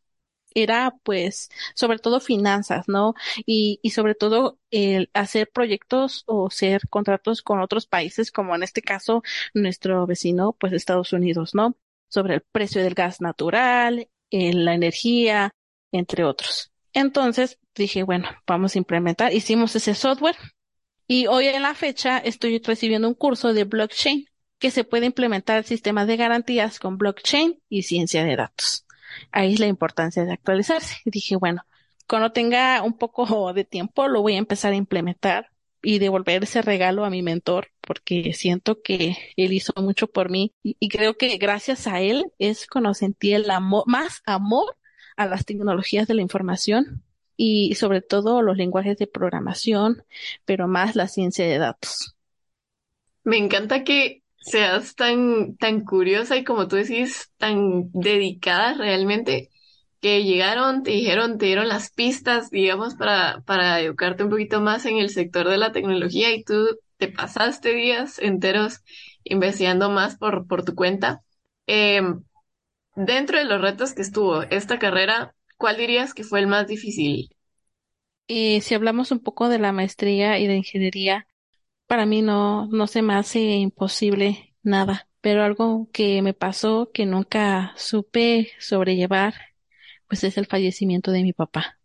era 0.56 0.96
pues 1.04 1.50
sobre 1.76 2.00
todo 2.00 2.20
finanzas, 2.20 2.88
¿no? 2.88 3.14
Y, 3.46 3.80
y 3.84 3.92
sobre 3.92 4.16
todo 4.16 4.58
el 4.72 5.12
hacer 5.14 5.52
proyectos 5.52 6.24
o 6.26 6.48
hacer 6.48 6.88
contratos 6.90 7.42
con 7.44 7.60
otros 7.62 7.86
países, 7.86 8.32
como 8.32 8.56
en 8.56 8.64
este 8.64 8.82
caso 8.82 9.22
nuestro 9.54 10.08
vecino, 10.08 10.54
pues 10.60 10.74
Estados 10.74 11.14
Unidos, 11.14 11.54
¿no? 11.54 11.78
Sobre 12.08 12.36
el 12.36 12.42
precio 12.42 12.82
del 12.82 12.96
gas 12.96 13.22
natural, 13.22 14.10
en 14.32 14.66
la 14.66 14.74
energía, 14.74 15.52
entre 15.92 16.24
otros. 16.24 16.72
Entonces 16.94 17.60
dije, 17.76 18.04
bueno, 18.04 18.30
vamos 18.48 18.76
a 18.76 18.78
implementar, 18.78 19.34
hicimos 19.34 19.76
ese 19.76 19.94
software 19.96 20.38
y 21.08 21.28
hoy 21.28 21.48
en 21.48 21.62
la 21.62 21.76
fecha 21.76 22.18
estoy 22.18 22.60
recibiendo 22.60 23.08
un 23.08 23.14
curso 23.14 23.54
de 23.54 23.66
blockchain 23.66 24.26
que 24.60 24.72
se 24.72 24.86
puede 24.86 25.06
implementar 25.06 25.58
el 25.58 25.66
sistema 25.66 26.06
de 26.06 26.18
garantías 26.18 26.80
con 26.80 26.98
blockchain 26.98 27.62
y 27.70 27.84
ciencia 27.84 28.24
de 28.24 28.38
datos 28.38 28.85
ahí 29.32 29.54
es 29.54 29.60
la 29.60 29.68
importancia 29.68 30.26
de 30.26 30.34
actualizarse. 30.34 30.98
Y 31.06 31.12
dije, 31.12 31.36
bueno, 31.36 31.66
cuando 32.08 32.32
tenga 32.32 32.82
un 32.84 32.98
poco 32.98 33.54
de 33.54 33.66
tiempo 33.66 34.08
lo 34.08 34.22
voy 34.22 34.36
a 34.36 34.40
empezar 34.40 34.74
a 34.74 34.76
implementar 34.76 35.50
y 35.82 36.00
devolver 36.00 36.44
ese 36.44 36.62
regalo 36.62 37.06
a 37.06 37.10
mi 37.10 37.22
mentor 37.22 37.70
porque 37.82 38.34
siento 38.34 38.82
que 38.82 39.18
él 39.38 39.54
hizo 39.54 39.72
mucho 39.78 40.08
por 40.08 40.30
mí 40.30 40.54
y, 40.64 40.90
creo 40.90 41.16
que 41.16 41.38
gracias 41.38 41.88
a 41.88 42.02
él 42.02 42.26
es 42.40 42.68
cuando 42.68 42.94
sentí 42.94 43.34
el 43.34 43.50
amor, 43.52 43.84
más 43.86 44.22
amor 44.26 44.76
a 45.16 45.28
las 45.28 45.46
tecnologías 45.46 46.08
de 46.08 46.16
la 46.16 46.22
información 46.22 47.04
y 47.38 47.76
sobre 47.76 48.02
todo 48.02 48.42
los 48.42 48.58
lenguajes 48.58 48.98
de 48.98 49.08
programación, 49.08 50.04
pero 50.46 50.68
más 50.68 50.96
la 50.96 51.08
ciencia 51.08 51.46
de 51.46 51.58
datos. 51.58 52.16
Me 53.24 53.38
encanta 53.38 53.84
que 53.84 54.24
seas 54.46 54.96
tan, 54.96 55.56
tan 55.58 55.82
curiosa 55.86 56.38
y 56.38 56.44
como 56.44 56.68
tú 56.68 56.76
decís, 56.78 57.32
tan 57.38 57.90
dedicada 57.94 58.74
realmente, 58.76 59.50
que 60.02 60.24
llegaron, 60.24 60.84
te 60.84 60.92
dijeron, 60.92 61.38
te 61.38 61.48
dieron 61.48 61.68
las 61.68 61.92
pistas, 61.92 62.50
digamos, 62.52 62.96
para, 62.96 63.42
para 63.46 63.80
educarte 63.82 64.24
un 64.24 64.30
poquito 64.30 64.62
más 64.62 64.86
en 64.86 64.98
el 64.98 65.10
sector 65.10 65.50
de 65.50 65.58
la 65.58 65.72
tecnología 65.72 66.34
y 66.34 66.44
tú 66.44 66.68
te 66.98 67.08
pasaste 67.10 67.74
días 67.74 68.20
enteros 68.20 68.82
investigando 69.24 69.90
más 69.90 70.18
por, 70.18 70.48
por 70.48 70.64
tu 70.64 70.76
cuenta. 70.76 71.22
Em, 71.68 72.24
dentro 72.96 73.38
de 73.40 73.46
los 73.46 73.62
retos 73.62 73.94
que 73.94 74.02
estuvo 74.04 74.44
esta 74.44 74.80
carrera, 74.80 75.36
¿cuál 75.58 75.78
dirías 75.78 76.14
que 76.14 76.24
fue 76.26 76.40
el 76.42 76.48
más 76.48 76.68
difícil? 76.68 77.30
Y 78.28 78.62
si 78.62 78.74
hablamos 78.76 79.12
un 79.12 79.20
poco 79.20 79.50
de 79.50 79.60
la 79.60 79.72
maestría 79.72 80.40
y 80.40 80.48
de 80.48 80.56
ingeniería, 80.58 81.28
para 81.88 82.06
mí 82.06 82.22
no, 82.22 82.68
no 82.68 82.88
se 82.88 83.02
me 83.02 83.16
hace 83.16 83.40
imposible 83.40 84.56
nada, 84.64 85.08
pero 85.22 85.44
algo 85.44 85.90
que 85.92 86.22
me 86.22 86.34
pasó 86.34 86.92
que 86.94 87.06
nunca 87.06 87.74
supe 87.78 88.52
sobrellevar, 88.60 89.34
pues 90.08 90.24
es 90.24 90.38
el 90.38 90.46
fallecimiento 90.46 91.12
de 91.12 91.24
mi 91.24 91.34
papá. 91.34 91.80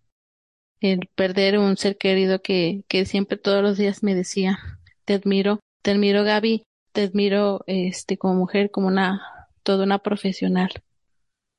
El 0.81 1.09
perder 1.15 1.59
un 1.59 1.77
ser 1.77 1.99
querido 1.99 2.43
que, 2.43 2.85
que 2.89 3.05
siempre 3.05 3.37
todos 3.37 3.63
los 3.63 3.77
días 3.77 4.03
me 4.03 4.15
decía, 4.15 4.59
te 5.05 5.15
admiro, 5.15 5.61
te 5.83 5.91
admiro 5.91 6.25
Gaby, 6.25 6.65
te 6.93 7.03
admiro 7.03 7.63
este 7.67 8.19
como 8.19 8.35
mujer, 8.35 8.71
como 8.71 8.89
una, 8.89 9.49
toda 9.63 9.85
una 9.85 9.99
profesional. 9.99 10.71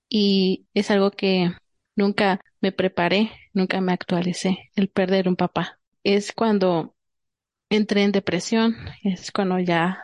Y 0.10 0.66
es 0.74 0.92
algo 0.92 1.12
que 1.12 1.52
nunca 1.96 2.42
me 2.62 2.72
preparé, 2.72 3.32
nunca 3.54 3.80
me 3.82 3.94
actualicé, 3.94 4.72
el 4.76 4.90
perder 4.90 5.28
un 5.28 5.36
papá. 5.36 5.80
Es 6.04 6.32
cuando 6.34 6.96
entré 7.72 8.04
en 8.04 8.12
depresión, 8.12 8.76
es 9.02 9.32
cuando 9.32 9.58
ya, 9.58 10.04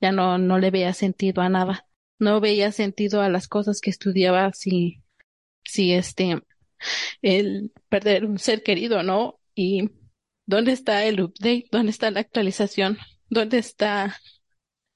ya 0.00 0.12
no, 0.12 0.38
no 0.38 0.58
le 0.58 0.70
veía 0.70 0.92
sentido 0.94 1.42
a 1.42 1.48
nada. 1.48 1.86
No 2.18 2.40
veía 2.40 2.72
sentido 2.72 3.20
a 3.20 3.28
las 3.28 3.48
cosas 3.48 3.80
que 3.80 3.90
estudiaba 3.90 4.52
si, 4.54 5.02
si 5.62 5.92
este, 5.92 6.42
el 7.20 7.72
perder 7.88 8.24
un 8.24 8.38
ser 8.38 8.62
querido, 8.62 9.02
¿no? 9.02 9.40
Y 9.54 9.90
¿dónde 10.46 10.72
está 10.72 11.04
el 11.04 11.20
update? 11.20 11.66
¿Dónde 11.70 11.90
está 11.90 12.10
la 12.10 12.20
actualización? 12.20 12.98
¿Dónde 13.28 13.58
está 13.58 14.16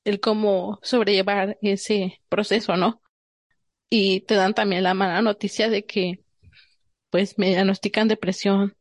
el 0.04 0.20
cómo 0.20 0.78
sobrellevar 0.82 1.58
ese 1.60 2.20
proceso, 2.28 2.76
¿no? 2.76 3.02
Y 3.90 4.22
te 4.22 4.36
dan 4.36 4.54
también 4.54 4.84
la 4.84 4.94
mala 4.94 5.20
noticia 5.20 5.68
de 5.68 5.84
que, 5.84 6.24
pues, 7.10 7.38
me 7.38 7.48
diagnostican 7.48 8.08
depresión, 8.08 8.76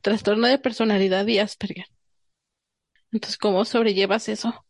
trastorno 0.00 0.48
de 0.48 0.58
personalidad 0.58 1.26
y 1.26 1.38
Asperger. 1.38 1.86
Entonces, 3.12 3.38
¿cómo 3.38 3.64
sobrellevas 3.64 4.28
eso? 4.28 4.64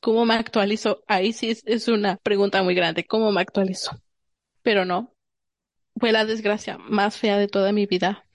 ¿Cómo 0.00 0.24
me 0.24 0.34
actualizo? 0.34 1.04
Ahí 1.06 1.32
sí 1.32 1.56
es, 1.64 1.88
una 1.88 2.16
pregunta 2.16 2.62
muy 2.62 2.74
grande. 2.74 3.06
¿Cómo 3.06 3.30
me 3.30 3.40
actualizo? 3.40 3.92
Pero 4.62 4.84
no. 4.84 5.14
Fue 5.96 6.12
la 6.12 6.24
desgracia 6.24 6.78
más 6.78 7.18
fea 7.18 7.38
de 7.38 7.48
toda 7.48 7.72
mi 7.72 7.86
vida. 7.86 8.26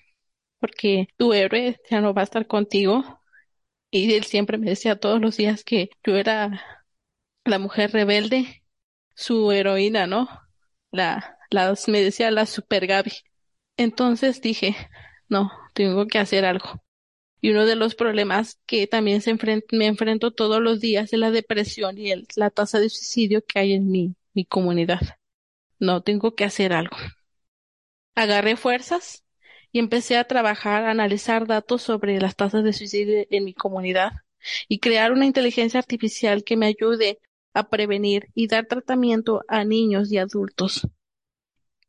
Porque 0.59 1.07
tu 1.17 1.33
héroe 1.33 1.79
ya 1.89 2.01
no 2.01 2.13
va 2.13 2.21
a 2.21 2.25
estar 2.25 2.47
contigo. 2.47 3.21
Y 3.91 4.13
él 4.13 4.23
siempre 4.23 4.57
me 4.57 4.69
decía 4.69 4.99
todos 4.99 5.19
los 5.21 5.37
días 5.37 5.63
que 5.63 5.89
yo 6.05 6.15
era 6.15 6.85
la 7.45 7.59
mujer 7.59 7.91
rebelde, 7.91 8.63
su 9.15 9.51
heroína, 9.51 10.07
¿no? 10.07 10.29
La, 10.91 11.37
me 11.87 12.01
decía 12.01 12.31
la 12.31 12.45
super 12.45 12.87
Gaby. 12.87 13.13
Entonces 13.77 14.41
dije, 14.41 14.75
no, 15.29 15.51
tengo 15.73 16.07
que 16.07 16.19
hacer 16.19 16.45
algo. 16.45 16.83
Y 17.41 17.51
uno 17.51 17.65
de 17.65 17.75
los 17.75 17.95
problemas 17.95 18.59
que 18.65 18.87
también 18.87 19.21
me 19.71 19.87
enfrento 19.87 20.31
todos 20.31 20.61
los 20.61 20.79
días 20.79 21.13
es 21.13 21.19
la 21.19 21.31
depresión 21.31 21.97
y 21.97 22.11
la 22.35 22.49
tasa 22.49 22.79
de 22.79 22.89
suicidio 22.89 23.43
que 23.45 23.59
hay 23.59 23.73
en 23.73 23.89
mi, 23.89 24.15
mi 24.33 24.45
comunidad. 24.45 25.01
No, 25.79 26.01
tengo 26.03 26.35
que 26.35 26.45
hacer 26.45 26.73
algo. 26.73 26.97
Agarré 28.15 28.57
fuerzas 28.57 29.23
y 29.71 29.79
empecé 29.79 30.17
a 30.17 30.25
trabajar, 30.25 30.83
a 30.83 30.91
analizar 30.91 31.47
datos 31.47 31.81
sobre 31.83 32.19
las 32.19 32.35
tasas 32.35 32.63
de 32.65 32.73
suicidio 32.73 33.25
en 33.29 33.45
mi 33.45 33.53
comunidad 33.53 34.11
y 34.67 34.79
crear 34.79 35.11
una 35.11 35.25
inteligencia 35.25 35.79
artificial 35.79 36.43
que 36.43 36.57
me 36.57 36.65
ayude 36.67 37.19
a 37.53 37.69
prevenir 37.69 38.27
y 38.33 38.47
dar 38.47 38.65
tratamiento 38.67 39.43
a 39.47 39.63
niños 39.63 40.11
y 40.11 40.17
adultos. 40.17 40.87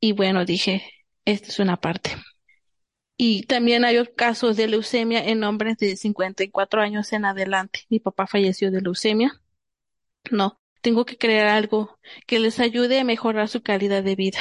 Y 0.01 0.13
bueno, 0.13 0.45
dije, 0.45 0.83
esta 1.25 1.49
es 1.49 1.59
una 1.59 1.77
parte. 1.81 2.17
Y 3.21 3.43
también 3.43 3.85
hay 3.85 3.99
casos 4.15 4.57
de 4.57 4.69
leucemia 4.69 5.19
en 5.25 5.43
hombres 5.43 5.77
de 5.79 5.97
54 5.97 6.81
años 6.81 7.13
en 7.13 7.25
adelante. 7.25 7.81
Mi 7.91 7.99
papá 7.99 8.29
falleció 8.29 8.71
de 8.71 8.81
leucemia. 8.81 9.43
No, 10.31 10.61
tengo 10.83 11.05
que 11.05 11.19
crear 11.19 11.49
algo 11.49 11.99
que 12.29 12.39
les 12.39 12.61
ayude 12.61 13.01
a 13.01 13.05
mejorar 13.05 13.49
su 13.49 13.61
calidad 13.61 14.05
de 14.05 14.15
vida. 14.15 14.39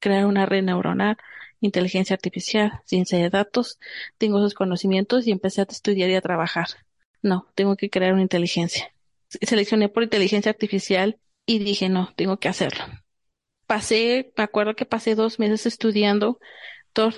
Crear 0.00 0.24
una 0.24 0.46
red 0.46 0.62
neuronal, 0.62 1.18
inteligencia 1.60 2.14
artificial, 2.14 2.80
ciencia 2.86 3.18
de 3.18 3.28
datos. 3.28 3.78
Tengo 4.16 4.38
esos 4.38 4.54
conocimientos 4.54 5.26
y 5.26 5.30
empecé 5.30 5.60
a 5.60 5.66
estudiar 5.68 6.08
y 6.08 6.14
a 6.14 6.22
trabajar. 6.22 6.68
No, 7.20 7.46
tengo 7.54 7.76
que 7.76 7.90
crear 7.90 8.14
una 8.14 8.22
inteligencia. 8.22 8.90
Seleccioné 9.28 9.90
por 9.90 10.02
inteligencia 10.02 10.50
artificial 10.50 11.18
y 11.44 11.58
dije, 11.58 11.90
no, 11.90 12.14
tengo 12.16 12.38
que 12.38 12.48
hacerlo. 12.48 12.84
Pasé, 13.66 14.32
me 14.34 14.44
acuerdo 14.44 14.76
que 14.76 14.86
pasé 14.86 15.14
dos 15.14 15.38
meses 15.38 15.66
estudiando 15.66 16.38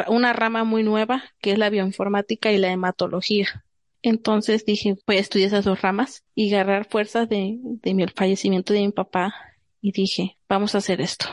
una 0.09 0.33
rama 0.33 0.65
muy 0.65 0.83
nueva 0.83 1.25
que 1.41 1.53
es 1.53 1.59
la 1.59 1.71
bioinformática 1.71 2.53
y 2.53 2.59
la 2.59 2.71
hematología. 2.71 3.65
Entonces 4.03 4.65
dije, 4.65 4.97
voy 5.07 5.17
a 5.17 5.21
estudiar 5.21 5.49
esas 5.49 5.65
dos 5.65 5.83
ramas 5.83 6.25
y 6.35 6.55
agarrar 6.55 6.89
fuerzas 6.89 7.29
de, 7.29 7.59
de 7.61 7.95
mi 7.95 8.07
fallecimiento 8.07 8.73
de 8.73 8.81
mi 8.81 8.93
papá 8.93 9.35
y 9.81 9.93
dije, 9.93 10.39
vamos 10.49 10.75
a 10.75 10.79
hacer 10.79 11.01
esto. 11.01 11.27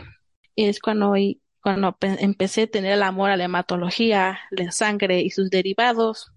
Y 0.56 0.66
es 0.66 0.80
cuando, 0.80 1.14
cuando 1.62 1.98
empecé 2.02 2.64
a 2.64 2.68
tener 2.68 2.94
el 2.94 3.04
amor 3.04 3.30
a 3.30 3.38
la 3.38 3.46
hematología, 3.46 4.40
la 4.52 4.72
sangre 4.72 5.22
y 5.22 5.30
sus 5.30 5.50
derivados, 5.50 6.32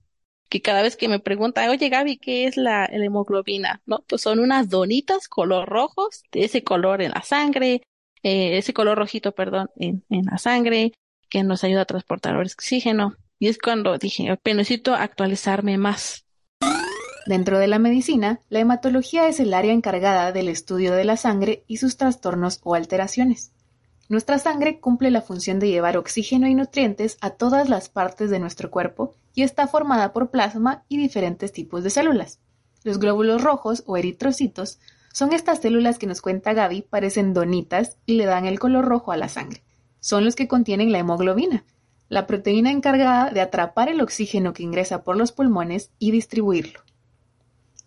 que 0.48 0.62
cada 0.62 0.82
vez 0.82 0.96
que 0.96 1.08
me 1.08 1.18
pregunta, 1.18 1.70
oye 1.70 1.88
Gaby, 1.88 2.18
¿qué 2.18 2.46
es 2.46 2.56
la, 2.56 2.86
hemoglobina? 2.86 3.82
No, 3.86 4.04
pues 4.08 4.22
son 4.22 4.38
unas 4.38 4.68
donitas 4.68 5.28
color 5.28 5.68
rojos, 5.68 6.22
de 6.32 6.44
ese 6.44 6.62
color 6.62 7.02
en 7.02 7.10
la 7.10 7.22
sangre, 7.22 7.82
eh, 8.22 8.58
ese 8.58 8.72
color 8.72 8.98
rojito, 8.98 9.32
perdón, 9.32 9.70
en, 9.76 10.04
en 10.08 10.26
la 10.26 10.38
sangre, 10.38 10.92
que 11.28 11.42
nos 11.42 11.64
ayuda 11.64 11.82
a 11.82 11.86
transportar 11.86 12.36
oxígeno. 12.36 13.16
Y 13.38 13.48
es 13.48 13.58
cuando 13.58 13.98
dije, 13.98 14.38
necesito 14.44 14.94
actualizarme 14.94 15.76
más. 15.76 16.24
Dentro 17.26 17.58
de 17.58 17.66
la 17.66 17.78
medicina, 17.78 18.40
la 18.48 18.60
hematología 18.60 19.26
es 19.26 19.40
el 19.40 19.52
área 19.52 19.72
encargada 19.72 20.32
del 20.32 20.48
estudio 20.48 20.94
de 20.94 21.04
la 21.04 21.16
sangre 21.16 21.64
y 21.66 21.78
sus 21.78 21.96
trastornos 21.96 22.60
o 22.62 22.74
alteraciones. 22.74 23.50
Nuestra 24.08 24.38
sangre 24.38 24.78
cumple 24.78 25.10
la 25.10 25.20
función 25.20 25.58
de 25.58 25.68
llevar 25.68 25.96
oxígeno 25.96 26.46
y 26.46 26.54
nutrientes 26.54 27.18
a 27.20 27.30
todas 27.30 27.68
las 27.68 27.88
partes 27.88 28.30
de 28.30 28.38
nuestro 28.38 28.70
cuerpo 28.70 29.16
y 29.34 29.42
está 29.42 29.66
formada 29.66 30.12
por 30.12 30.30
plasma 30.30 30.84
y 30.88 30.96
diferentes 30.96 31.52
tipos 31.52 31.82
de 31.82 31.90
células. 31.90 32.38
Los 32.84 33.00
glóbulos 33.00 33.42
rojos 33.42 33.82
o 33.86 33.96
eritrocitos 33.96 34.78
son 35.12 35.32
estas 35.32 35.60
células 35.60 35.98
que 35.98 36.06
nos 36.06 36.22
cuenta 36.22 36.52
Gaby 36.52 36.82
parecen 36.82 37.34
donitas 37.34 37.96
y 38.06 38.14
le 38.14 38.26
dan 38.26 38.46
el 38.46 38.60
color 38.60 38.84
rojo 38.84 39.10
a 39.10 39.16
la 39.16 39.28
sangre 39.28 39.65
son 40.06 40.24
los 40.24 40.36
que 40.36 40.46
contienen 40.46 40.92
la 40.92 41.00
hemoglobina, 41.00 41.64
la 42.08 42.28
proteína 42.28 42.70
encargada 42.70 43.32
de 43.32 43.40
atrapar 43.40 43.88
el 43.88 44.00
oxígeno 44.00 44.52
que 44.52 44.62
ingresa 44.62 45.02
por 45.02 45.16
los 45.16 45.32
pulmones 45.32 45.90
y 45.98 46.12
distribuirlo. 46.12 46.78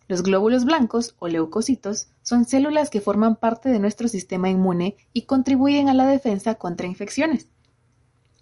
Los 0.10 0.22
glóbulos 0.22 0.66
blancos 0.66 1.16
o 1.20 1.30
leucocitos 1.30 2.10
son 2.22 2.44
células 2.44 2.90
que 2.90 3.00
forman 3.00 3.38
parte 3.38 3.70
de 3.70 3.80
nuestro 3.80 4.10
sistema 4.10 4.50
inmune 4.50 4.98
y 5.14 5.22
contribuyen 5.22 5.88
a 5.88 5.94
la 5.94 6.08
defensa 6.08 6.56
contra 6.56 6.88
infecciones. 6.88 7.48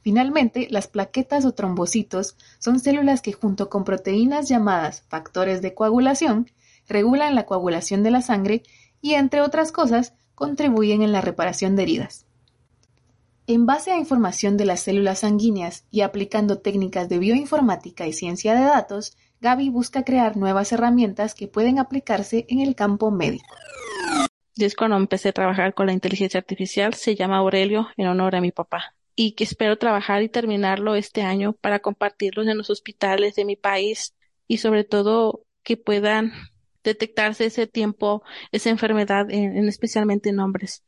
Finalmente, 0.01 0.67
las 0.71 0.87
plaquetas 0.87 1.45
o 1.45 1.51
trombocitos 1.51 2.35
son 2.57 2.79
células 2.79 3.21
que 3.21 3.33
junto 3.33 3.69
con 3.69 3.83
proteínas 3.83 4.49
llamadas 4.49 5.03
factores 5.07 5.61
de 5.61 5.75
coagulación 5.75 6.49
regulan 6.87 7.35
la 7.35 7.45
coagulación 7.45 8.01
de 8.01 8.09
la 8.09 8.23
sangre 8.23 8.63
y, 9.01 9.13
entre 9.13 9.41
otras 9.41 9.71
cosas, 9.71 10.15
contribuyen 10.33 11.03
en 11.03 11.11
la 11.11 11.21
reparación 11.21 11.75
de 11.75 11.83
heridas. 11.83 12.26
En 13.49 13.65
base 13.65 13.91
a 13.91 13.97
información 13.97 14.57
de 14.57 14.65
las 14.65 14.81
células 14.81 15.19
sanguíneas 15.19 15.85
y 15.89 16.01
aplicando 16.01 16.59
técnicas 16.59 17.07
de 17.07 17.17
bioinformática 17.17 18.05
y 18.05 18.11
ciencia 18.11 18.53
de 18.53 18.65
datos, 18.65 19.15
Gaby 19.39 19.69
busca 19.69 20.03
crear 20.03 20.35
nuevas 20.35 20.73
herramientas 20.73 21.33
que 21.33 21.47
pueden 21.47 21.79
aplicarse 21.79 22.45
en 22.49 22.59
el 22.59 22.75
campo 22.75 23.09
médico. 23.09 23.55
Y 24.53 24.65
es 24.65 24.75
cuando 24.75 24.97
empecé 24.97 25.29
a 25.29 25.33
trabajar 25.33 25.73
con 25.73 25.85
la 25.85 25.93
inteligencia 25.93 26.41
artificial, 26.41 26.93
se 26.93 27.15
llama 27.15 27.37
Aurelio 27.37 27.87
en 27.95 28.07
honor 28.07 28.35
a 28.35 28.41
mi 28.41 28.51
papá. 28.51 28.95
Y 29.15 29.31
que 29.31 29.45
espero 29.45 29.77
trabajar 29.77 30.23
y 30.23 30.29
terminarlo 30.29 30.95
este 30.95 31.21
año 31.21 31.53
para 31.53 31.79
compartirlos 31.79 32.47
en 32.47 32.57
los 32.57 32.69
hospitales 32.69 33.35
de 33.35 33.45
mi 33.45 33.55
país 33.55 34.13
y 34.49 34.57
sobre 34.57 34.83
todo 34.83 35.45
que 35.63 35.77
puedan 35.77 36.33
detectarse 36.83 37.45
ese 37.45 37.65
tiempo, 37.65 38.23
esa 38.51 38.71
enfermedad, 38.71 39.31
en, 39.31 39.69
especialmente 39.69 40.31
en 40.31 40.41
hombres 40.41 40.83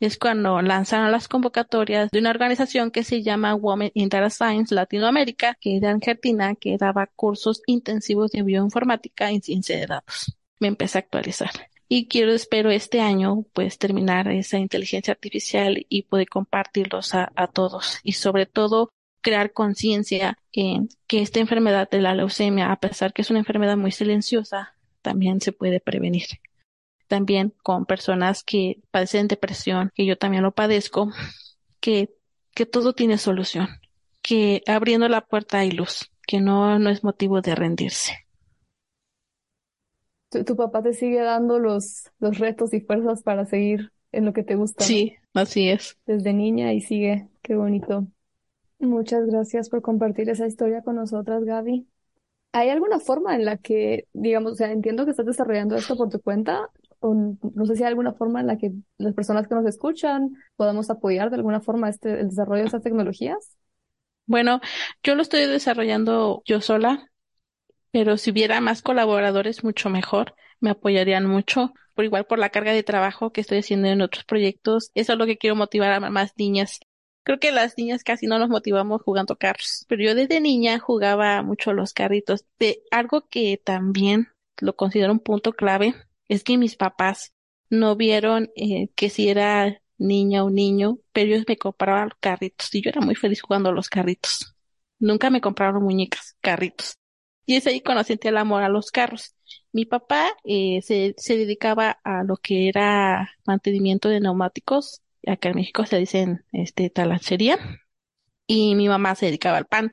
es 0.00 0.18
cuando 0.18 0.62
lanzaron 0.62 1.12
las 1.12 1.28
convocatorias 1.28 2.10
de 2.10 2.18
una 2.18 2.30
organización 2.30 2.90
que 2.90 3.04
se 3.04 3.22
llama 3.22 3.54
Women 3.54 3.90
in 3.94 4.08
Data 4.08 4.30
Science 4.30 4.74
Latinoamérica, 4.74 5.56
que 5.60 5.76
era 5.76 5.90
Argentina, 5.90 6.54
que 6.54 6.78
daba 6.78 7.06
cursos 7.06 7.62
intensivos 7.66 8.30
de 8.30 8.42
bioinformática 8.42 9.30
y 9.30 9.40
ciencia 9.40 9.78
de 9.78 9.86
datos. 9.86 10.36
Me 10.58 10.68
empecé 10.68 10.98
a 10.98 11.00
actualizar. 11.00 11.50
Y 11.86 12.08
quiero, 12.08 12.32
espero 12.32 12.70
este 12.70 13.00
año, 13.00 13.44
pues 13.52 13.78
terminar 13.78 14.28
esa 14.28 14.58
inteligencia 14.58 15.12
artificial 15.12 15.84
y 15.88 16.02
poder 16.04 16.28
compartirlos 16.28 17.14
a, 17.14 17.30
a 17.34 17.46
todos. 17.48 17.98
Y 18.02 18.12
sobre 18.12 18.46
todo, 18.46 18.90
crear 19.20 19.52
conciencia 19.52 20.38
en 20.52 20.88
que 21.06 21.20
esta 21.20 21.40
enfermedad 21.40 21.90
de 21.90 22.00
la 22.00 22.14
leucemia, 22.14 22.72
a 22.72 22.80
pesar 22.80 23.12
que 23.12 23.22
es 23.22 23.30
una 23.30 23.40
enfermedad 23.40 23.76
muy 23.76 23.90
silenciosa, 23.90 24.76
también 25.02 25.40
se 25.40 25.52
puede 25.52 25.80
prevenir 25.80 26.26
también 27.10 27.52
con 27.64 27.86
personas 27.86 28.44
que 28.44 28.80
padecen 28.92 29.26
depresión, 29.26 29.90
que 29.96 30.06
yo 30.06 30.16
también 30.16 30.44
lo 30.44 30.52
padezco, 30.52 31.10
que, 31.80 32.14
que 32.54 32.66
todo 32.66 32.92
tiene 32.92 33.18
solución, 33.18 33.66
que 34.22 34.62
abriendo 34.68 35.08
la 35.08 35.22
puerta 35.22 35.58
hay 35.58 35.72
luz, 35.72 36.12
que 36.24 36.40
no, 36.40 36.78
no 36.78 36.88
es 36.88 37.02
motivo 37.02 37.40
de 37.40 37.56
rendirse. 37.56 38.12
Tu, 40.30 40.54
papá 40.54 40.84
te 40.84 40.92
sigue 40.92 41.20
dando 41.20 41.58
los, 41.58 42.04
los 42.20 42.38
retos 42.38 42.72
y 42.72 42.80
fuerzas 42.80 43.24
para 43.24 43.44
seguir 43.44 43.90
en 44.12 44.24
lo 44.24 44.32
que 44.32 44.44
te 44.44 44.54
gusta. 44.54 44.84
Sí, 44.84 45.16
así 45.34 45.68
es. 45.68 45.98
Desde 46.06 46.32
niña 46.32 46.72
y 46.72 46.80
sigue, 46.80 47.26
qué 47.42 47.56
bonito. 47.56 48.06
Muchas 48.78 49.26
gracias 49.26 49.68
por 49.68 49.82
compartir 49.82 50.30
esa 50.30 50.46
historia 50.46 50.82
con 50.82 50.94
nosotras, 50.94 51.42
Gaby. 51.42 51.88
¿Hay 52.52 52.68
alguna 52.68 53.00
forma 53.00 53.34
en 53.34 53.44
la 53.44 53.56
que, 53.56 54.06
digamos, 54.12 54.52
o 54.52 54.54
sea, 54.54 54.70
entiendo 54.70 55.04
que 55.04 55.10
estás 55.10 55.26
desarrollando 55.26 55.74
esto 55.74 55.96
por 55.96 56.08
tu 56.08 56.20
cuenta, 56.20 56.70
no 57.02 57.66
sé 57.66 57.76
si 57.76 57.82
hay 57.82 57.88
alguna 57.88 58.12
forma 58.12 58.40
en 58.40 58.46
la 58.46 58.58
que 58.58 58.72
las 58.98 59.14
personas 59.14 59.48
que 59.48 59.54
nos 59.54 59.66
escuchan 59.66 60.34
podamos 60.56 60.90
apoyar 60.90 61.30
de 61.30 61.36
alguna 61.36 61.60
forma 61.60 61.88
este, 61.88 62.20
el 62.20 62.28
desarrollo 62.28 62.60
de 62.60 62.66
estas 62.66 62.82
tecnologías. 62.82 63.56
Bueno, 64.26 64.60
yo 65.02 65.14
lo 65.14 65.22
estoy 65.22 65.46
desarrollando 65.46 66.42
yo 66.44 66.60
sola, 66.60 67.10
pero 67.90 68.16
si 68.16 68.30
hubiera 68.30 68.60
más 68.60 68.82
colaboradores, 68.82 69.64
mucho 69.64 69.90
mejor, 69.90 70.34
me 70.60 70.70
apoyarían 70.70 71.26
mucho, 71.26 71.72
por 71.94 72.04
igual 72.04 72.26
por 72.26 72.38
la 72.38 72.50
carga 72.50 72.72
de 72.72 72.82
trabajo 72.82 73.32
que 73.32 73.40
estoy 73.40 73.58
haciendo 73.58 73.88
en 73.88 74.02
otros 74.02 74.24
proyectos. 74.24 74.90
Eso 74.94 75.14
es 75.14 75.18
lo 75.18 75.26
que 75.26 75.38
quiero 75.38 75.56
motivar 75.56 75.92
a 75.92 76.10
más 76.10 76.32
niñas. 76.36 76.80
Creo 77.24 77.38
que 77.38 77.52
las 77.52 77.76
niñas 77.76 78.04
casi 78.04 78.26
no 78.26 78.38
nos 78.38 78.48
motivamos 78.48 79.02
jugando 79.02 79.36
carros, 79.36 79.84
pero 79.88 80.02
yo 80.02 80.14
desde 80.14 80.40
niña 80.40 80.78
jugaba 80.78 81.42
mucho 81.42 81.72
los 81.72 81.92
carritos. 81.92 82.44
De 82.58 82.82
algo 82.90 83.26
que 83.28 83.60
también 83.62 84.28
lo 84.58 84.76
considero 84.76 85.12
un 85.12 85.20
punto 85.20 85.52
clave 85.52 85.94
es 86.30 86.44
que 86.44 86.56
mis 86.56 86.76
papás 86.76 87.34
no 87.70 87.96
vieron 87.96 88.50
eh, 88.54 88.88
que 88.94 89.10
si 89.10 89.28
era 89.28 89.82
niña 89.98 90.44
o 90.44 90.50
niño, 90.50 90.98
pero 91.12 91.34
ellos 91.34 91.44
me 91.48 91.58
compraban 91.58 92.10
carritos 92.20 92.72
y 92.74 92.82
yo 92.82 92.90
era 92.90 93.00
muy 93.00 93.16
feliz 93.16 93.42
jugando 93.42 93.70
a 93.70 93.72
los 93.72 93.88
carritos. 93.90 94.54
nunca 95.00 95.30
me 95.30 95.40
compraron 95.40 95.82
muñecas, 95.82 96.36
carritos. 96.40 96.94
Y 97.46 97.56
es 97.56 97.66
ahí 97.66 97.80
cuando 97.80 98.04
sentí 98.04 98.28
el 98.28 98.36
amor 98.36 98.62
a 98.62 98.68
los 98.68 98.92
carros. 98.92 99.34
Mi 99.72 99.86
papá 99.86 100.30
eh, 100.44 100.80
se, 100.82 101.14
dedicaba 101.36 101.98
a 102.04 102.22
lo 102.22 102.36
que 102.36 102.68
era 102.68 103.30
mantenimiento 103.44 104.08
de 104.08 104.20
neumáticos. 104.20 105.02
Acá 105.26 105.48
en 105.48 105.56
México 105.56 105.84
se 105.86 105.98
dicen 105.98 106.44
este 106.52 106.90
talachería. 106.90 107.58
Y 108.46 108.76
mi 108.76 108.88
mamá 108.88 109.16
se 109.16 109.26
dedicaba 109.26 109.58
al 109.58 109.66
pan. 109.66 109.92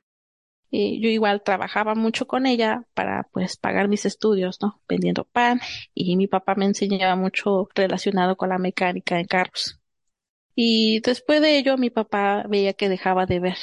Eh, 0.70 1.00
yo 1.00 1.08
igual 1.08 1.42
trabajaba 1.42 1.94
mucho 1.94 2.26
con 2.26 2.46
ella 2.46 2.84
para 2.94 3.24
pues 3.32 3.56
pagar 3.56 3.88
mis 3.88 4.04
estudios, 4.04 4.58
¿no? 4.60 4.80
Vendiendo 4.88 5.24
pan 5.24 5.60
y 5.94 6.16
mi 6.16 6.26
papá 6.26 6.54
me 6.54 6.66
enseñaba 6.66 7.16
mucho 7.16 7.68
relacionado 7.74 8.36
con 8.36 8.50
la 8.50 8.58
mecánica 8.58 9.18
en 9.18 9.26
carros. 9.26 9.80
Y 10.54 11.00
después 11.00 11.40
de 11.40 11.58
ello 11.58 11.78
mi 11.78 11.90
papá 11.90 12.44
veía 12.48 12.74
que 12.74 12.88
dejaba 12.88 13.26
de 13.26 13.40
ver, 13.40 13.56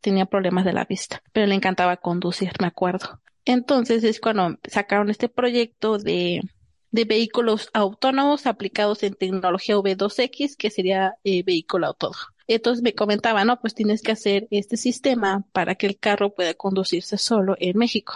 tenía 0.00 0.26
problemas 0.26 0.64
de 0.64 0.72
la 0.72 0.84
vista, 0.84 1.22
pero 1.32 1.46
le 1.46 1.54
encantaba 1.54 1.96
conducir, 1.98 2.52
me 2.60 2.66
acuerdo. 2.66 3.20
Entonces 3.44 4.04
es 4.04 4.20
cuando 4.20 4.58
sacaron 4.68 5.10
este 5.10 5.28
proyecto 5.28 5.98
de, 5.98 6.42
de 6.90 7.04
vehículos 7.04 7.70
autónomos 7.74 8.46
aplicados 8.46 9.02
en 9.02 9.14
tecnología 9.14 9.76
V2X, 9.78 10.56
que 10.56 10.70
sería 10.70 11.14
eh, 11.24 11.42
vehículo 11.44 11.86
autónomo. 11.88 12.35
Entonces 12.48 12.82
me 12.82 12.94
comentaba, 12.94 13.44
no, 13.44 13.60
pues 13.60 13.74
tienes 13.74 14.02
que 14.02 14.12
hacer 14.12 14.46
este 14.50 14.76
sistema 14.76 15.44
para 15.52 15.74
que 15.74 15.86
el 15.86 15.98
carro 15.98 16.34
pueda 16.34 16.54
conducirse 16.54 17.18
solo 17.18 17.56
en 17.58 17.76
México. 17.76 18.14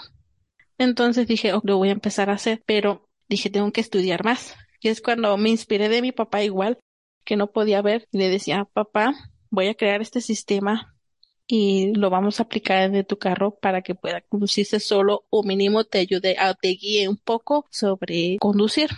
Entonces 0.79 1.27
dije, 1.27 1.53
oh, 1.53 1.61
lo 1.65 1.77
voy 1.79 1.89
a 1.89 1.93
empezar 1.93 2.31
a 2.31 2.35
hacer, 2.35 2.63
pero 2.65 3.09
dije, 3.29 3.51
tengo 3.51 3.71
que 3.73 3.81
estudiar 3.81 4.25
más. 4.25 4.55
Y 4.81 4.89
es 4.89 5.03
cuando 5.03 5.37
me 5.37 5.51
inspiré 5.51 5.89
de 5.89 6.01
mi 6.01 6.13
papá 6.13 6.43
igual, 6.43 6.79
que 7.25 7.37
no 7.37 7.53
podía 7.53 7.83
ver, 7.83 8.07
y 8.13 8.19
le 8.19 8.29
decía, 8.31 8.67
papá, 8.73 9.15
voy 9.51 9.67
a 9.67 9.75
crear 9.75 10.01
este 10.01 10.21
sistema 10.21 10.97
y 11.47 11.93
lo 11.95 12.11
vamos 12.11 12.39
a 12.39 12.45
aplicar 12.45 12.95
en 12.95 13.05
tu 13.05 13.19
carro 13.19 13.57
para 13.57 13.83
que 13.83 13.97
pueda 13.97 14.21
conducirse 14.21 14.79
solo 14.79 15.27
o 15.31 15.43
mínimo 15.43 15.85
te 15.85 15.99
ayude, 15.99 16.37
a, 16.39 16.55
te 16.55 16.69
guíe 16.69 17.09
un 17.09 17.17
poco 17.17 17.67
sobre 17.71 18.39
conducir. 18.39 18.91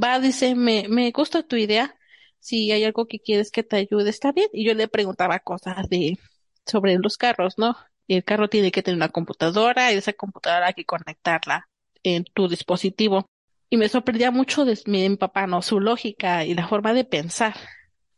Va, 0.00 0.20
dice, 0.20 0.54
me, 0.54 0.86
me 0.88 1.10
gusta 1.10 1.42
tu 1.42 1.56
idea, 1.56 1.97
si 2.40 2.70
hay 2.72 2.84
algo 2.84 3.06
que 3.06 3.20
quieres 3.20 3.50
que 3.50 3.62
te 3.62 3.76
ayude, 3.76 4.10
está 4.10 4.32
bien. 4.32 4.48
Y 4.52 4.66
yo 4.66 4.74
le 4.74 4.88
preguntaba 4.88 5.38
cosas 5.40 5.88
de, 5.88 6.18
sobre 6.66 6.96
los 6.98 7.16
carros, 7.16 7.58
¿no? 7.58 7.76
El 8.06 8.24
carro 8.24 8.48
tiene 8.48 8.70
que 8.72 8.82
tener 8.82 8.96
una 8.96 9.10
computadora 9.10 9.92
y 9.92 9.96
esa 9.96 10.12
computadora 10.12 10.68
hay 10.68 10.74
que 10.74 10.84
conectarla 10.84 11.68
en 12.02 12.24
tu 12.24 12.48
dispositivo. 12.48 13.28
Y 13.70 13.76
me 13.76 13.88
sorprendía 13.88 14.30
mucho 14.30 14.64
de 14.64 14.78
mi, 14.86 15.16
papá, 15.16 15.46
¿no? 15.46 15.60
Su 15.62 15.80
lógica 15.80 16.44
y 16.44 16.54
la 16.54 16.68
forma 16.68 16.94
de 16.94 17.04
pensar. 17.04 17.54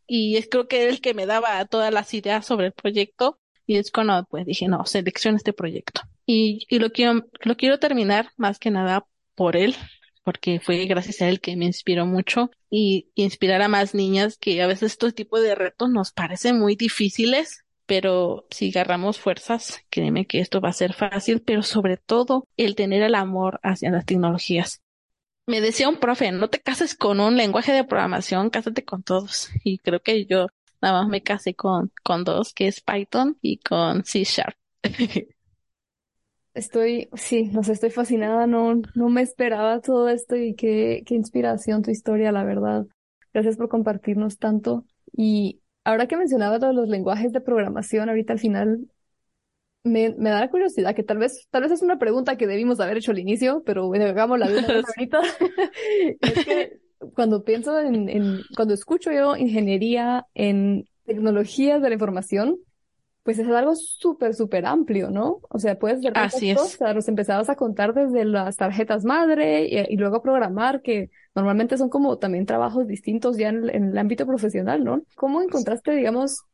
Y 0.07 0.37
es 0.37 0.49
creo 0.49 0.69
que 0.69 0.83
era 0.83 0.91
el 0.91 1.01
que 1.01 1.15
me 1.15 1.27
daba 1.27 1.65
todas 1.67 1.93
las 1.93 2.13
ideas 2.15 2.47
sobre 2.47 2.67
el 2.67 2.73
proyecto. 2.73 3.41
Y 3.67 3.77
es 3.77 3.91
cuando 3.91 4.25
pues 4.31 4.47
dije, 4.47 4.69
no, 4.69 4.85
selecciona 4.87 5.37
este 5.37 5.53
proyecto. 5.53 6.03
Y, 6.27 6.67
y 6.69 6.79
lo 6.79 6.91
quiero, 6.91 7.25
lo 7.43 7.57
quiero 7.57 7.79
terminar 7.79 8.31
más 8.37 8.59
que 8.59 8.71
nada 8.71 9.07
por 9.35 9.57
él, 9.57 9.75
porque 10.23 10.61
fue 10.61 10.85
gracias 10.87 11.23
a 11.23 11.29
él 11.29 11.41
que 11.41 11.57
me 11.57 11.65
inspiró 11.65 12.07
mucho 12.07 12.51
y, 12.71 13.11
inspirar 13.15 13.63
a 13.63 13.69
más 13.69 13.95
niñas 13.95 14.39
que 14.39 14.63
a 14.63 14.67
veces 14.67 14.93
estos 14.93 15.15
tipos 15.15 15.43
de 15.43 15.55
retos 15.55 15.91
nos 15.91 16.13
parecen 16.13 16.59
muy 16.59 16.77
difíciles, 16.77 17.65
pero 17.87 18.47
si 18.51 18.71
agarramos 18.71 19.19
fuerzas, 19.19 19.81
créeme 19.91 20.27
que 20.27 20.41
esto 20.41 20.61
va 20.61 20.69
a 20.69 20.75
ser 20.75 20.93
fácil, 20.93 21.43
pero 21.43 21.63
sobre 21.63 21.97
todo 21.97 22.47
el 22.57 22.75
tener 22.77 23.03
el 23.03 23.15
amor 23.15 23.61
hacia 23.63 23.91
las 23.91 24.07
tecnologías. 24.07 24.83
Me 25.47 25.61
decía 25.61 25.89
un 25.89 25.97
profe, 25.97 26.31
no 26.31 26.49
te 26.49 26.61
cases 26.61 26.95
con 26.95 27.19
un 27.19 27.37
lenguaje 27.37 27.73
de 27.73 27.83
programación, 27.83 28.51
cásate 28.51 28.85
con 28.85 29.03
todos. 29.03 29.51
Y 29.65 29.79
creo 29.79 30.01
que 30.01 30.25
yo 30.27 30.47
nada 30.81 31.01
más 31.01 31.09
me 31.09 31.23
casé 31.23 31.55
con, 31.55 31.93
con 32.05 32.23
dos, 32.23 32.55
que 32.55 32.69
es 32.69 32.81
Python 32.81 33.37
y 33.43 33.59
con 33.59 34.05
C 34.05 34.23
Sharp. 34.23 34.57
Estoy, 36.53 37.09
sí, 37.15 37.45
no 37.53 37.63
sé, 37.63 37.73
estoy 37.73 37.91
fascinada, 37.91 38.47
no, 38.47 38.83
no 38.95 39.09
me 39.09 39.23
esperaba 39.23 39.81
todo 39.81 40.09
esto 40.09 40.35
y 40.37 40.55
qué, 40.55 41.03
qué 41.07 41.15
inspiración 41.15 41.83
tu 41.83 41.91
historia, 41.93 42.33
la 42.33 42.43
verdad. 42.45 42.87
Gracias 43.33 43.57
por 43.57 43.69
compartirnos 43.69 44.39
tanto. 44.39 44.85
Y 45.13 45.61
ahora 45.85 46.09
que 46.09 46.17
mencionabas 46.17 46.59
todos 46.61 46.75
los 46.75 46.89
lenguajes 46.89 47.33
de 47.33 47.41
programación, 47.41 48.09
ahorita 48.09 48.33
al 48.33 48.41
final 48.41 48.91
me, 49.85 50.15
me 50.19 50.31
da 50.31 50.41
la 50.41 50.51
curiosidad, 50.51 50.95
que 50.95 51.03
tal 51.03 51.19
vez, 51.19 51.47
tal 51.51 51.63
vez 51.63 51.73
es 51.73 51.83
una 51.83 51.99
pregunta 51.99 52.37
que 52.37 52.47
debimos 52.47 52.81
haber 52.81 52.99
hecho 52.99 53.13
al 53.13 53.19
inicio, 53.19 53.63
pero 53.65 53.87
bueno, 53.89 54.05
hagamos 54.07 54.39
la 54.39 54.49
vida 54.49 54.67
ahorita. 54.97 55.21
es 56.21 56.45
que 56.45 56.81
cuando 57.15 57.45
pienso 57.45 57.79
en, 57.81 58.09
en, 58.09 58.41
cuando 58.57 58.75
escucho 58.75 59.11
yo 59.13 59.37
ingeniería 59.37 60.27
en 60.35 60.85
tecnologías 61.07 61.81
de 61.83 61.89
la 61.89 61.95
información, 61.95 62.59
pues 63.23 63.39
es 63.39 63.49
algo 63.49 63.75
súper, 63.77 64.35
súper 64.35 64.67
amplio, 64.67 65.11
¿no? 65.11 65.41
O 65.51 65.59
sea, 65.59 65.79
puedes 65.79 66.03
ver 66.03 66.15
tantas 66.15 66.45
Así 66.45 66.51
cosas, 66.53 66.95
los 66.95 67.09
empezabas 67.09 67.51
a 67.51 67.57
contar 67.57 67.95
desde 67.95 68.25
las 68.25 68.57
tarjetas 68.57 69.05
madre 69.05 69.67
y, 69.69 69.95
y 69.95 69.97
luego 69.97 70.23
programar, 70.23 70.83
que 70.83 71.11
normalmente 71.35 71.79
son 71.79 71.91
como 71.91 72.19
también 72.19 72.47
trabajos 72.47 72.87
distintos 72.87 73.37
ya 73.37 73.49
en, 73.51 73.69
en 73.71 73.91
el 73.91 73.99
ámbito 73.99 74.27
profesional, 74.27 74.85
¿no? 74.85 75.03
¿Cómo 75.17 75.43
encontraste, 75.43 75.93
digamos, 75.93 76.45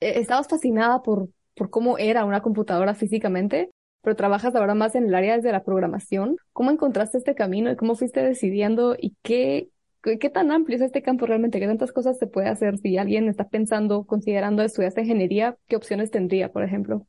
eh, 0.00 0.14
estabas 0.20 0.48
fascinada 0.48 1.02
por, 1.02 1.28
por 1.54 1.70
cómo 1.70 1.98
era 1.98 2.24
una 2.24 2.42
computadora 2.42 2.94
físicamente, 2.94 3.70
pero 4.02 4.16
trabajas 4.16 4.54
ahora 4.54 4.74
más 4.74 4.94
en 4.94 5.06
el 5.06 5.14
área 5.14 5.38
de 5.38 5.52
la 5.52 5.64
programación? 5.64 6.36
¿Cómo 6.52 6.70
encontraste 6.70 7.18
este 7.18 7.34
camino 7.34 7.70
y 7.70 7.76
cómo 7.76 7.94
fuiste 7.96 8.22
decidiendo 8.22 8.96
y 8.98 9.16
qué, 9.22 9.70
¿Qué, 10.06 10.20
¿Qué 10.20 10.30
tan 10.30 10.52
amplio 10.52 10.76
es 10.76 10.82
este 10.82 11.02
campo 11.02 11.26
realmente? 11.26 11.58
¿Qué 11.58 11.66
tantas 11.66 11.90
cosas 11.90 12.16
se 12.16 12.28
puede 12.28 12.48
hacer? 12.48 12.78
Si 12.78 12.96
alguien 12.96 13.28
está 13.28 13.48
pensando, 13.48 14.04
considerando 14.04 14.62
estudiar 14.62 14.90
esta 14.90 15.00
ingeniería, 15.00 15.56
¿qué 15.66 15.74
opciones 15.74 16.12
tendría, 16.12 16.52
por 16.52 16.62
ejemplo? 16.62 17.06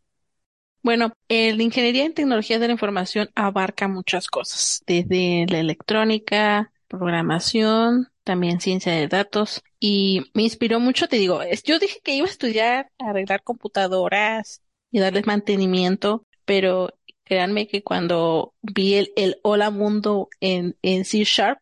Bueno, 0.82 1.14
la 1.30 1.64
ingeniería 1.64 2.06
en 2.06 2.14
tecnologías 2.14 2.60
de 2.60 2.68
la 2.68 2.74
información 2.74 3.30
abarca 3.36 3.88
muchas 3.88 4.28
cosas, 4.28 4.82
desde 4.88 5.46
la 5.50 5.60
electrónica, 5.60 6.72
programación, 6.88 8.08
también 8.24 8.62
ciencia 8.62 8.94
de 8.94 9.08
datos, 9.08 9.62
y 9.80 10.32
me 10.34 10.44
inspiró 10.44 10.80
mucho, 10.80 11.08
te 11.08 11.18
digo, 11.18 11.42
yo 11.66 11.78
dije 11.80 12.00
que 12.04 12.16
iba 12.16 12.26
a 12.26 12.30
estudiar, 12.32 12.90
arreglar 12.98 13.44
computadoras 13.44 14.62
y 14.90 15.00
darles 15.00 15.28
mantenimiento, 15.28 16.26
pero 16.46 16.90
créanme 17.26 17.68
que 17.68 17.84
cuando 17.84 18.54
vi 18.62 18.96
el, 18.96 19.12
el 19.18 19.38
Hola 19.44 19.70
Mundo 19.70 20.30
en, 20.40 20.78
en 20.82 21.06
C 21.06 21.24
Sharp, 21.26 21.60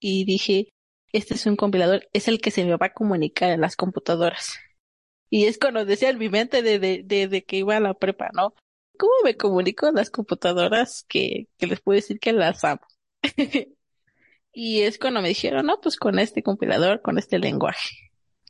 y 0.00 0.24
dije, 0.24 0.72
este 1.12 1.34
es 1.34 1.46
un 1.46 1.56
compilador, 1.56 2.08
es 2.12 2.28
el 2.28 2.40
que 2.40 2.50
se 2.50 2.64
me 2.64 2.76
va 2.76 2.86
a 2.86 2.92
comunicar 2.92 3.50
en 3.50 3.60
las 3.60 3.76
computadoras. 3.76 4.58
Y 5.28 5.44
es 5.44 5.58
cuando 5.58 5.84
decía 5.84 6.10
en 6.10 6.18
mi 6.18 6.28
mente 6.28 6.62
de, 6.62 7.44
que 7.46 7.56
iba 7.56 7.76
a 7.76 7.80
la 7.80 7.94
prepa, 7.94 8.30
¿no? 8.34 8.54
¿Cómo 8.98 9.12
me 9.24 9.36
comunico 9.36 9.88
en 9.88 9.94
las 9.94 10.10
computadoras 10.10 11.04
que, 11.08 11.48
que 11.58 11.66
les 11.66 11.80
puedo 11.80 11.96
decir 11.96 12.18
que 12.18 12.32
las 12.32 12.64
amo? 12.64 12.82
y 14.52 14.80
es 14.80 14.98
cuando 14.98 15.22
me 15.22 15.28
dijeron, 15.28 15.66
no, 15.66 15.80
pues 15.80 15.96
con 15.96 16.18
este 16.18 16.42
compilador, 16.42 17.02
con 17.02 17.18
este 17.18 17.38
lenguaje. 17.38 17.90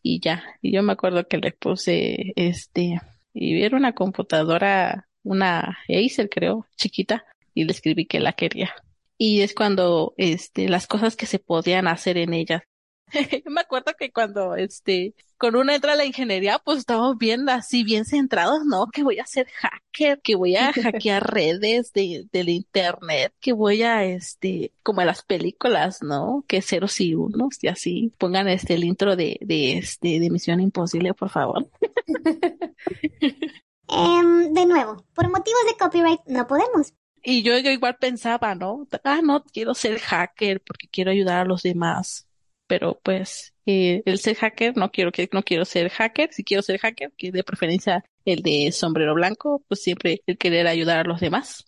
Y 0.02 0.20
ya, 0.20 0.42
y 0.62 0.72
yo 0.72 0.82
me 0.82 0.92
acuerdo 0.92 1.28
que 1.28 1.36
le 1.38 1.52
puse 1.52 2.32
este, 2.36 2.98
y 3.34 3.62
era 3.62 3.76
una 3.76 3.94
computadora, 3.94 5.08
una 5.22 5.78
Acer 5.88 6.30
creo, 6.30 6.66
chiquita, 6.76 7.24
y 7.52 7.64
le 7.64 7.72
escribí 7.72 8.06
que 8.06 8.20
la 8.20 8.32
quería 8.32 8.74
y 9.22 9.42
es 9.42 9.52
cuando 9.54 10.14
este 10.16 10.70
las 10.70 10.86
cosas 10.86 11.14
que 11.14 11.26
se 11.26 11.38
podían 11.38 11.86
hacer 11.88 12.16
en 12.16 12.32
ellas. 12.32 12.62
Me 13.44 13.60
acuerdo 13.60 13.92
que 13.98 14.10
cuando 14.10 14.56
este 14.56 15.14
con 15.36 15.56
una 15.56 15.74
entra 15.74 15.92
a 15.92 15.96
la 15.96 16.06
ingeniería, 16.06 16.58
pues 16.58 16.78
estábamos 16.78 17.18
bien 17.18 17.46
así 17.50 17.84
bien 17.84 18.06
centrados, 18.06 18.64
¿no? 18.64 18.86
Que 18.86 19.02
voy 19.02 19.18
a 19.18 19.26
ser 19.26 19.46
hacker, 19.46 20.22
que 20.22 20.36
voy 20.36 20.56
a 20.56 20.72
hackear 20.72 21.30
redes 21.30 21.92
de, 21.92 22.28
del 22.32 22.48
internet, 22.48 23.34
que 23.40 23.52
voy 23.52 23.82
a 23.82 24.04
este, 24.04 24.72
como 24.82 25.02
en 25.02 25.08
las 25.08 25.22
películas, 25.22 26.02
¿no? 26.02 26.42
Que 26.48 26.62
ceros 26.62 26.98
y 27.02 27.14
unos 27.14 27.62
y 27.62 27.68
así. 27.68 28.14
Pongan 28.16 28.48
este 28.48 28.72
el 28.72 28.84
intro 28.84 29.16
de, 29.16 29.36
de 29.42 29.76
este 29.76 30.18
de 30.18 30.30
Misión 30.30 30.60
Imposible, 30.60 31.12
por 31.12 31.28
favor. 31.28 31.68
um, 33.86 34.52
de 34.54 34.64
nuevo, 34.64 35.04
por 35.14 35.28
motivos 35.28 35.60
de 35.66 35.76
copyright 35.78 36.20
no 36.26 36.46
podemos, 36.46 36.94
y 37.22 37.42
yo, 37.42 37.56
igual 37.58 37.96
pensaba, 38.00 38.54
¿no? 38.54 38.86
Ah, 39.04 39.20
no, 39.22 39.44
quiero 39.44 39.74
ser 39.74 39.98
hacker 39.98 40.60
porque 40.60 40.88
quiero 40.88 41.10
ayudar 41.10 41.40
a 41.40 41.44
los 41.44 41.62
demás. 41.62 42.26
Pero 42.66 43.00
pues, 43.02 43.52
eh, 43.66 44.02
el 44.06 44.18
ser 44.18 44.36
hacker, 44.36 44.76
no 44.76 44.90
quiero 44.90 45.12
que, 45.12 45.28
no 45.32 45.42
quiero 45.42 45.64
ser 45.64 45.90
hacker. 45.90 46.32
Si 46.32 46.44
quiero 46.44 46.62
ser 46.62 46.78
hacker, 46.78 47.12
que 47.16 47.32
de 47.32 47.44
preferencia 47.44 48.04
el 48.24 48.42
de 48.42 48.70
sombrero 48.72 49.14
blanco, 49.14 49.62
pues 49.68 49.82
siempre 49.82 50.22
el 50.26 50.38
querer 50.38 50.66
ayudar 50.66 50.98
a 50.98 51.08
los 51.08 51.20
demás. 51.20 51.66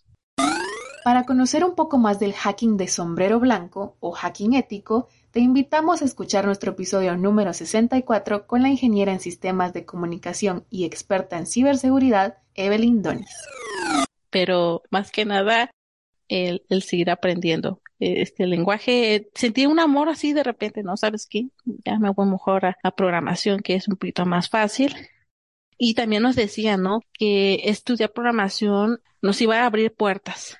Para 1.03 1.25
conocer 1.25 1.65
un 1.65 1.75
poco 1.75 1.97
más 1.97 2.19
del 2.19 2.33
hacking 2.33 2.77
de 2.77 2.87
sombrero 2.87 3.39
blanco 3.39 3.97
o 3.99 4.11
hacking 4.11 4.53
ético, 4.53 5.09
te 5.31 5.41
invitamos 5.41 6.01
a 6.01 6.05
escuchar 6.05 6.45
nuestro 6.45 6.71
episodio 6.71 7.17
número 7.17 7.53
64 7.53 8.47
con 8.47 8.61
la 8.61 8.69
ingeniera 8.69 9.11
en 9.11 9.19
sistemas 9.19 9.73
de 9.73 9.85
comunicación 9.85 10.65
y 10.69 10.85
experta 10.85 11.37
en 11.37 11.45
ciberseguridad, 11.45 12.37
Evelyn 12.55 13.01
Donis 13.01 13.35
pero 14.33 14.81
más 14.89 15.11
que 15.11 15.25
nada 15.25 15.69
el, 16.27 16.65
el 16.69 16.81
seguir 16.81 17.11
aprendiendo 17.11 17.81
este 17.99 18.47
lenguaje. 18.47 19.29
Sentí 19.35 19.67
un 19.67 19.79
amor 19.79 20.09
así 20.09 20.33
de 20.33 20.43
repente, 20.43 20.81
¿no? 20.81 20.97
¿Sabes 20.97 21.27
qué? 21.29 21.49
Ya 21.85 21.99
me 21.99 22.09
voy 22.09 22.27
mejor 22.27 22.65
a, 22.65 22.77
a, 22.81 22.95
programación, 22.95 23.59
que 23.59 23.75
es 23.75 23.87
un 23.87 23.95
poquito 23.95 24.25
más 24.25 24.49
fácil. 24.49 24.95
Y 25.77 25.93
también 25.93 26.23
nos 26.23 26.35
decía, 26.35 26.77
¿no? 26.77 27.01
Que 27.13 27.61
estudiar 27.65 28.11
programación 28.11 28.99
nos 29.21 29.39
iba 29.39 29.61
a 29.61 29.65
abrir 29.67 29.93
puertas. 29.93 30.57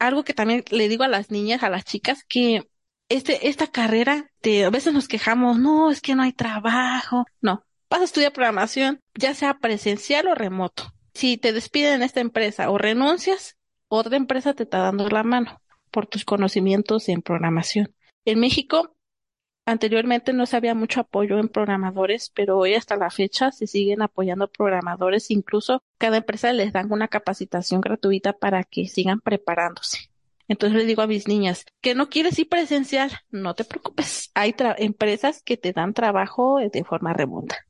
Algo 0.00 0.24
que 0.24 0.34
también 0.34 0.64
le 0.70 0.88
digo 0.88 1.04
a 1.04 1.08
las 1.08 1.30
niñas, 1.30 1.62
a 1.62 1.70
las 1.70 1.84
chicas, 1.84 2.24
que 2.28 2.68
este, 3.08 3.48
esta 3.48 3.68
carrera, 3.68 4.28
a 4.66 4.70
veces 4.70 4.92
nos 4.92 5.06
quejamos, 5.06 5.58
no, 5.58 5.90
es 5.90 6.00
que 6.00 6.16
no 6.16 6.24
hay 6.24 6.32
trabajo. 6.32 7.26
No, 7.40 7.64
vas 7.88 8.00
a 8.00 8.04
estudiar 8.04 8.32
programación, 8.32 8.98
ya 9.14 9.34
sea 9.34 9.58
presencial 9.58 10.26
o 10.26 10.34
remoto. 10.34 10.92
Si 11.14 11.36
te 11.38 11.52
despiden 11.52 11.94
en 11.94 12.02
esta 12.02 12.20
empresa 12.20 12.70
o 12.70 12.78
renuncias, 12.78 13.56
otra 13.88 14.16
empresa 14.16 14.52
te 14.54 14.64
está 14.64 14.78
dando 14.78 15.08
la 15.08 15.22
mano 15.22 15.60
por 15.90 16.06
tus 16.06 16.24
conocimientos 16.24 17.08
en 17.08 17.22
programación. 17.22 17.94
En 18.24 18.40
México, 18.40 18.96
anteriormente 19.64 20.32
no 20.32 20.44
se 20.44 20.56
había 20.56 20.74
mucho 20.74 21.00
apoyo 21.00 21.38
en 21.38 21.48
programadores, 21.48 22.30
pero 22.34 22.58
hoy 22.58 22.74
hasta 22.74 22.96
la 22.96 23.10
fecha 23.10 23.52
se 23.52 23.68
siguen 23.68 24.02
apoyando 24.02 24.50
programadores. 24.50 25.30
Incluso 25.30 25.82
cada 25.98 26.16
empresa 26.16 26.52
les 26.52 26.72
dan 26.72 26.92
una 26.92 27.06
capacitación 27.06 27.80
gratuita 27.80 28.32
para 28.32 28.64
que 28.64 28.88
sigan 28.88 29.20
preparándose. 29.20 30.10
Entonces 30.48 30.76
le 30.76 30.84
digo 30.84 31.02
a 31.02 31.06
mis 31.06 31.28
niñas, 31.28 31.64
que 31.80 31.94
no 31.94 32.08
quieres 32.08 32.38
ir 32.38 32.48
presencial, 32.48 33.12
no 33.30 33.54
te 33.54 33.64
preocupes. 33.64 34.30
Hay 34.34 34.54
empresas 34.78 35.42
que 35.42 35.56
te 35.56 35.72
dan 35.72 35.94
trabajo 35.94 36.58
de 36.58 36.84
forma 36.84 37.12
remota. 37.12 37.66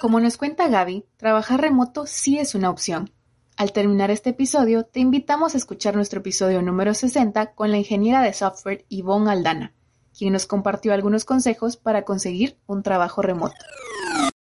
Como 0.00 0.20
nos 0.20 0.36
cuenta 0.36 0.68
Gaby, 0.68 1.06
trabajar 1.16 1.62
remoto 1.62 2.06
sí 2.06 2.38
es 2.38 2.54
una 2.54 2.68
opción. 2.68 3.10
Al 3.56 3.72
terminar 3.72 4.10
este 4.10 4.30
episodio, 4.30 4.84
te 4.84 5.00
invitamos 5.00 5.54
a 5.54 5.56
escuchar 5.56 5.96
nuestro 5.96 6.20
episodio 6.20 6.60
número 6.60 6.92
60 6.92 7.54
con 7.54 7.70
la 7.70 7.78
ingeniera 7.78 8.20
de 8.20 8.34
software 8.34 8.84
Yvonne 8.90 9.30
Aldana, 9.30 9.72
quien 10.16 10.34
nos 10.34 10.46
compartió 10.46 10.92
algunos 10.92 11.24
consejos 11.24 11.78
para 11.78 12.04
conseguir 12.04 12.58
un 12.66 12.82
trabajo 12.82 13.22
remoto. 13.22 13.56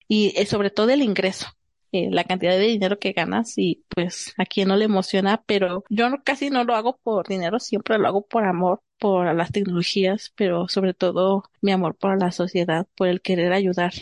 Y 0.09 0.33
eh, 0.35 0.47
sobre 0.47 0.71
todo 0.71 0.89
el 0.89 1.03
ingreso, 1.03 1.47
eh, 1.93 2.09
la 2.11 2.25
cantidad 2.25 2.53
de 2.53 2.67
dinero 2.67 2.99
que 2.99 3.13
ganas 3.13 3.59
y 3.59 3.85
pues 3.91 4.33
a 4.39 4.47
quien 4.47 4.69
no 4.69 4.77
le 4.77 4.87
emociona, 4.87 5.45
pero 5.45 5.85
yo 5.91 6.07
casi 6.25 6.49
no 6.49 6.65
lo 6.65 6.75
hago 6.75 6.97
por 7.03 7.29
dinero, 7.29 7.61
siempre 7.61 7.99
lo 7.99 8.09
hago 8.09 8.27
por 8.27 8.45
amor 8.45 8.81
por 8.99 9.35
las 9.35 9.53
tecnologías, 9.53 10.33
pero 10.37 10.69
sobre 10.69 10.95
todo 10.95 11.45
mi 11.61 11.71
amor 11.71 11.97
por 11.97 12.19
la 12.19 12.33
sociedad, 12.33 12.87
por 12.97 13.09
el 13.09 13.21
querer 13.21 13.53
ayudar, 13.53 13.93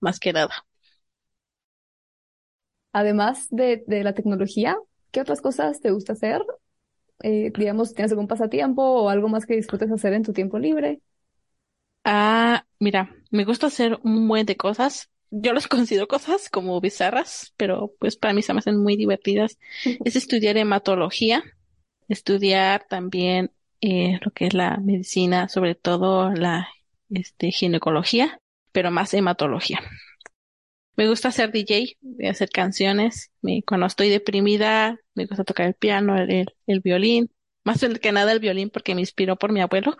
más 0.00 0.20
que 0.20 0.34
nada. 0.34 0.66
Además 2.92 3.48
de, 3.50 3.84
de 3.86 4.04
la 4.04 4.14
tecnología, 4.14 4.76
¿qué 5.10 5.20
otras 5.20 5.40
cosas 5.40 5.80
te 5.80 5.90
gusta 5.92 6.12
hacer? 6.14 6.42
Eh, 7.22 7.52
digamos, 7.58 7.94
¿tienes 7.94 8.12
algún 8.12 8.28
pasatiempo 8.28 8.82
o 8.84 9.08
algo 9.10 9.28
más 9.28 9.46
que 9.46 9.56
disfrutes 9.56 9.90
hacer 9.92 10.14
en 10.14 10.24
tu 10.24 10.32
tiempo 10.34 10.58
libre? 10.58 11.00
Ah, 12.04 12.66
mira, 12.80 13.14
me 13.30 13.44
gusta 13.44 13.68
hacer 13.68 13.98
un 14.02 14.26
buen 14.28 14.46
de 14.46 14.56
cosas. 14.56 15.10
Yo 15.30 15.52
los 15.52 15.66
considero 15.68 16.08
cosas 16.08 16.48
como 16.50 16.80
bizarras, 16.80 17.54
pero 17.56 17.94
pues 17.98 18.16
para 18.16 18.34
mí 18.34 18.42
se 18.42 18.52
me 18.54 18.58
hacen 18.60 18.82
muy 18.82 18.96
divertidas. 18.96 19.58
Es 20.04 20.16
estudiar 20.16 20.56
hematología, 20.56 21.42
estudiar 22.08 22.86
también 22.88 23.52
eh, 23.80 24.18
lo 24.24 24.30
que 24.32 24.46
es 24.46 24.54
la 24.54 24.78
medicina, 24.78 25.48
sobre 25.48 25.74
todo 25.74 26.30
la 26.32 26.68
este, 27.10 27.50
ginecología, 27.52 28.40
pero 28.72 28.90
más 28.90 29.14
hematología. 29.14 29.80
Me 30.96 31.08
gusta 31.08 31.30
ser 31.30 31.52
DJ, 31.52 31.96
hacer 32.28 32.50
canciones. 32.50 33.30
Me, 33.40 33.62
cuando 33.62 33.86
estoy 33.86 34.10
deprimida, 34.10 34.98
me 35.14 35.26
gusta 35.26 35.44
tocar 35.44 35.66
el 35.66 35.74
piano, 35.74 36.16
el, 36.18 36.80
violín. 36.80 37.30
Más 37.64 37.84
que 38.00 38.12
nada 38.12 38.32
el 38.32 38.40
violín 38.40 38.70
porque 38.70 38.94
me 38.94 39.00
inspiró 39.00 39.36
por 39.36 39.52
mi 39.52 39.60
abuelo. 39.60 39.96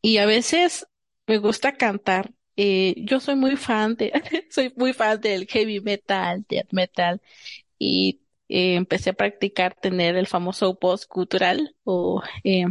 Y 0.00 0.18
a 0.18 0.26
veces 0.26 0.86
me 1.26 1.38
gusta 1.38 1.76
cantar. 1.76 2.32
Eh, 2.56 2.94
yo 2.98 3.18
soy 3.20 3.34
muy 3.36 3.56
fan 3.56 3.96
de, 3.96 4.12
soy 4.50 4.72
muy 4.76 4.92
fan 4.92 5.20
del 5.20 5.46
heavy 5.46 5.80
metal, 5.80 6.44
death 6.48 6.72
metal. 6.72 7.20
Y 7.78 8.20
eh, 8.48 8.74
empecé 8.76 9.10
a 9.10 9.14
practicar 9.14 9.74
tener 9.74 10.16
el 10.16 10.26
famoso 10.26 10.78
voz 10.80 11.06
cultural 11.06 11.74
o 11.84 12.22
eh, 12.44 12.66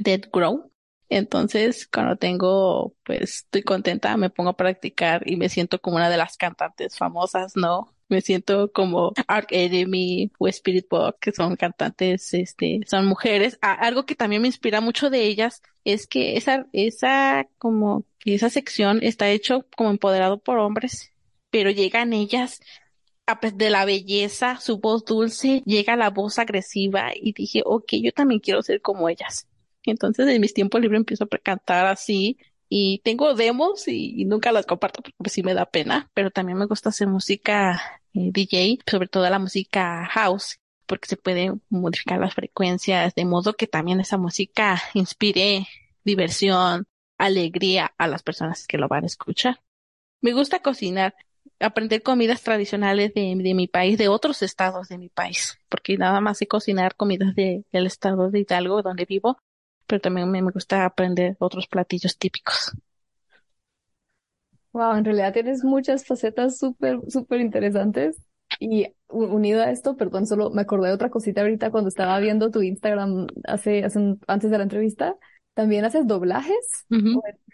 dead 0.00 0.22
grow. 0.32 0.72
Entonces, 1.08 1.86
cuando 1.86 2.16
tengo, 2.16 2.94
pues, 3.04 3.44
estoy 3.44 3.62
contenta, 3.62 4.16
me 4.16 4.30
pongo 4.30 4.50
a 4.50 4.56
practicar 4.56 5.22
y 5.28 5.36
me 5.36 5.48
siento 5.48 5.80
como 5.80 5.96
una 5.96 6.10
de 6.10 6.16
las 6.16 6.36
cantantes 6.36 6.96
famosas, 6.96 7.56
¿no? 7.56 7.94
Me 8.08 8.20
siento 8.20 8.72
como 8.72 9.12
Ark 9.26 9.48
Enemy 9.50 10.32
o 10.38 10.48
Spirit 10.48 10.86
Box, 10.88 11.18
que 11.20 11.32
son 11.32 11.56
cantantes, 11.56 12.34
este, 12.34 12.80
son 12.86 13.06
mujeres. 13.06 13.58
algo 13.60 14.06
que 14.06 14.14
también 14.14 14.42
me 14.42 14.48
inspira 14.48 14.80
mucho 14.80 15.10
de 15.10 15.22
ellas 15.24 15.62
es 15.84 16.06
que 16.06 16.36
esa, 16.36 16.66
esa, 16.72 17.48
como, 17.58 18.04
esa 18.24 18.50
sección 18.50 19.00
está 19.02 19.28
hecho 19.30 19.66
como 19.76 19.90
empoderado 19.90 20.38
por 20.38 20.58
hombres, 20.58 21.12
pero 21.50 21.70
llegan 21.70 22.12
ellas 22.12 22.60
de 23.54 23.70
la 23.70 23.84
belleza, 23.84 24.60
su 24.60 24.78
voz 24.78 25.04
dulce, 25.04 25.62
llega 25.66 25.96
la 25.96 26.10
voz 26.10 26.38
agresiva 26.38 27.10
y 27.14 27.32
dije, 27.32 27.62
ok, 27.64 27.94
yo 28.02 28.12
también 28.12 28.40
quiero 28.40 28.62
ser 28.62 28.80
como 28.80 29.08
ellas. 29.08 29.48
Entonces 29.90 30.28
en 30.28 30.40
mis 30.40 30.54
tiempos 30.54 30.80
libres 30.80 30.98
empiezo 30.98 31.24
a 31.24 31.38
cantar 31.38 31.86
así 31.86 32.38
y 32.68 33.00
tengo 33.04 33.34
demos 33.34 33.86
y, 33.88 34.24
nunca 34.24 34.52
las 34.52 34.66
comparto 34.66 35.02
porque 35.02 35.16
pues 35.18 35.32
sí 35.32 35.42
me 35.42 35.54
da 35.54 35.66
pena, 35.66 36.10
pero 36.14 36.30
también 36.30 36.58
me 36.58 36.66
gusta 36.66 36.88
hacer 36.88 37.08
música 37.08 37.80
eh, 38.14 38.30
DJ, 38.32 38.78
sobre 38.86 39.08
todo 39.08 39.28
la 39.30 39.38
música 39.38 40.06
house, 40.10 40.58
porque 40.86 41.08
se 41.08 41.16
puede 41.16 41.52
modificar 41.68 42.18
las 42.20 42.34
frecuencias 42.34 43.14
de 43.14 43.24
modo 43.24 43.54
que 43.54 43.66
también 43.66 44.00
esa 44.00 44.18
música 44.18 44.80
inspire 44.94 45.66
diversión, 46.04 46.86
alegría 47.18 47.92
a 47.98 48.06
las 48.08 48.22
personas 48.22 48.66
que 48.66 48.78
lo 48.78 48.88
van 48.88 49.04
a 49.04 49.08
escuchar. 49.08 49.60
Me 50.20 50.32
gusta 50.32 50.60
cocinar, 50.60 51.14
aprender 51.60 52.02
comidas 52.02 52.42
tradicionales 52.42 53.14
de, 53.14 53.34
de, 53.36 53.54
mi 53.54 53.68
país, 53.68 53.98
de 53.98 54.08
otros 54.08 54.42
estados 54.42 54.88
de 54.88 54.98
mi 54.98 55.08
país, 55.08 55.58
porque 55.68 55.96
nada 55.96 56.20
más 56.20 56.38
sé 56.38 56.46
cocinar 56.46 56.96
comidas 56.96 57.34
de, 57.34 57.64
del 57.72 57.86
estado 57.86 58.30
de 58.30 58.40
Hidalgo, 58.40 58.82
donde 58.82 59.04
vivo, 59.04 59.38
pero 59.86 60.00
también 60.00 60.30
me 60.30 60.42
gusta 60.42 60.84
aprender 60.84 61.36
otros 61.38 61.66
platillos 61.66 62.18
típicos. 62.18 62.72
Wow, 64.72 64.96
en 64.96 65.04
realidad 65.04 65.32
tienes 65.32 65.64
muchas 65.64 66.04
facetas 66.04 66.58
súper, 66.58 67.00
súper 67.08 67.40
interesantes. 67.40 68.20
Y 68.60 68.86
unido 69.08 69.62
a 69.62 69.70
esto, 69.70 69.96
perdón, 69.96 70.26
solo 70.26 70.50
me 70.50 70.62
acordé 70.62 70.88
de 70.88 70.94
otra 70.94 71.10
cosita 71.10 71.40
ahorita 71.40 71.70
cuando 71.70 71.88
estaba 71.88 72.18
viendo 72.20 72.50
tu 72.50 72.62
Instagram 72.62 73.26
hace, 73.44 73.84
hace 73.84 74.16
antes 74.26 74.50
de 74.50 74.58
la 74.58 74.64
entrevista. 74.64 75.16
¿También 75.54 75.84
haces 75.84 76.06
doblajes? 76.06 76.86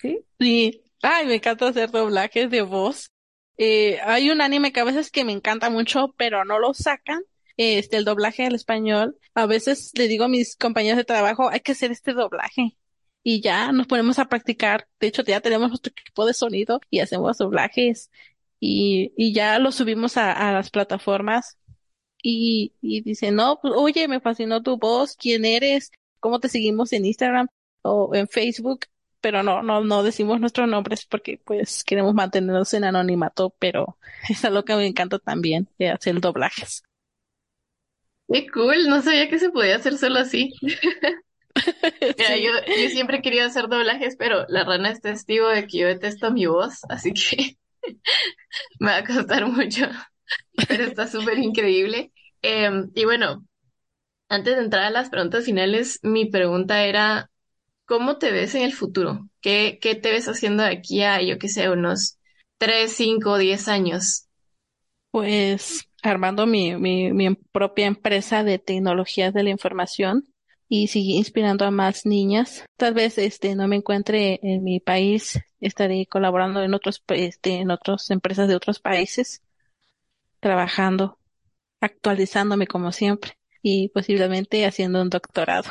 ¿Sí? 0.00 0.24
Sí. 0.40 0.82
Ay, 1.02 1.26
me 1.26 1.36
encanta 1.36 1.68
hacer 1.68 1.90
doblajes 1.90 2.50
de 2.50 2.62
voz. 2.62 3.10
Eh, 3.56 4.00
hay 4.04 4.30
un 4.30 4.40
anime 4.40 4.72
que 4.72 4.80
a 4.80 4.84
veces 4.84 5.10
que 5.10 5.24
me 5.24 5.32
encanta 5.32 5.70
mucho, 5.70 6.14
pero 6.16 6.44
no 6.44 6.58
lo 6.58 6.74
sacan 6.74 7.22
este, 7.56 7.96
el 7.96 8.04
doblaje 8.04 8.46
al 8.46 8.54
español, 8.54 9.18
a 9.34 9.46
veces 9.46 9.92
le 9.94 10.08
digo 10.08 10.24
a 10.24 10.28
mis 10.28 10.56
compañeros 10.56 10.98
de 10.98 11.04
trabajo, 11.04 11.48
hay 11.50 11.60
que 11.60 11.72
hacer 11.72 11.90
este 11.92 12.12
doblaje. 12.14 12.76
Y 13.22 13.40
ya 13.40 13.72
nos 13.72 13.86
ponemos 13.86 14.18
a 14.18 14.26
practicar. 14.28 14.88
De 15.00 15.06
hecho, 15.08 15.22
ya 15.22 15.40
tenemos 15.40 15.68
nuestro 15.68 15.92
equipo 15.92 16.26
de 16.26 16.34
sonido 16.34 16.80
y 16.90 17.00
hacemos 17.00 17.38
doblajes. 17.38 18.10
Y, 18.60 19.12
y 19.16 19.32
ya 19.34 19.58
lo 19.58 19.72
subimos 19.72 20.16
a, 20.16 20.52
las 20.52 20.70
plataformas. 20.70 21.58
Y, 22.22 22.74
y 22.80 23.02
dice, 23.02 23.30
no, 23.32 23.58
pues, 23.60 23.74
oye, 23.76 24.08
me 24.08 24.20
fascinó 24.20 24.62
tu 24.62 24.78
voz, 24.78 25.16
¿quién 25.16 25.44
eres? 25.44 25.90
¿Cómo 26.20 26.40
te 26.40 26.48
seguimos 26.48 26.92
en 26.92 27.04
Instagram 27.06 27.48
o 27.82 28.14
en 28.14 28.28
Facebook? 28.28 28.86
Pero 29.20 29.42
no, 29.42 29.62
no, 29.62 29.84
no 29.84 30.02
decimos 30.02 30.40
nuestros 30.40 30.68
nombres 30.68 31.06
porque 31.06 31.40
pues 31.44 31.84
queremos 31.84 32.14
mantenernos 32.14 32.74
en 32.74 32.84
anonimato, 32.84 33.50
pero 33.58 33.98
es 34.28 34.44
algo 34.44 34.64
que 34.64 34.76
me 34.76 34.86
encanta 34.86 35.18
también, 35.18 35.68
hacer 35.92 36.20
doblajes. 36.20 36.84
Qué 38.32 38.46
cool, 38.50 38.88
no 38.88 39.02
sabía 39.02 39.28
que 39.28 39.38
se 39.38 39.50
podía 39.50 39.76
hacer 39.76 39.98
solo 39.98 40.18
así. 40.20 40.54
yo, 42.00 42.52
yo 42.66 42.88
siempre 42.88 43.18
he 43.18 43.22
querido 43.22 43.46
hacer 43.46 43.68
doblajes, 43.68 44.16
pero 44.16 44.46
la 44.48 44.64
rana 44.64 44.90
es 44.90 45.02
testigo 45.02 45.48
de 45.48 45.66
que 45.66 45.78
yo 45.78 45.86
detesto 45.86 46.30
mi 46.30 46.46
voz, 46.46 46.80
así 46.88 47.12
que 47.12 47.58
me 48.80 48.90
va 48.90 48.96
a 48.98 49.04
costar 49.04 49.46
mucho, 49.46 49.86
pero 50.68 50.84
está 50.84 51.06
súper 51.06 51.38
increíble. 51.38 52.12
Em, 52.40 52.90
y 52.94 53.04
bueno, 53.04 53.44
antes 54.28 54.56
de 54.56 54.62
entrar 54.62 54.84
a 54.84 54.90
las 54.90 55.10
preguntas 55.10 55.44
finales, 55.44 55.98
mi 56.02 56.26
pregunta 56.26 56.84
era, 56.84 57.30
¿cómo 57.84 58.18
te 58.18 58.32
ves 58.32 58.54
en 58.54 58.62
el 58.62 58.72
futuro? 58.72 59.28
¿Qué, 59.42 59.78
qué 59.80 59.94
te 59.94 60.10
ves 60.10 60.26
haciendo 60.28 60.62
de 60.62 60.70
aquí 60.70 61.02
a, 61.02 61.20
yo 61.22 61.38
qué 61.38 61.48
sé, 61.48 61.68
unos 61.70 62.18
3, 62.58 62.92
5, 62.92 63.36
10 63.38 63.68
años? 63.68 64.26
Pues 65.10 65.86
armando 66.02 66.46
mi, 66.46 66.76
mi, 66.76 67.12
mi 67.12 67.34
propia 67.34 67.86
empresa 67.86 68.44
de 68.44 68.58
tecnologías 68.58 69.32
de 69.32 69.44
la 69.44 69.50
información 69.50 70.32
y 70.68 70.88
seguir 70.88 71.16
inspirando 71.16 71.64
a 71.64 71.70
más 71.70 72.06
niñas. 72.06 72.64
Tal 72.78 72.94
vez 72.94 73.18
este 73.18 73.54
no 73.54 73.68
me 73.68 73.76
encuentre 73.76 74.40
en 74.42 74.64
mi 74.64 74.80
país, 74.80 75.38
estaré 75.60 76.06
colaborando 76.06 76.62
en 76.62 76.72
otros 76.74 77.02
este 77.08 77.56
en 77.56 77.70
otras 77.70 78.10
empresas 78.10 78.48
de 78.48 78.56
otros 78.56 78.80
países, 78.80 79.42
trabajando, 80.40 81.18
actualizándome 81.80 82.66
como 82.66 82.90
siempre 82.90 83.38
y 83.62 83.88
posiblemente 83.90 84.64
haciendo 84.66 85.02
un 85.02 85.10
doctorado. 85.10 85.70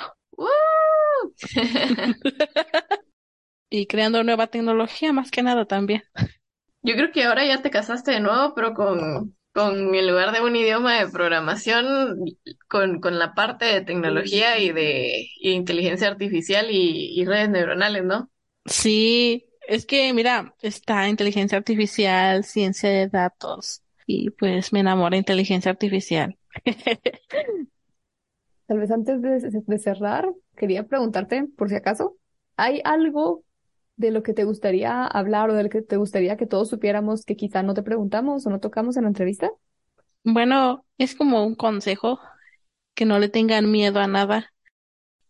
y 3.70 3.88
creando 3.88 4.24
nueva 4.24 4.48
tecnología 4.48 5.14
más 5.14 5.32
que 5.32 5.42
nada 5.42 5.66
también. 5.66 6.04
Yo 6.84 6.94
creo 6.96 7.12
que 7.12 7.24
ahora 7.24 7.46
ya 7.46 7.62
te 7.62 7.72
casaste 7.72 8.12
de 8.12 8.20
nuevo, 8.20 8.54
pero 8.54 8.74
con, 8.74 9.36
con 9.54 9.94
en 9.96 10.08
lugar 10.08 10.32
de 10.34 10.42
un 10.42 10.56
idioma 10.56 11.00
de 11.00 11.10
programación, 11.10 12.26
con, 12.68 13.02
con 13.02 13.20
la 13.20 13.34
parte 13.34 13.66
de 13.66 13.82
tecnología 13.82 14.60
y 14.60 14.72
de 14.72 15.28
y 15.40 15.52
inteligencia 15.52 16.08
artificial 16.10 16.70
y, 16.72 17.20
y 17.20 17.26
redes 17.26 17.50
neuronales, 17.50 18.04
¿no? 18.04 18.32
Sí, 18.66 19.48
es 19.68 19.86
que 19.86 20.14
mira, 20.14 20.56
está 20.62 21.08
inteligencia 21.10 21.58
artificial, 21.58 22.44
ciencia 22.46 22.90
de 22.90 23.08
datos 23.08 23.84
y 24.06 24.30
pues 24.32 24.72
me 24.74 24.80
enamora 24.82 25.18
inteligencia 25.18 25.72
artificial. 25.72 26.38
Tal 28.68 28.80
vez 28.80 28.92
antes 28.92 29.22
de, 29.22 29.40
de 29.68 29.78
cerrar, 29.80 30.30
quería 30.56 30.88
preguntarte, 30.88 31.46
por 31.58 31.70
si 31.70 31.76
acaso, 31.76 32.18
¿hay 32.56 32.82
algo 32.84 33.44
de 33.96 34.12
lo 34.12 34.24
que 34.24 34.34
te 34.34 34.44
gustaría 34.44 35.06
hablar 35.06 35.50
o 35.50 35.54
de 35.54 35.64
lo 35.64 35.70
que 35.70 35.82
te 35.82 35.98
gustaría 35.98 36.38
que 36.38 36.48
todos 36.48 36.70
supiéramos 36.70 37.26
que 37.26 37.36
quizá 37.36 37.64
no 37.64 37.74
te 37.74 37.84
preguntamos 37.84 38.46
o 38.46 38.50
no 38.50 38.60
tocamos 38.60 38.98
en 38.98 39.04
la 39.04 39.10
entrevista? 39.10 39.52
Bueno, 40.24 40.86
es 40.98 41.16
como 41.16 41.46
un 41.46 41.56
consejo 41.56 42.20
que 42.94 43.06
no 43.06 43.20
le 43.20 43.30
tengan 43.30 43.72
miedo 43.72 44.00
a 44.00 44.08
nada 44.08 44.54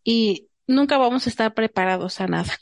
y 0.04 0.48
nunca 0.68 0.98
vamos 0.98 1.26
a 1.26 1.30
estar 1.30 1.54
preparados 1.54 2.22
a 2.22 2.28
nada. 2.28 2.54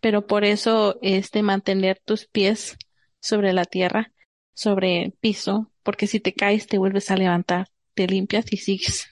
Pero 0.00 0.26
por 0.26 0.44
eso 0.44 0.98
este 1.02 1.42
mantener 1.42 2.00
tus 2.04 2.26
pies 2.26 2.76
sobre 3.20 3.52
la 3.52 3.64
tierra, 3.64 4.12
sobre 4.52 5.02
el 5.04 5.12
piso, 5.12 5.70
porque 5.82 6.06
si 6.06 6.20
te 6.20 6.34
caes 6.34 6.66
te 6.66 6.78
vuelves 6.78 7.10
a 7.10 7.16
levantar, 7.16 7.68
te 7.94 8.06
limpias 8.06 8.52
y 8.52 8.56
sigues. 8.56 9.08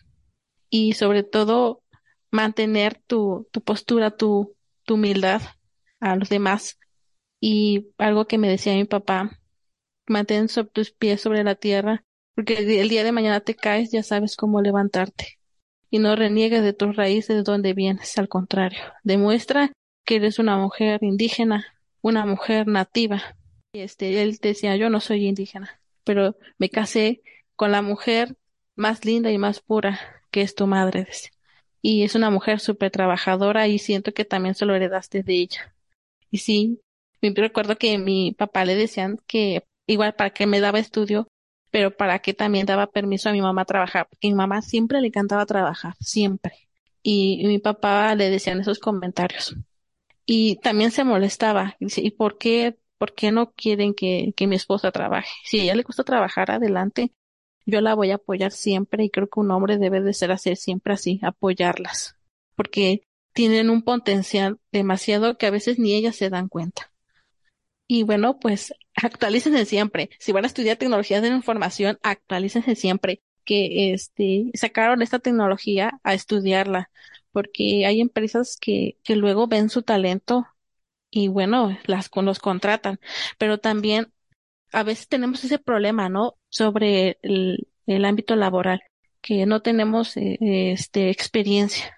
Y 0.69 0.95
sobre 0.95 1.23
todo 1.23 1.83
mantener 2.31 3.01
tu, 3.07 3.49
tu 3.53 3.61
postura, 3.61 4.11
tu, 4.11 4.57
tu 4.85 4.95
humildad 4.95 5.43
a 6.01 6.17
los 6.17 6.29
demás. 6.29 6.79
Y 7.41 7.89
algo 7.99 8.27
que 8.27 8.39
me 8.39 8.49
decía 8.49 8.75
mi 8.75 8.85
papá, 8.85 9.41
mantén 10.07 10.49
sobre 10.49 10.71
tus 10.71 10.91
pies 10.91 11.21
sobre 11.21 11.45
la 11.45 11.55
tierra, 11.55 12.05
porque 12.35 12.55
el, 12.81 12.89
día 12.89 13.05
de 13.05 13.13
mañana 13.13 13.41
te 13.41 13.55
caes, 13.55 13.91
ya 13.91 14.03
sabes 14.03 14.37
cómo 14.37 14.61
levantarte. 14.61 15.39
Y 15.91 15.99
no 15.99 16.17
reniegues 16.17 16.63
de 16.63 16.73
tus 16.73 16.97
raíces 16.97 17.37
de 17.37 17.43
donde 17.43 17.75
vienes, 17.75 18.17
al 18.19 18.29
contrario, 18.29 18.81
demuestra 19.03 19.73
que 20.05 20.17
eres 20.17 20.39
una 20.39 20.57
mujer 20.57 21.03
indígena, 21.03 21.67
una 22.01 22.27
mujer 22.27 22.67
nativa. 22.67 23.37
Y 23.73 23.81
este, 23.81 24.23
él 24.23 24.39
decía, 24.41 24.77
yo 24.77 24.91
no 24.91 25.01
soy 25.01 25.27
indígena, 25.27 25.81
pero 26.05 26.37
me 26.59 26.71
casé 26.71 27.23
con 27.57 27.73
la 27.73 27.83
mujer 27.83 28.37
más 28.77 29.05
linda 29.05 29.31
y 29.31 29.39
más 29.39 29.61
pura 29.61 30.01
que 30.31 30.43
es 30.43 30.55
tu 30.55 30.67
madre. 30.67 31.07
Y 31.83 32.03
es 32.03 32.15
una 32.15 32.31
mujer 32.31 32.61
súper 32.61 32.91
trabajadora 32.91 33.69
y 33.69 33.79
siento 33.79 34.13
que 34.13 34.25
también 34.25 34.55
se 34.55 34.67
lo 34.67 34.75
heredaste 34.75 35.23
de 35.23 35.35
ella. 35.35 35.75
Y 36.31 36.39
sí, 36.39 36.81
me 37.21 37.33
recuerdo 37.35 37.77
que 37.77 37.99
mi 37.99 38.33
papá 38.33 38.65
le 38.65 38.75
decían 38.75 39.19
que 39.27 39.65
igual 39.87 40.15
para 40.15 40.31
que 40.31 40.47
me 40.47 40.61
daba 40.61 40.79
estudio, 40.79 41.29
pero 41.71 41.97
para 41.97 42.19
que 42.21 42.35
también 42.35 42.67
daba 42.67 42.87
permiso 42.89 43.29
a 43.29 43.33
mi 43.33 43.41
mamá 43.41 43.63
a 43.63 43.67
trabajar, 43.67 44.07
porque 44.09 44.29
mi 44.29 44.35
mamá 44.35 44.63
siempre 44.63 45.01
le 45.01 45.09
encantaba 45.09 45.47
trabajar, 45.47 45.95
siempre. 46.01 46.69
Y, 47.03 47.47
mi 47.47 47.59
papá 47.59 48.15
le 48.15 48.31
decían 48.31 48.61
esos 48.61 48.79
comentarios. 48.79 49.57
Y 50.27 50.57
también 50.57 50.91
se 50.91 51.05
molestaba. 51.05 51.77
Y 51.81 51.87
dice, 51.87 52.03
¿y 52.03 52.11
por 52.11 52.39
qué, 52.39 52.77
por 52.99 53.15
qué 53.15 53.33
no 53.33 53.53
quieren 53.53 53.95
que, 53.95 54.33
que 54.37 54.47
mi 54.47 54.57
esposa 54.57 54.93
trabaje? 54.93 55.31
Si 55.45 55.61
a 55.61 55.63
ella 55.65 55.75
le 55.75 55.83
gusta 55.83 56.05
trabajar, 56.05 56.51
adelante. 56.51 57.13
Yo 57.67 57.81
la 57.81 57.95
voy 57.95 58.11
a 58.11 58.17
apoyar 58.17 58.53
siempre 58.53 59.05
y 59.05 59.11
creo 59.11 59.29
que 59.29 59.41
un 59.41 59.51
hombre 59.51 59.79
debe 59.79 60.01
de 60.01 60.13
ser 60.13 60.33
hacer 60.33 60.57
siempre 60.57 60.95
así, 60.95 61.21
apoyarlas. 61.23 62.17
Porque 62.55 63.03
tienen 63.33 63.71
un 63.71 63.83
potencial 63.83 64.59
demasiado 64.73 65.39
que 65.39 65.47
a 65.47 65.51
veces 65.51 65.79
ni 65.79 65.95
ellas 65.95 66.17
se 66.17 66.31
dan 66.31 66.49
cuenta. 66.49 66.93
Y 67.87 68.05
bueno, 68.05 68.39
pues 68.39 68.73
actualícense 68.95 69.65
siempre. 69.65 70.11
Si 70.21 70.33
van 70.33 70.45
a 70.45 70.47
estudiar 70.47 70.77
tecnologías 70.77 71.23
de 71.23 71.31
la 71.31 71.37
información, 71.37 71.99
actualícense 72.03 72.77
siempre. 72.77 73.23
Que 73.45 73.93
este 73.93 74.51
sacaron 74.55 75.03
esta 75.03 75.19
tecnología 75.19 75.99
a 76.05 76.15
estudiarla, 76.15 76.91
porque 77.33 77.87
hay 77.87 78.01
empresas 78.01 78.57
que, 78.61 78.97
que 79.03 79.17
luego 79.17 79.49
ven 79.49 79.71
su 79.71 79.83
talento 79.83 80.47
y 81.11 81.29
bueno, 81.29 81.77
las 81.87 82.11
los 82.15 82.39
contratan. 82.39 83.01
Pero 83.39 83.59
también 83.59 84.13
a 84.73 84.83
veces 84.85 85.09
tenemos 85.09 85.43
ese 85.45 85.59
problema, 85.59 86.09
¿no? 86.09 86.37
Sobre 86.49 87.19
el, 87.23 87.69
el 87.87 88.05
ámbito 88.05 88.37
laboral, 88.37 88.83
que 89.21 89.47
no 89.47 89.63
tenemos 89.63 90.17
eh, 90.17 90.39
este 90.73 91.11
experiencia. 91.11 91.97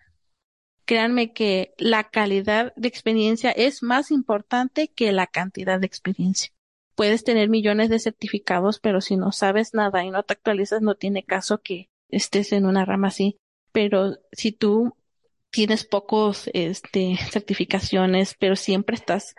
Créanme 0.84 1.32
que 1.32 1.74
la 1.78 2.04
calidad 2.04 2.72
de 2.76 2.88
experiencia 2.88 3.50
es 3.50 3.82
más 3.82 4.10
importante 4.10 4.88
que 4.88 5.12
la 5.12 5.26
cantidad 5.26 5.78
de 5.80 5.86
experiencia. 5.86 6.52
Puedes 6.94 7.24
tener 7.24 7.48
millones 7.48 7.88
de 7.88 7.98
certificados, 7.98 8.78
pero 8.80 9.00
si 9.00 9.16
no 9.16 9.32
sabes 9.32 9.74
nada 9.74 10.04
y 10.04 10.10
no 10.10 10.22
te 10.22 10.34
actualizas, 10.34 10.82
no 10.82 10.94
tiene 10.94 11.24
caso 11.24 11.62
que 11.62 11.88
estés 12.08 12.52
en 12.52 12.66
una 12.66 12.84
rama 12.84 13.08
así. 13.08 13.36
Pero 13.72 14.18
si 14.32 14.52
tú 14.52 14.94
tienes 15.50 15.84
pocos, 15.84 16.50
este, 16.52 17.16
certificaciones, 17.30 18.34
pero 18.38 18.56
siempre 18.56 18.96
estás 18.96 19.34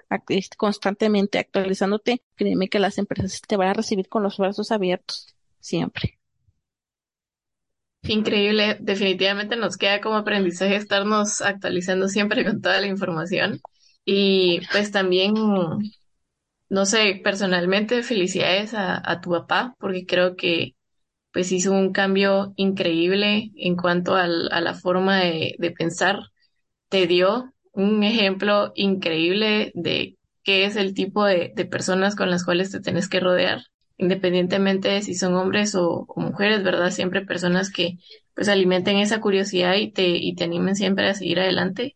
constantemente 0.57 1.39
actualizándote, 1.39 2.21
créeme 2.35 2.69
que 2.69 2.79
las 2.79 2.97
empresas 2.97 3.41
te 3.41 3.57
van 3.57 3.69
a 3.69 3.73
recibir 3.73 4.07
con 4.07 4.23
los 4.23 4.37
brazos 4.37 4.71
abiertos, 4.71 5.35
siempre. 5.59 6.19
Increíble, 8.05 8.77
definitivamente 8.81 9.55
nos 9.55 9.77
queda 9.77 10.01
como 10.01 10.15
aprendizaje 10.17 10.75
estarnos 10.75 11.41
actualizando 11.41 12.09
siempre 12.09 12.43
con 12.45 12.61
toda 12.61 12.81
la 12.81 12.87
información. 12.87 13.61
Y 14.05 14.59
pues 14.71 14.91
también, 14.91 15.33
no 16.69 16.85
sé, 16.85 17.21
personalmente 17.23 18.03
felicidades 18.03 18.73
a, 18.73 19.21
tu 19.21 19.31
papá, 19.31 19.75
porque 19.79 20.05
creo 20.05 20.35
que 20.35 20.75
pues 21.33 21.51
hizo 21.51 21.71
un 21.73 21.93
cambio 21.93 22.53
increíble 22.57 23.51
en 23.57 23.75
cuanto 23.77 24.15
al- 24.15 24.49
a 24.53 24.61
la 24.61 24.73
forma 24.75 25.19
de, 25.21 25.55
de 25.59 25.71
pensar. 25.71 26.19
Te 26.89 27.07
dio 27.07 27.53
un 27.73 28.03
ejemplo 28.03 28.71
increíble 28.75 29.71
de 29.75 30.17
qué 30.43 30.65
es 30.65 30.75
el 30.77 30.93
tipo 30.95 31.25
de, 31.25 31.53
de 31.55 31.65
personas 31.65 32.15
con 32.15 32.29
las 32.31 32.45
cuales 32.45 32.71
te 32.71 32.81
tienes 32.81 33.09
que 33.09 33.19
rodear, 33.21 33.61
independientemente 34.03 34.89
de 34.89 35.01
si 35.01 35.15
son 35.15 35.35
hombres 35.35 35.75
o, 35.75 36.05
mujeres, 36.15 36.63
¿verdad? 36.63 36.91
Siempre 36.91 37.25
personas 37.25 37.71
que 37.71 37.97
pues 38.35 38.49
alimenten 38.49 38.97
esa 38.97 39.21
curiosidad 39.21 39.75
y 39.75 39.91
te, 39.91 40.07
y 40.07 40.35
te 40.35 40.43
animen 40.43 40.75
siempre 40.75 41.09
a 41.09 41.13
seguir 41.15 41.39
adelante 41.39 41.95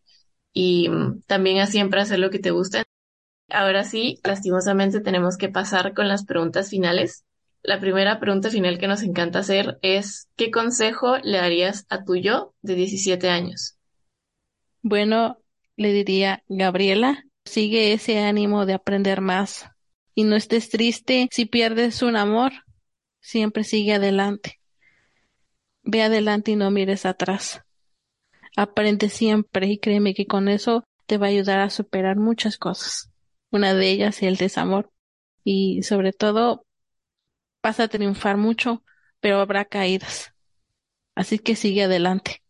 y 0.52 0.88
mm, 0.88 1.22
también 1.26 1.58
a 1.58 1.66
siempre 1.66 2.00
hacer 2.00 2.18
lo 2.18 2.30
que 2.30 2.38
te 2.38 2.50
gusta. 2.50 2.84
Ahora 3.50 3.84
sí, 3.84 4.20
lastimosamente 4.24 5.00
tenemos 5.00 5.36
que 5.36 5.48
pasar 5.48 5.94
con 5.94 6.08
las 6.08 6.24
preguntas 6.24 6.70
finales. 6.70 7.24
La 7.62 7.80
primera 7.80 8.20
pregunta 8.20 8.50
final 8.50 8.78
que 8.78 8.88
nos 8.88 9.02
encanta 9.02 9.40
hacer 9.40 9.78
es, 9.82 10.28
¿qué 10.36 10.50
consejo 10.50 11.18
le 11.18 11.38
darías 11.38 11.86
a 11.88 12.04
tu 12.04 12.16
yo 12.16 12.54
de 12.62 12.74
17 12.74 13.28
años? 13.28 13.76
Bueno, 14.82 15.38
le 15.76 15.92
diría, 15.92 16.42
Gabriela, 16.48 17.24
sigue 17.44 17.92
ese 17.92 18.20
ánimo 18.20 18.64
de 18.64 18.74
aprender 18.74 19.20
más 19.20 19.70
y 20.18 20.24
no 20.24 20.34
estés 20.34 20.68
triste 20.68 21.28
si 21.30 21.46
pierdes 21.46 22.02
un 22.02 22.16
amor, 22.16 22.50
siempre 23.20 23.62
sigue 23.62 23.94
adelante. 23.94 24.58
Ve 25.84 26.02
adelante 26.02 26.50
y 26.50 26.56
no 26.56 26.72
mires 26.72 27.06
atrás. 27.06 27.62
Aprende 28.56 29.10
siempre 29.10 29.68
y 29.68 29.78
créeme 29.78 30.14
que 30.14 30.26
con 30.26 30.48
eso 30.48 30.82
te 31.06 31.18
va 31.18 31.26
a 31.26 31.28
ayudar 31.28 31.60
a 31.60 31.70
superar 31.70 32.16
muchas 32.16 32.58
cosas. 32.58 33.12
Una 33.52 33.74
de 33.74 33.90
ellas 33.90 34.16
es 34.16 34.22
el 34.24 34.34
desamor 34.34 34.90
y 35.44 35.84
sobre 35.84 36.12
todo 36.12 36.66
vas 37.62 37.78
a 37.78 37.86
triunfar 37.86 38.38
mucho, 38.38 38.82
pero 39.20 39.38
habrá 39.38 39.66
caídas. 39.66 40.34
Así 41.14 41.38
que 41.38 41.54
sigue 41.54 41.84
adelante. 41.84 42.42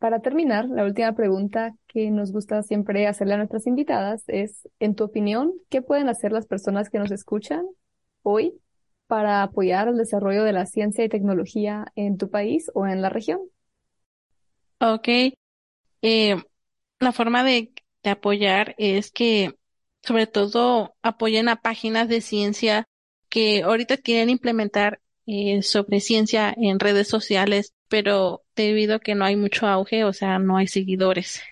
Para 0.00 0.18
terminar, 0.18 0.64
la 0.68 0.82
última 0.82 1.12
pregunta 1.12 1.76
que 1.92 2.10
nos 2.10 2.32
gusta 2.32 2.62
siempre 2.62 3.06
hacerle 3.06 3.34
a 3.34 3.36
nuestras 3.38 3.66
invitadas 3.66 4.24
es, 4.28 4.68
en 4.80 4.94
tu 4.94 5.04
opinión, 5.04 5.52
¿qué 5.70 5.82
pueden 5.82 6.08
hacer 6.08 6.32
las 6.32 6.46
personas 6.46 6.90
que 6.90 6.98
nos 6.98 7.10
escuchan 7.10 7.66
hoy 8.22 8.54
para 9.06 9.42
apoyar 9.42 9.88
el 9.88 9.96
desarrollo 9.98 10.44
de 10.44 10.52
la 10.52 10.66
ciencia 10.66 11.04
y 11.04 11.08
tecnología 11.08 11.86
en 11.96 12.18
tu 12.18 12.30
país 12.30 12.70
o 12.74 12.86
en 12.86 13.02
la 13.02 13.10
región? 13.10 13.40
Ok, 14.80 15.08
eh, 16.02 16.36
la 17.00 17.12
forma 17.12 17.44
de, 17.44 17.72
de 18.02 18.10
apoyar 18.10 18.74
es 18.78 19.10
que 19.12 19.54
sobre 20.02 20.26
todo 20.26 20.96
apoyen 21.02 21.48
a 21.48 21.56
páginas 21.62 22.08
de 22.08 22.20
ciencia 22.22 22.86
que 23.28 23.62
ahorita 23.64 23.98
quieren 23.98 24.30
implementar 24.30 25.00
eh, 25.26 25.62
sobre 25.62 26.00
ciencia 26.00 26.54
en 26.56 26.80
redes 26.80 27.08
sociales, 27.08 27.74
pero 27.88 28.44
debido 28.56 28.96
a 28.96 29.00
que 29.00 29.14
no 29.14 29.24
hay 29.24 29.36
mucho 29.36 29.66
auge, 29.68 30.04
o 30.04 30.12
sea, 30.12 30.38
no 30.38 30.56
hay 30.58 30.66
seguidores. 30.68 31.42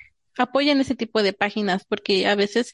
Apoyen 0.41 0.81
ese 0.81 0.95
tipo 0.95 1.23
de 1.23 1.35
páginas 1.35 1.85
porque 1.85 2.27
a 2.27 2.35
veces 2.35 2.73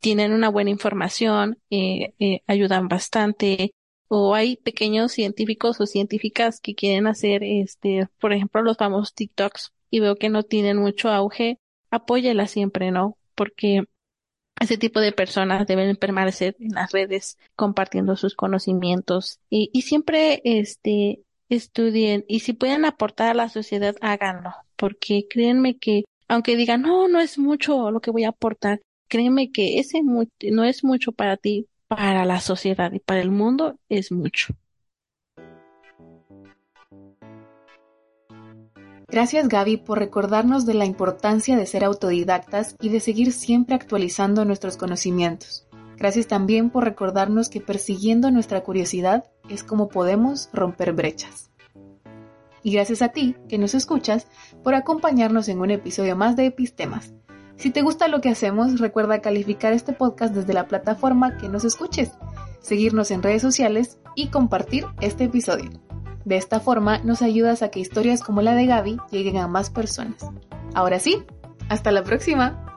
tienen 0.00 0.32
una 0.32 0.48
buena 0.48 0.70
información, 0.70 1.58
eh, 1.70 2.14
eh, 2.18 2.40
ayudan 2.46 2.88
bastante, 2.88 3.74
o 4.08 4.34
hay 4.34 4.56
pequeños 4.56 5.12
científicos 5.12 5.80
o 5.80 5.86
científicas 5.86 6.60
que 6.60 6.74
quieren 6.74 7.06
hacer, 7.06 7.42
este, 7.44 8.08
por 8.20 8.32
ejemplo, 8.32 8.62
los 8.62 8.78
famosos 8.78 9.14
TikToks 9.14 9.72
y 9.90 10.00
veo 10.00 10.16
que 10.16 10.30
no 10.30 10.42
tienen 10.42 10.78
mucho 10.78 11.10
auge, 11.10 11.58
apóyela 11.90 12.46
siempre, 12.46 12.90
¿no? 12.90 13.18
Porque 13.34 13.84
ese 14.58 14.78
tipo 14.78 15.00
de 15.00 15.12
personas 15.12 15.66
deben 15.66 15.94
permanecer 15.96 16.56
en 16.58 16.72
las 16.72 16.92
redes 16.92 17.38
compartiendo 17.54 18.16
sus 18.16 18.34
conocimientos 18.34 19.40
y, 19.50 19.68
y 19.72 19.82
siempre 19.82 20.40
este 20.44 21.20
estudien 21.50 22.24
y 22.28 22.40
si 22.40 22.54
pueden 22.54 22.84
aportar 22.86 23.28
a 23.28 23.34
la 23.34 23.48
sociedad 23.48 23.94
háganlo 24.00 24.54
porque 24.76 25.26
créanme 25.28 25.76
que 25.76 26.04
aunque 26.28 26.56
digan 26.56 26.82
no 26.82 27.08
no 27.08 27.20
es 27.20 27.38
mucho 27.38 27.90
lo 27.90 28.00
que 28.00 28.10
voy 28.10 28.24
a 28.24 28.30
aportar 28.30 28.80
créeme 29.08 29.52
que 29.52 29.78
ese 29.78 30.02
no 30.02 30.64
es 30.64 30.84
mucho 30.84 31.12
para 31.12 31.36
ti 31.36 31.66
para 31.88 32.24
la 32.24 32.40
sociedad 32.40 32.92
y 32.92 32.98
para 32.98 33.20
el 33.20 33.30
mundo 33.30 33.78
es 33.88 34.10
mucho 34.12 34.54
Gracias 39.14 39.48
Gaby 39.48 39.76
por 39.76 40.00
recordarnos 40.00 40.66
de 40.66 40.74
la 40.74 40.86
importancia 40.86 41.56
de 41.56 41.66
ser 41.66 41.84
autodidactas 41.84 42.74
y 42.80 42.88
de 42.88 42.98
seguir 42.98 43.32
siempre 43.32 43.76
actualizando 43.76 44.44
nuestros 44.44 44.76
conocimientos. 44.76 45.68
Gracias 45.96 46.26
también 46.26 46.68
por 46.70 46.82
recordarnos 46.82 47.48
que 47.48 47.60
persiguiendo 47.60 48.32
nuestra 48.32 48.62
curiosidad 48.62 49.30
es 49.48 49.62
como 49.62 49.88
podemos 49.88 50.48
romper 50.52 50.92
brechas. 50.94 51.53
Y 52.64 52.72
gracias 52.72 53.02
a 53.02 53.10
ti, 53.10 53.36
que 53.48 53.58
nos 53.58 53.74
escuchas, 53.74 54.26
por 54.64 54.74
acompañarnos 54.74 55.48
en 55.48 55.60
un 55.60 55.70
episodio 55.70 56.16
más 56.16 56.34
de 56.34 56.46
Epistemas. 56.46 57.12
Si 57.56 57.70
te 57.70 57.82
gusta 57.82 58.08
lo 58.08 58.20
que 58.20 58.30
hacemos, 58.30 58.80
recuerda 58.80 59.20
calificar 59.20 59.72
este 59.72 59.92
podcast 59.92 60.34
desde 60.34 60.54
la 60.54 60.66
plataforma 60.66 61.36
que 61.36 61.48
nos 61.48 61.64
escuches, 61.64 62.12
seguirnos 62.60 63.10
en 63.10 63.22
redes 63.22 63.42
sociales 63.42 63.98
y 64.16 64.28
compartir 64.28 64.86
este 65.00 65.24
episodio. 65.24 65.70
De 66.24 66.36
esta 66.36 66.58
forma 66.58 66.98
nos 66.98 67.20
ayudas 67.20 67.62
a 67.62 67.68
que 67.68 67.80
historias 67.80 68.22
como 68.22 68.40
la 68.40 68.54
de 68.54 68.66
Gaby 68.66 68.96
lleguen 69.10 69.36
a 69.36 69.46
más 69.46 69.68
personas. 69.68 70.26
Ahora 70.72 70.98
sí, 70.98 71.22
hasta 71.68 71.92
la 71.92 72.02
próxima. 72.02 72.73